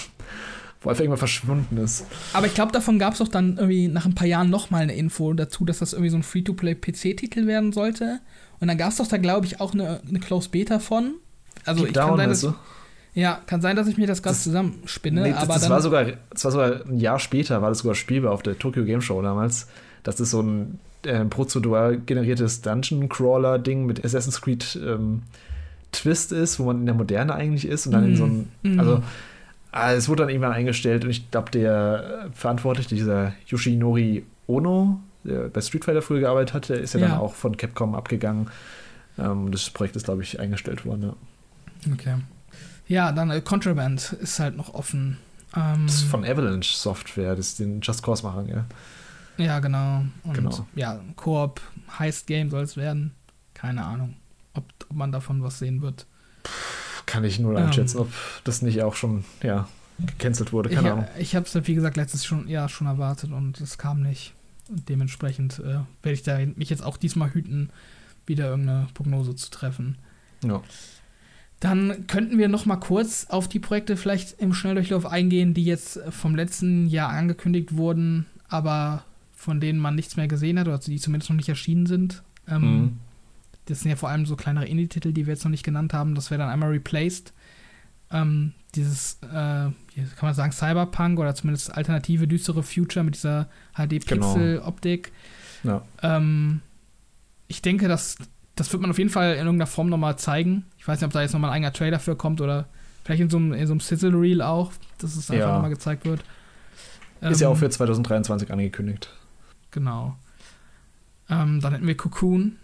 [0.88, 2.06] wo einfach irgendwann verschwunden ist.
[2.32, 4.94] Aber ich glaube, davon gab es auch dann irgendwie nach ein paar Jahren nochmal eine
[4.94, 8.20] Info dazu, dass das irgendwie so ein Free-to-Play-PC-Titel werden sollte.
[8.58, 11.16] Und dann gab es doch da, glaube ich, auch eine, eine Close Beta von.
[11.66, 12.54] Also Deep ich Down, kann sein, dass, du?
[13.12, 15.22] Ja, kann sein, dass ich mir das ganz zusammenspinne.
[15.22, 17.94] Nee, das, aber das war sogar, das war sogar ein Jahr später, war das sogar
[17.94, 19.68] spielbar auf der Tokyo Game Show damals.
[20.04, 25.22] Das ist so ein äh, prozedural generiertes Dungeon Crawler Ding mit Assassin's Creed ähm,
[25.92, 28.08] Twist ist, wo man in der Moderne eigentlich ist und dann mm.
[28.08, 28.80] in so einem, mm.
[28.80, 29.02] also
[29.70, 35.48] Ah, es wurde dann irgendwann eingestellt und ich glaube, der Verantwortliche, dieser Yoshinori Ono, der
[35.48, 37.08] bei Street Fighter früher gearbeitet hatte, ist ja, ja.
[37.08, 38.48] dann auch von Capcom abgegangen.
[39.18, 41.14] Ähm, das Projekt ist, glaube ich, eingestellt worden.
[41.84, 41.92] Ja.
[41.92, 42.14] Okay.
[42.86, 45.18] Ja, dann äh, Contraband ist halt noch offen.
[45.54, 48.64] Ähm, das ist von Avalanche Software, das ist den Just Cause machen, ja.
[49.36, 50.04] Ja, genau.
[50.24, 50.66] Und genau.
[50.74, 51.60] ja, Koop,
[51.98, 53.14] Heist Game soll es werden.
[53.52, 54.16] Keine Ahnung,
[54.54, 56.06] ob, ob man davon was sehen wird.
[56.42, 58.12] Puh kann ich nur einschätzen, ähm, ob
[58.44, 59.66] das nicht auch schon, ja,
[59.98, 60.68] gecancelt wurde.
[60.68, 61.08] Keine ich, Ahnung.
[61.18, 64.34] Ich habe es, wie gesagt, letztes schon, Jahr schon erwartet und es kam nicht.
[64.68, 67.70] Und dementsprechend äh, werde ich da mich jetzt auch diesmal hüten,
[68.26, 69.96] wieder irgendeine Prognose zu treffen.
[70.44, 70.62] Ja.
[71.60, 75.98] Dann könnten wir noch mal kurz auf die Projekte vielleicht im Schnelldurchlauf eingehen, die jetzt
[76.10, 79.04] vom letzten Jahr angekündigt wurden, aber
[79.34, 82.22] von denen man nichts mehr gesehen hat, oder die zumindest noch nicht erschienen sind.
[82.46, 82.96] Ähm, mhm.
[83.68, 86.14] Das sind ja vor allem so kleinere Indie-Titel, die wir jetzt noch nicht genannt haben.
[86.14, 87.34] Das wäre dann einmal Replaced.
[88.10, 89.74] Ähm, dieses, äh, kann
[90.22, 95.12] man sagen, Cyberpunk oder zumindest alternative, düstere Future mit dieser HD-Pixel-Optik.
[95.62, 95.82] Genau.
[96.02, 96.16] Ja.
[96.16, 96.62] Ähm,
[97.46, 98.16] ich denke, das,
[98.56, 100.64] das wird man auf jeden Fall in irgendeiner Form nochmal zeigen.
[100.78, 102.68] Ich weiß nicht, ob da jetzt nochmal ein eigener Trailer für kommt oder
[103.04, 105.52] vielleicht in so einem, in so einem Sizzle-Reel auch, dass es einfach ja.
[105.54, 106.20] nochmal gezeigt wird.
[107.20, 109.10] Ist ähm, ja auch für 2023 angekündigt.
[109.70, 110.16] Genau.
[111.28, 112.56] Ähm, dann hätten wir Cocoon,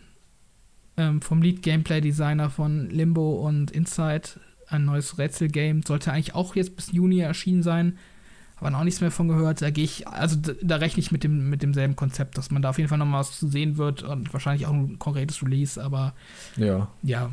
[0.97, 4.22] ähm, vom Lead-Gameplay-Designer von Limbo und Inside.
[4.68, 5.82] Ein neues Rätsel-Game.
[5.82, 7.99] Sollte eigentlich auch jetzt bis Juni erschienen sein.
[8.57, 9.61] Aber noch nichts mehr von gehört.
[9.62, 12.62] Da gehe ich, also da, da rechne ich mit, dem, mit demselben Konzept, dass man
[12.62, 15.42] da auf jeden Fall noch mal was zu sehen wird und wahrscheinlich auch ein konkretes
[15.42, 16.14] Release, aber
[16.57, 16.88] ja.
[17.03, 17.30] Ja.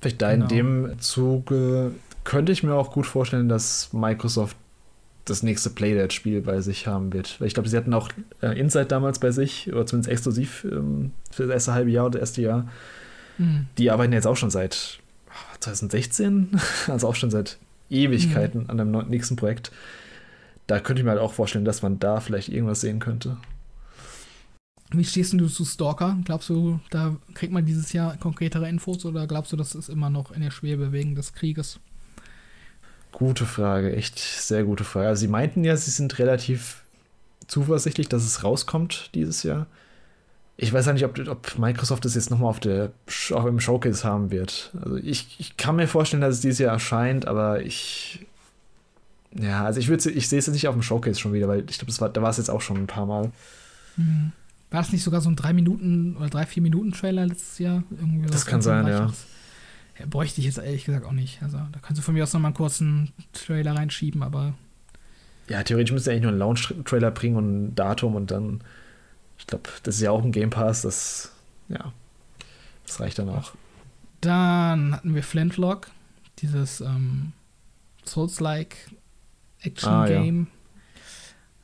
[0.00, 0.44] Vielleicht da genau.
[0.44, 1.92] in dem Zuge
[2.24, 4.56] könnte ich mir auch gut vorstellen, dass Microsoft
[5.26, 7.40] das nächste Playdead-Spiel bei sich haben wird.
[7.40, 8.10] Weil ich glaube, sie hatten auch
[8.40, 12.18] äh, Inside damals bei sich, oder zumindest exklusiv ähm, für das erste halbe Jahr oder
[12.18, 12.68] das erste Jahr.
[13.38, 13.66] Mhm.
[13.76, 15.00] Die arbeiten jetzt auch schon seit
[15.60, 17.58] 2016, also auch schon seit
[17.90, 18.70] Ewigkeiten mhm.
[18.70, 19.72] an dem nächsten Projekt.
[20.66, 23.36] Da könnte ich mir halt auch vorstellen, dass man da vielleicht irgendwas sehen könnte.
[24.90, 26.16] Wie stehst du zu Stalker?
[26.24, 30.10] Glaubst du, da kriegt man dieses Jahr konkretere Infos oder glaubst du, das ist immer
[30.10, 31.80] noch in der Schwebe wegen des Krieges?
[33.18, 35.08] Gute Frage, echt sehr gute Frage.
[35.08, 36.82] Also sie meinten ja, sie sind relativ
[37.46, 39.68] zuversichtlich, dass es rauskommt dieses Jahr.
[40.58, 42.92] Ich weiß ja nicht, ob, ob Microsoft das jetzt nochmal auf der
[43.32, 44.70] auch im Showcase haben wird.
[44.82, 48.26] Also ich, ich kann mir vorstellen, dass es dieses Jahr erscheint, aber ich.
[49.32, 51.78] Ja, also ich, ich sehe es jetzt nicht auf dem Showcase schon wieder, weil ich
[51.78, 53.32] glaube, war, da war es jetzt auch schon ein paar Mal.
[53.96, 54.32] Mhm.
[54.70, 57.82] War es nicht sogar so ein 3 Minuten oder 3, 4 Minuten Trailer letztes Jahr?
[57.98, 59.10] Irgendwie das kann sein, ja.
[59.98, 60.06] Ja.
[60.06, 61.42] Bräuchte ich jetzt ehrlich gesagt auch nicht.
[61.42, 64.54] Also da kannst du von mir aus nochmal einen kurzen Trailer reinschieben, aber.
[65.48, 68.60] Ja, theoretisch müsste eigentlich nur einen Launch-Trailer bringen und ein Datum und dann
[69.38, 71.32] ich glaube, das ist ja auch ein Game Pass, das,
[71.68, 71.92] ja,
[72.86, 73.52] das reicht dann auch.
[74.20, 75.90] Dann hatten wir Flintlock,
[76.38, 77.32] dieses ähm,
[78.04, 78.76] Souls-like
[79.60, 80.48] Action-Game.
[80.48, 81.02] Ah, ja.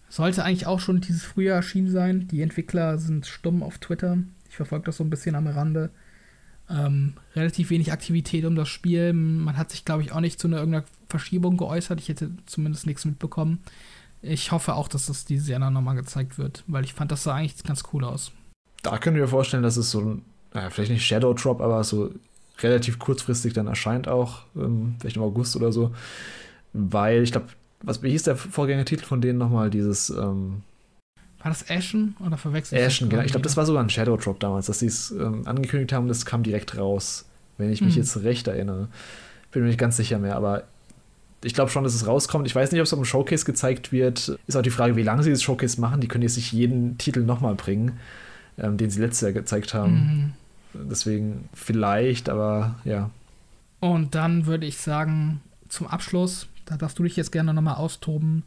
[0.09, 2.28] Sollte eigentlich auch schon dieses Frühjahr erschienen sein.
[2.28, 4.18] Die Entwickler sind stumm auf Twitter.
[4.49, 5.91] Ich verfolge das so ein bisschen am Rande.
[6.73, 9.12] Ähm, relativ wenig Aktivität um das Spiel.
[9.12, 12.01] Man hat sich, glaube ich, auch nicht zu einer irgendeiner Verschiebung geäußert.
[12.01, 13.61] Ich hätte zumindest nichts mitbekommen.
[14.23, 17.35] Ich hoffe auch, dass das dieses Jahr nochmal gezeigt wird, weil ich fand, das sah
[17.35, 18.33] eigentlich ganz cool aus.
[18.83, 20.23] Da können wir vorstellen, dass es so ein,
[20.55, 22.11] naja, vielleicht nicht Shadow Drop, aber so
[22.61, 25.93] relativ kurzfristig dann erscheint auch, ähm, vielleicht im August oder so.
[26.73, 27.49] Weil ich glaube,
[27.83, 29.70] was hieß der Vorgängertitel von denen nochmal?
[29.70, 30.09] Dieses.
[30.11, 30.62] Ähm,
[31.43, 32.80] war das Ashen oder verwechselt?
[32.80, 33.22] Ashen, genau.
[33.22, 36.09] Ich glaube, das war sogar ein Shadow Drop damals, dass sie es ähm, angekündigt haben,
[36.09, 37.26] das kam direkt raus.
[37.59, 38.03] Wenn ich mich hm.
[38.03, 38.88] jetzt recht erinnere.
[39.51, 40.64] Bin mir nicht ganz sicher mehr, aber
[41.45, 42.47] ich glaube schon, dass es rauskommt.
[42.47, 44.38] Ich weiß nicht, ob es auf dem Showcase gezeigt wird.
[44.47, 46.01] Ist auch die Frage, wie lange sie das Showcase machen.
[46.01, 47.99] Die können jetzt nicht jeden Titel nochmal bringen,
[48.59, 50.34] ähm, den sie letztes Jahr gezeigt haben.
[50.72, 50.88] Mhm.
[50.88, 53.11] Deswegen vielleicht, aber ja.
[53.80, 58.45] Und dann würde ich sagen, zum Abschluss, da darfst du dich jetzt gerne nochmal austoben,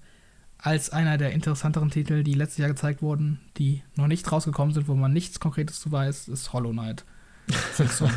[0.66, 4.88] als einer der interessanteren Titel, die letztes Jahr gezeigt wurden, die noch nicht rausgekommen sind,
[4.88, 7.05] wo man nichts Konkretes zu weiß, ist Hollow Knight.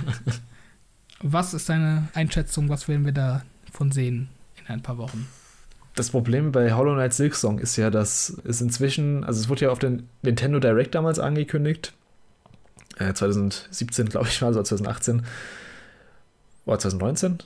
[1.21, 2.71] was ist deine Einschätzung?
[2.71, 4.31] Was werden wir davon sehen
[4.61, 5.29] in ein paar Wochen?
[5.95, 9.71] Das Problem bei Hollow Knight Silksong ist ja, dass es inzwischen, also es wurde ja
[9.71, 11.93] auf den Nintendo Direct damals angekündigt,
[12.97, 15.23] äh, 2017 glaube ich war, also 2018
[16.65, 17.39] oder 2019,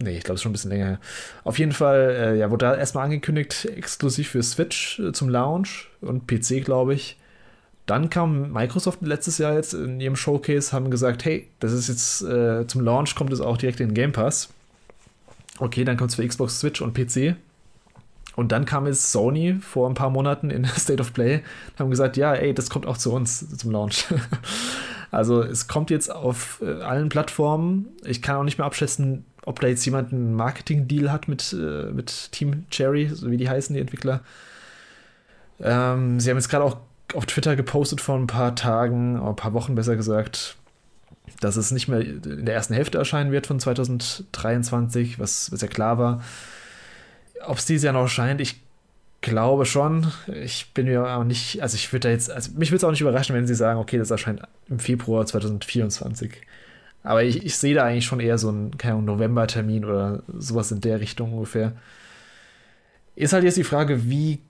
[0.00, 1.00] Nee, ich glaube, es ist schon ein bisschen länger.
[1.42, 5.88] Auf jeden Fall, äh, ja, wurde da erstmal angekündigt, exklusiv für Switch äh, zum Launch
[6.00, 7.18] und PC, glaube ich.
[7.86, 12.22] Dann kam Microsoft letztes Jahr jetzt in ihrem Showcase, haben gesagt, hey, das ist jetzt
[12.22, 14.50] äh, zum Launch, kommt es auch direkt in Game Pass.
[15.58, 17.34] Okay, dann kommt es für Xbox, Switch und PC.
[18.36, 21.42] Und dann kam jetzt Sony vor ein paar Monaten in State of Play,
[21.76, 24.04] haben gesagt, ja, ey, das kommt auch zu uns zum Launch.
[25.10, 27.86] also es kommt jetzt auf äh, allen Plattformen.
[28.04, 31.90] Ich kann auch nicht mehr abschätzen, ob da jetzt jemand einen Marketing-Deal hat mit, äh,
[31.90, 34.20] mit Team Cherry, so wie die heißen, die Entwickler.
[35.58, 36.76] Ähm, sie haben jetzt gerade auch
[37.14, 40.56] auf Twitter gepostet vor ein paar Tagen, ein paar Wochen besser gesagt,
[41.40, 45.68] dass es nicht mehr in der ersten Hälfte erscheinen wird von 2023, was, was ja
[45.68, 46.22] klar war.
[47.46, 48.60] Ob es dieses Jahr noch erscheint, ich
[49.22, 50.12] glaube schon.
[50.42, 52.90] Ich bin mir auch nicht, also ich würde da jetzt, also mich würde es auch
[52.90, 56.32] nicht überraschen, wenn sie sagen, okay, das erscheint im Februar 2024.
[57.08, 58.70] Aber ich, ich sehe da eigentlich schon eher so einen,
[59.06, 61.72] November-Termin oder sowas in der Richtung ungefähr.
[63.16, 64.40] Ist halt jetzt die Frage, wie,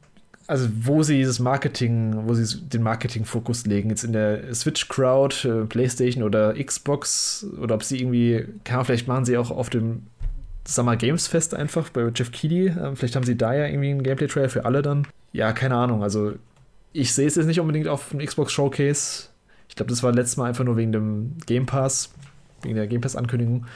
[0.49, 3.91] also wo sie dieses Marketing, wo sie den Marketing-Fokus legen.
[3.91, 9.07] Jetzt in der Switch-Crowd, äh, PlayStation oder Xbox oder ob sie irgendwie, kann man vielleicht
[9.07, 10.09] machen sie auch auf dem
[10.67, 12.71] Summer Games Fest einfach bei Jeff Keighley.
[12.71, 15.07] Äh, vielleicht haben sie da ja irgendwie einen Gameplay-Trailer für alle dann.
[15.33, 16.03] Ja, keine Ahnung.
[16.03, 16.33] Also
[16.93, 19.29] ich sehe es jetzt nicht unbedingt auf dem Xbox Showcase.
[19.69, 22.11] Ich glaube, das war letztes Mal einfach nur wegen dem Game Pass
[22.63, 23.67] wegen der Game Pass-Ankündigung.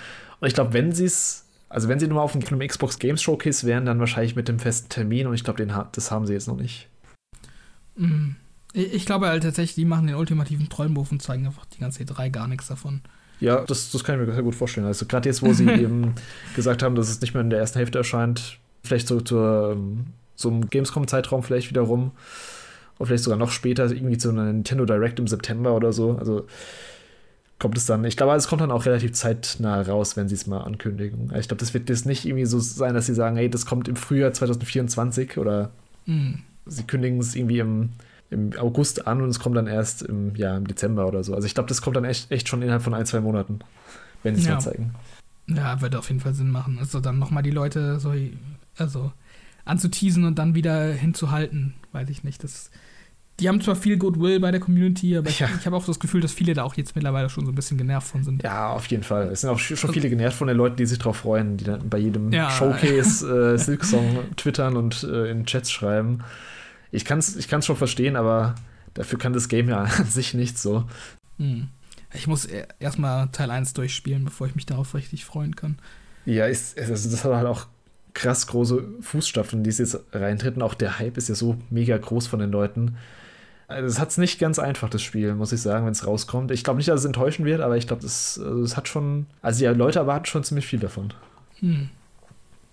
[0.41, 3.67] Und ich glaube, wenn sie es, also wenn sie nur auf einem Xbox Games Showcase
[3.67, 6.57] wären, dann wahrscheinlich mit dem festen Termin und ich glaube, das haben sie jetzt noch
[6.57, 6.89] nicht.
[7.97, 8.37] Mhm.
[8.75, 12.31] Ich glaube halt tatsächlich, die machen den ultimativen Trollenwurf und zeigen einfach die ganze E3
[12.31, 13.03] gar nichts davon.
[13.39, 14.87] Ja, das, das kann ich mir sehr gut vorstellen.
[14.87, 16.15] Also gerade jetzt, wo sie eben
[16.57, 19.77] gesagt haben, dass es nicht mehr in der ersten Hälfte erscheint, vielleicht so zur
[20.37, 22.13] so einem Gamescom-Zeitraum vielleicht wieder rum.
[22.99, 26.17] Oder vielleicht sogar noch später, irgendwie zu einer Nintendo Direct im September oder so.
[26.19, 26.47] Also
[27.63, 30.49] kommt es dann, ich glaube, es kommt dann auch relativ zeitnah raus, wenn sie es
[30.49, 31.33] mal ankündigen.
[31.39, 33.87] Ich glaube, das wird jetzt nicht irgendwie so sein, dass sie sagen, hey, das kommt
[33.87, 35.71] im Frühjahr 2024 oder
[36.07, 36.41] mhm.
[36.67, 37.91] sie kündigen es irgendwie im,
[38.31, 41.37] im August an und es kommt dann erst im, ja, im Dezember oder so.
[41.37, 43.61] Also ich glaube, das kommt dann echt, echt schon innerhalb von ein, zwei Monaten,
[44.25, 44.55] wenn sie es ja.
[44.55, 44.95] mal zeigen.
[45.47, 46.79] Ja, würde auf jeden Fall Sinn machen.
[46.81, 48.13] Also dann nochmal die Leute so,
[48.77, 49.13] also
[49.65, 52.43] anzuteasen und dann wieder hinzuhalten, weiß ich nicht.
[52.43, 52.73] Das
[53.41, 55.47] die haben zwar viel Goodwill bei der Community, aber ja.
[55.47, 57.55] ich, ich habe auch das Gefühl, dass viele da auch jetzt mittlerweile schon so ein
[57.55, 58.43] bisschen genervt von sind.
[58.43, 59.29] Ja, auf jeden Fall.
[59.29, 61.89] Es sind auch schon viele genervt von den Leuten, die sich darauf freuen, die dann
[61.89, 62.51] bei jedem ja.
[62.51, 66.23] Showcase äh, Silksong twittern und äh, in Chats schreiben.
[66.91, 68.55] Ich kann es ich kann's schon verstehen, aber
[68.95, 70.85] dafür kann das Game ja an sich nicht so.
[71.39, 71.69] Hm.
[72.15, 75.79] Ich muss e-, erstmal Teil 1 durchspielen, bevor ich mich darauf richtig freuen kann.
[76.27, 77.67] Ja, ist, also das hat halt auch
[78.15, 80.63] krass große Fußstapfen, die es jetzt reintreten.
[80.63, 82.97] Auch der Hype ist ja so mega groß von den Leuten.
[83.73, 86.51] Also es hat es nicht ganz einfach, das Spiel, muss ich sagen, wenn es rauskommt.
[86.51, 89.27] Ich glaube nicht, dass es enttäuschen wird, aber ich glaube, es, also es hat schon.
[89.41, 91.13] Also die Leute erwarten schon ziemlich viel davon.
[91.61, 91.89] Hm.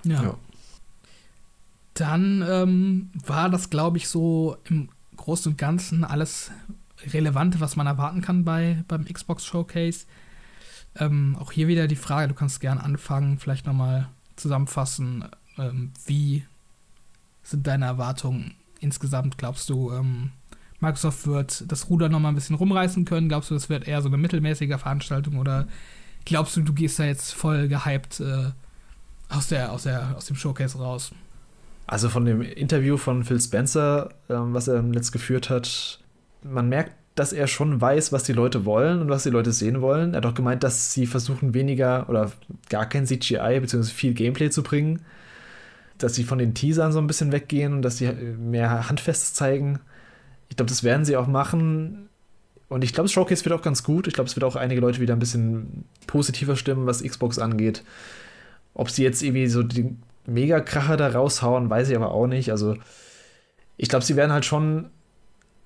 [0.03, 0.23] Ja.
[0.23, 0.37] ja.
[1.93, 6.51] Dann ähm, war das, glaube ich, so im Großen und Ganzen alles
[7.13, 10.05] Relevante, was man erwarten kann bei, beim Xbox Showcase.
[10.95, 15.25] Ähm, auch hier wieder die Frage, du kannst gerne anfangen, vielleicht nochmal zusammenfassen,
[15.57, 16.45] ähm, wie
[17.43, 19.37] sind deine Erwartungen insgesamt?
[19.37, 20.31] Glaubst du, ähm,
[20.79, 23.29] Microsoft wird das Ruder noch mal ein bisschen rumreißen können?
[23.29, 25.67] Glaubst du, das wird eher so eine mittelmäßige Veranstaltung oder
[26.25, 28.51] glaubst du, du gehst da jetzt voll gehypt äh,
[29.29, 31.11] aus, der, aus, der, aus dem Showcase raus?
[31.87, 35.99] Also von dem Interview von Phil Spencer, ähm, was er letzt geführt hat,
[36.43, 39.81] man merkt, dass er schon weiß, was die Leute wollen und was die Leute sehen
[39.81, 40.13] wollen.
[40.13, 42.31] Er hat auch gemeint, dass sie versuchen, weniger oder
[42.69, 43.91] gar kein CGI bzw.
[43.91, 45.01] viel Gameplay zu bringen.
[45.97, 49.79] Dass sie von den Teasern so ein bisschen weggehen und dass sie mehr Handfestes zeigen.
[50.49, 52.09] Ich glaube, das werden sie auch machen.
[52.67, 54.07] Und ich glaube, das Showcase wird auch ganz gut.
[54.07, 57.83] Ich glaube, es wird auch einige Leute wieder ein bisschen positiver stimmen, was Xbox angeht.
[58.73, 59.95] Ob sie jetzt irgendwie so die
[60.27, 62.51] Mega-Kracher da raushauen, weiß ich aber auch nicht.
[62.51, 62.75] Also,
[63.77, 64.89] ich glaube, sie werden halt schon.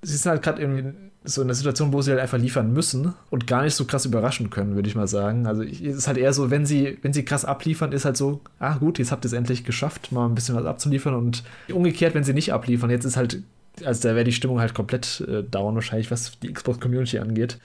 [0.02, 3.14] Sie sind halt gerade in so in einer Situation, wo sie halt einfach liefern müssen
[3.30, 5.46] und gar nicht so krass überraschen können, würde ich mal sagen.
[5.46, 8.42] Also es ist halt eher so, wenn sie, wenn sie krass abliefern, ist halt so,
[8.58, 11.42] ah gut, jetzt habt ihr es endlich geschafft, mal ein bisschen was abzuliefern und
[11.72, 13.42] umgekehrt, wenn sie nicht abliefern, jetzt ist halt,
[13.84, 17.58] also da wäre die Stimmung halt komplett äh, down wahrscheinlich, was die Xbox-Community angeht.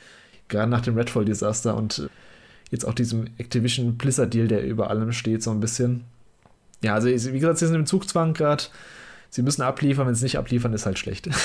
[0.47, 2.07] Gerade nach dem Redfall-Desaster und äh,
[2.71, 6.03] jetzt auch diesem Activision Blizzard-Deal, der über allem steht, so ein bisschen.
[6.81, 8.63] Ja, also wie gesagt, sie sind im Zugzwang gerade.
[9.29, 11.29] Sie müssen abliefern, wenn sie nicht abliefern, ist halt schlecht.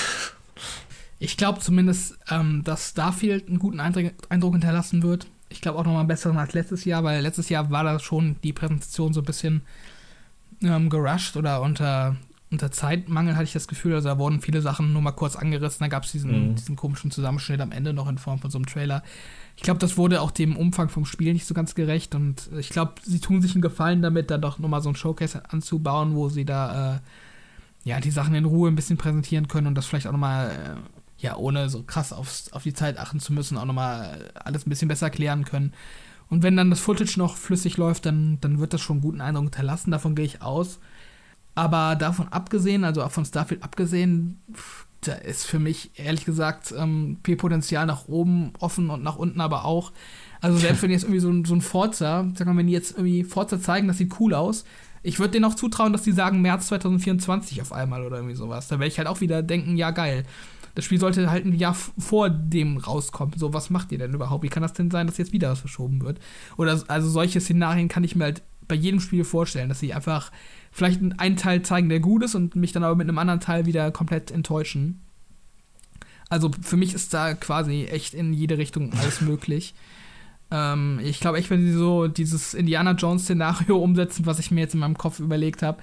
[1.17, 5.27] Ich glaube zumindest, ähm, dass Starfield einen guten Eindruck, hinterlassen wird.
[5.47, 8.51] Ich glaube auch nochmal besseren als letztes Jahr, weil letztes Jahr war da schon die
[8.51, 9.61] Präsentation so ein bisschen
[10.61, 12.17] ähm, gerusht oder unter,
[12.55, 13.93] unter Zeitmangel, hatte ich das Gefühl.
[13.93, 15.79] Also da wurden viele Sachen nur mal kurz angerissen.
[15.81, 16.55] Da gab es diesen, mhm.
[16.55, 19.03] diesen komischen Zusammenschnitt am Ende noch in Form von so einem Trailer.
[19.57, 22.69] Ich glaube, das wurde auch dem Umfang vom Spiel nicht so ganz gerecht und ich
[22.69, 26.27] glaube, sie tun sich einen Gefallen damit, da doch nochmal so ein Showcase anzubauen, wo
[26.27, 26.99] sie da äh,
[27.83, 31.23] ja die Sachen in Ruhe ein bisschen präsentieren können und das vielleicht auch nochmal äh,
[31.23, 34.69] ja, ohne so krass aufs, auf die Zeit achten zu müssen, auch nochmal alles ein
[34.69, 35.73] bisschen besser klären können.
[36.29, 39.21] Und wenn dann das Footage noch flüssig läuft, dann, dann wird das schon einen guten
[39.21, 40.79] Eindruck hinterlassen, davon gehe ich aus.
[41.55, 44.41] Aber davon abgesehen, also auch von Starfield abgesehen,
[45.01, 49.39] da ist für mich ehrlich gesagt ähm, viel Potenzial nach oben offen und nach unten
[49.39, 49.91] aber auch.
[50.41, 52.91] Also selbst wenn jetzt irgendwie so ein, so ein Forza, sag mal, wenn die jetzt
[52.91, 54.65] irgendwie Forza zeigen, das sieht cool aus,
[55.01, 58.67] ich würde denen auch zutrauen, dass die sagen März 2024 auf einmal oder irgendwie sowas.
[58.67, 60.25] Da werde ich halt auch wieder denken, ja geil
[60.75, 63.33] das Spiel sollte halt ein Jahr vor dem rauskommen.
[63.37, 64.43] So, was macht ihr denn überhaupt?
[64.43, 66.19] Wie kann das denn sein, dass jetzt wieder was verschoben wird?
[66.57, 70.31] Oder also solche Szenarien kann ich mir halt bei jedem Spiel vorstellen, dass sie einfach
[70.75, 73.65] vielleicht einen Teil zeigen, der gut ist und mich dann aber mit einem anderen Teil
[73.65, 74.99] wieder komplett enttäuschen.
[76.27, 79.73] Also für mich ist da quasi echt in jede Richtung alles möglich.
[80.51, 84.73] ähm, ich glaube echt, wenn sie so dieses Indiana Jones-Szenario umsetzen, was ich mir jetzt
[84.73, 85.81] in meinem Kopf überlegt habe,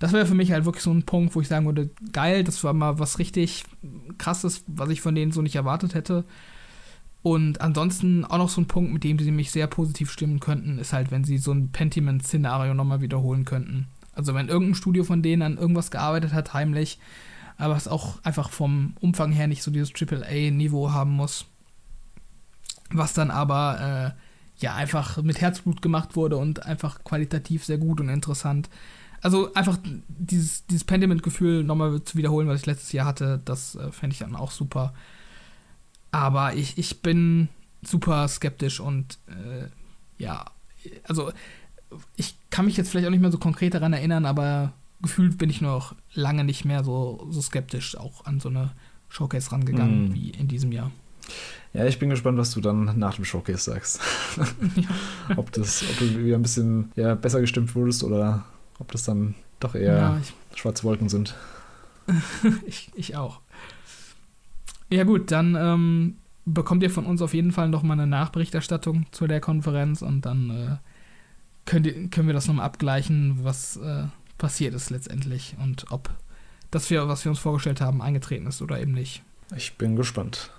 [0.00, 2.64] das wäre für mich halt wirklich so ein Punkt, wo ich sagen würde, geil, das
[2.64, 3.62] war mal was richtig
[4.18, 6.24] krasses, was ich von denen so nicht erwartet hätte.
[7.22, 10.80] Und ansonsten auch noch so ein Punkt, mit dem sie mich sehr positiv stimmen könnten,
[10.80, 13.86] ist halt, wenn sie so ein Pentiment-Szenario nochmal wiederholen könnten.
[14.14, 16.98] Also wenn irgendein Studio von denen an irgendwas gearbeitet hat, heimlich,
[17.58, 21.46] aber es auch einfach vom Umfang her nicht so dieses AAA-Niveau haben muss.
[22.90, 28.00] Was dann aber äh, ja einfach mit Herzblut gemacht wurde und einfach qualitativ sehr gut
[28.00, 28.68] und interessant
[29.22, 29.78] also einfach
[30.08, 34.18] dieses, dieses Pendiment-Gefühl nochmal zu wiederholen, was ich letztes Jahr hatte, das äh, fände ich
[34.18, 34.92] dann auch super.
[36.10, 37.48] Aber ich, ich bin
[37.82, 39.68] super skeptisch und äh,
[40.18, 40.44] ja,
[41.04, 41.32] also
[42.16, 45.50] ich kann mich jetzt vielleicht auch nicht mehr so konkret daran erinnern, aber gefühlt bin
[45.50, 48.72] ich noch lange nicht mehr so, so skeptisch auch an so eine
[49.08, 50.14] Showcase rangegangen mm.
[50.14, 50.90] wie in diesem Jahr.
[51.74, 54.00] Ja, ich bin gespannt, was du dann nach dem Showcase sagst.
[54.76, 55.36] ja.
[55.36, 58.44] ob, das, ob du wieder ein bisschen ja, besser gestimmt wurdest oder
[58.78, 61.34] ob das dann doch eher ja, ich, schwarze Wolken sind.
[62.66, 63.40] ich, ich auch.
[64.90, 69.06] Ja, gut, dann ähm, bekommt ihr von uns auf jeden Fall noch mal eine Nachberichterstattung
[69.10, 70.76] zu der Konferenz und dann äh,
[71.64, 74.04] könnt ihr, können wir das nochmal abgleichen, was äh,
[74.38, 76.10] passiert ist letztendlich und ob
[76.70, 79.22] das, wir, was wir uns vorgestellt haben, eingetreten ist oder eben nicht.
[79.56, 80.50] Ich bin gespannt.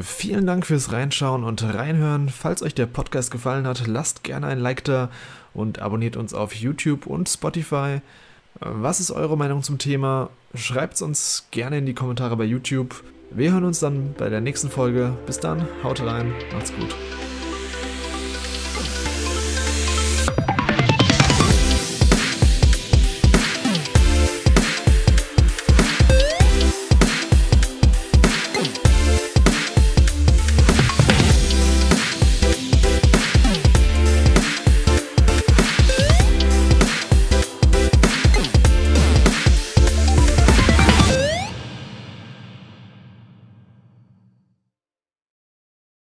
[0.00, 2.28] Vielen Dank fürs Reinschauen und Reinhören.
[2.28, 5.10] Falls euch der Podcast gefallen hat, lasst gerne ein Like da
[5.54, 8.00] und abonniert uns auf YouTube und Spotify.
[8.60, 10.30] Was ist eure Meinung zum Thema?
[10.54, 13.04] Schreibt es uns gerne in die Kommentare bei YouTube.
[13.30, 15.16] Wir hören uns dann bei der nächsten Folge.
[15.26, 16.94] Bis dann, haut rein, macht's gut.